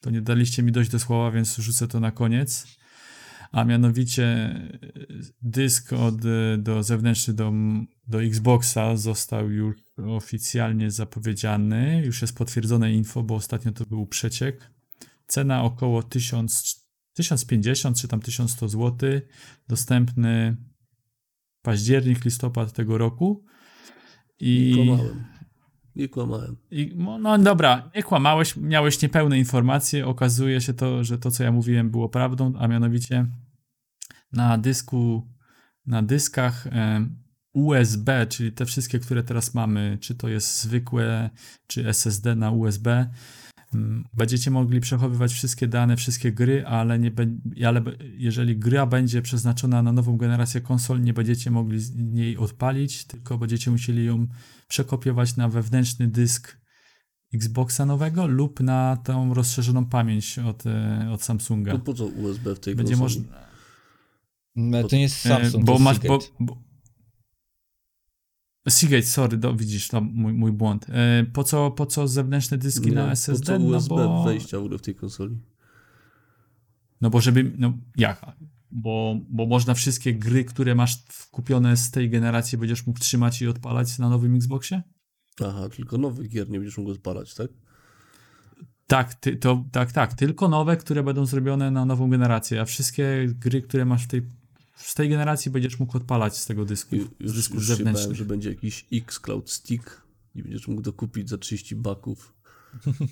[0.00, 2.66] to nie daliście mi dojść do słowa, więc rzucę to na koniec.
[3.52, 4.78] A mianowicie e,
[5.42, 7.52] dysk od, e, do zewnętrzny do,
[8.08, 9.76] do Xboxa został już
[10.06, 12.02] oficjalnie zapowiedziany.
[12.04, 14.70] Już jest potwierdzone info, bo ostatnio to był przeciek.
[15.26, 16.79] Cena około 1000,
[17.20, 19.10] 1050 czy tam 1100 zł.
[19.68, 20.56] Dostępny
[21.62, 23.44] październik, listopad tego roku.
[24.40, 25.24] I, Kłamałem.
[25.96, 26.56] Nie kłamałem.
[26.70, 30.06] i no, no dobra, nie kłamałeś, miałeś niepełne informacje.
[30.06, 33.26] Okazuje się to, że to, co ja mówiłem, było prawdą, a mianowicie
[34.32, 35.28] na dysku,
[35.86, 36.68] na dyskach
[37.52, 41.30] USB, czyli te wszystkie, które teraz mamy, czy to jest zwykłe,
[41.66, 43.10] czy SSD na USB,
[44.14, 47.26] będziecie mogli przechowywać wszystkie dane, wszystkie gry, ale, nie be,
[47.66, 47.82] ale
[48.16, 53.38] jeżeli gra będzie przeznaczona na nową generację konsol, nie będziecie mogli z niej odpalić, tylko
[53.38, 54.26] będziecie musieli ją
[54.68, 56.60] przekopiować na wewnętrzny dysk
[57.34, 61.72] Xboxa nowego lub na tą rozszerzoną pamięć od, e, od Samsunga.
[61.72, 63.24] No po co USB w tej Będzie można.
[64.56, 65.98] No, to nie jest E, Samsung, bo to masz.
[65.98, 66.69] Bo, bo...
[68.68, 70.86] Seagate, sorry, do, widzisz, to mój, mój błąd.
[70.88, 73.58] E, po, co, po co zewnętrzne dyski Nie, na Po SSD?
[73.58, 75.38] co USB no bo, wejścia w ogóle w tej konsoli?
[77.00, 77.52] no bo żeby.
[77.58, 78.26] No jak?
[78.70, 83.48] Bo, bo można wszystkie gry, które masz kupione z tej generacji, będziesz mógł trzymać i
[83.48, 84.82] odpalać na nowym Xboxie?
[85.46, 87.50] Aha, tylko nowych gier nie będziesz mógł odpalać, tak?
[88.86, 90.14] Tak, ty, to, tak, tak.
[90.14, 94.22] Tylko nowe, które będą zrobione na nową generację, a wszystkie gry, które masz w tej,
[94.82, 97.72] z tej generacji, będziesz mógł odpalać z tego dysku, Ju- z Już, dysków już się
[97.72, 98.16] bałem, zewnętrznych.
[98.16, 100.02] że będzie jakiś X-Cloud Stick
[100.34, 102.34] i będziesz mógł dokupić za 30 baków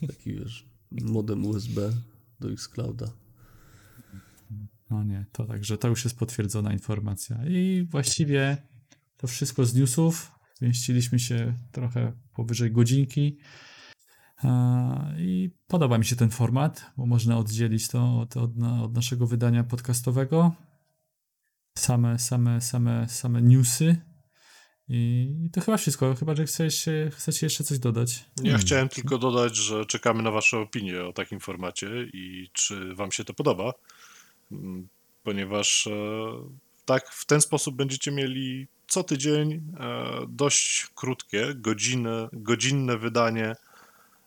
[0.09, 1.93] taki, wiesz, modem USB
[2.41, 3.07] do X-Clouda.
[4.91, 7.47] No nie, to także to już jest potwierdzona informacja.
[7.49, 8.57] I właściwie
[9.17, 10.33] to wszystko z newsów.
[10.55, 13.39] Zmieściliśmy się trochę powyżej godzinki.
[15.19, 18.51] I podoba mi się ten format, bo można oddzielić to od, od,
[18.83, 20.53] od naszego wydania podcastowego.
[21.79, 23.97] Same, same, same, same newsy.
[24.89, 26.15] I, to chyba wszystko.
[26.15, 28.25] Chyba, że chcesz, chcecie jeszcze coś dodać.
[28.43, 33.13] Ja chciałem tylko dodać, że czekamy na Wasze opinie o takim formacie i czy Wam
[33.13, 33.73] się to podoba,
[34.53, 34.89] Mm,
[35.23, 35.91] ponieważ e,
[36.85, 39.61] tak w ten sposób będziecie mieli co tydzień e,
[40.29, 43.57] dość krótkie, godziny, godzinne wydanie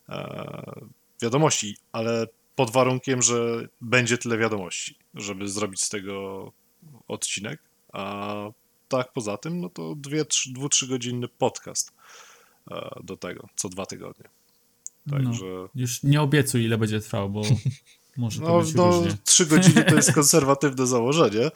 [0.09, 0.81] e,
[1.21, 6.51] wiadomości, ale pod warunkiem, że będzie tyle wiadomości, żeby zrobić z tego
[7.11, 7.61] odcinek.
[7.93, 8.35] A
[8.87, 11.93] tak poza tym, no to dwie, trzy, dwu, trzygodzinny podcast
[12.71, 14.29] e, do tego, co dwa tygodnie.
[15.09, 17.41] Także Już nie obiecuj, ile będzie trwał, bo
[18.17, 19.17] może to no, być no różnie.
[19.23, 21.51] trzy godziny to jest konserwatywne założenie.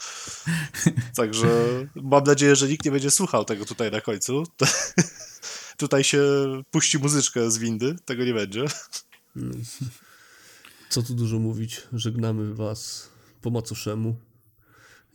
[1.16, 1.48] Także
[1.96, 4.44] mam nadzieję, że nikt nie będzie słuchał tego tutaj na końcu.
[5.78, 6.22] Tutaj się
[6.72, 8.66] puści muzyczkę z windy, tego nie będzie.
[10.90, 13.10] Co tu dużo mówić, żegnamy was
[13.42, 14.16] po macoszemu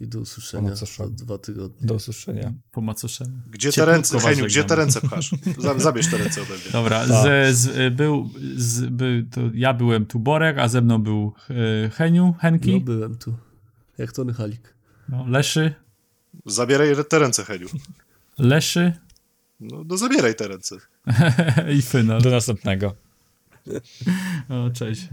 [0.00, 1.08] i do usłyszenia Po macoszemu.
[1.08, 1.86] za dwa tygodnie.
[1.86, 2.52] Do usłyszenia.
[2.72, 3.30] Po macoszemu.
[3.50, 5.30] Gdzie te ręce, Heniu, gdzie te ręce pchasz?
[5.58, 6.70] Za- Zabierz te ręce ode mnie.
[6.72, 7.54] Dobra, Tak.
[7.54, 11.32] z, z, był, z, był, to ja byłem tu Borek, a ze mną był
[11.86, 13.34] e, Heniu, Henki, No byłem tu.
[13.98, 14.74] Jak Tony Halik.
[15.08, 15.74] no, Leszy,
[16.46, 17.66] Zabieraj te ręce, Heniu.
[18.38, 18.92] Leszy
[19.60, 20.76] No, no zabieraj te ręce.
[21.78, 22.22] i Fynal.
[22.22, 22.94] Do następnego.
[24.48, 25.08] O, cześć.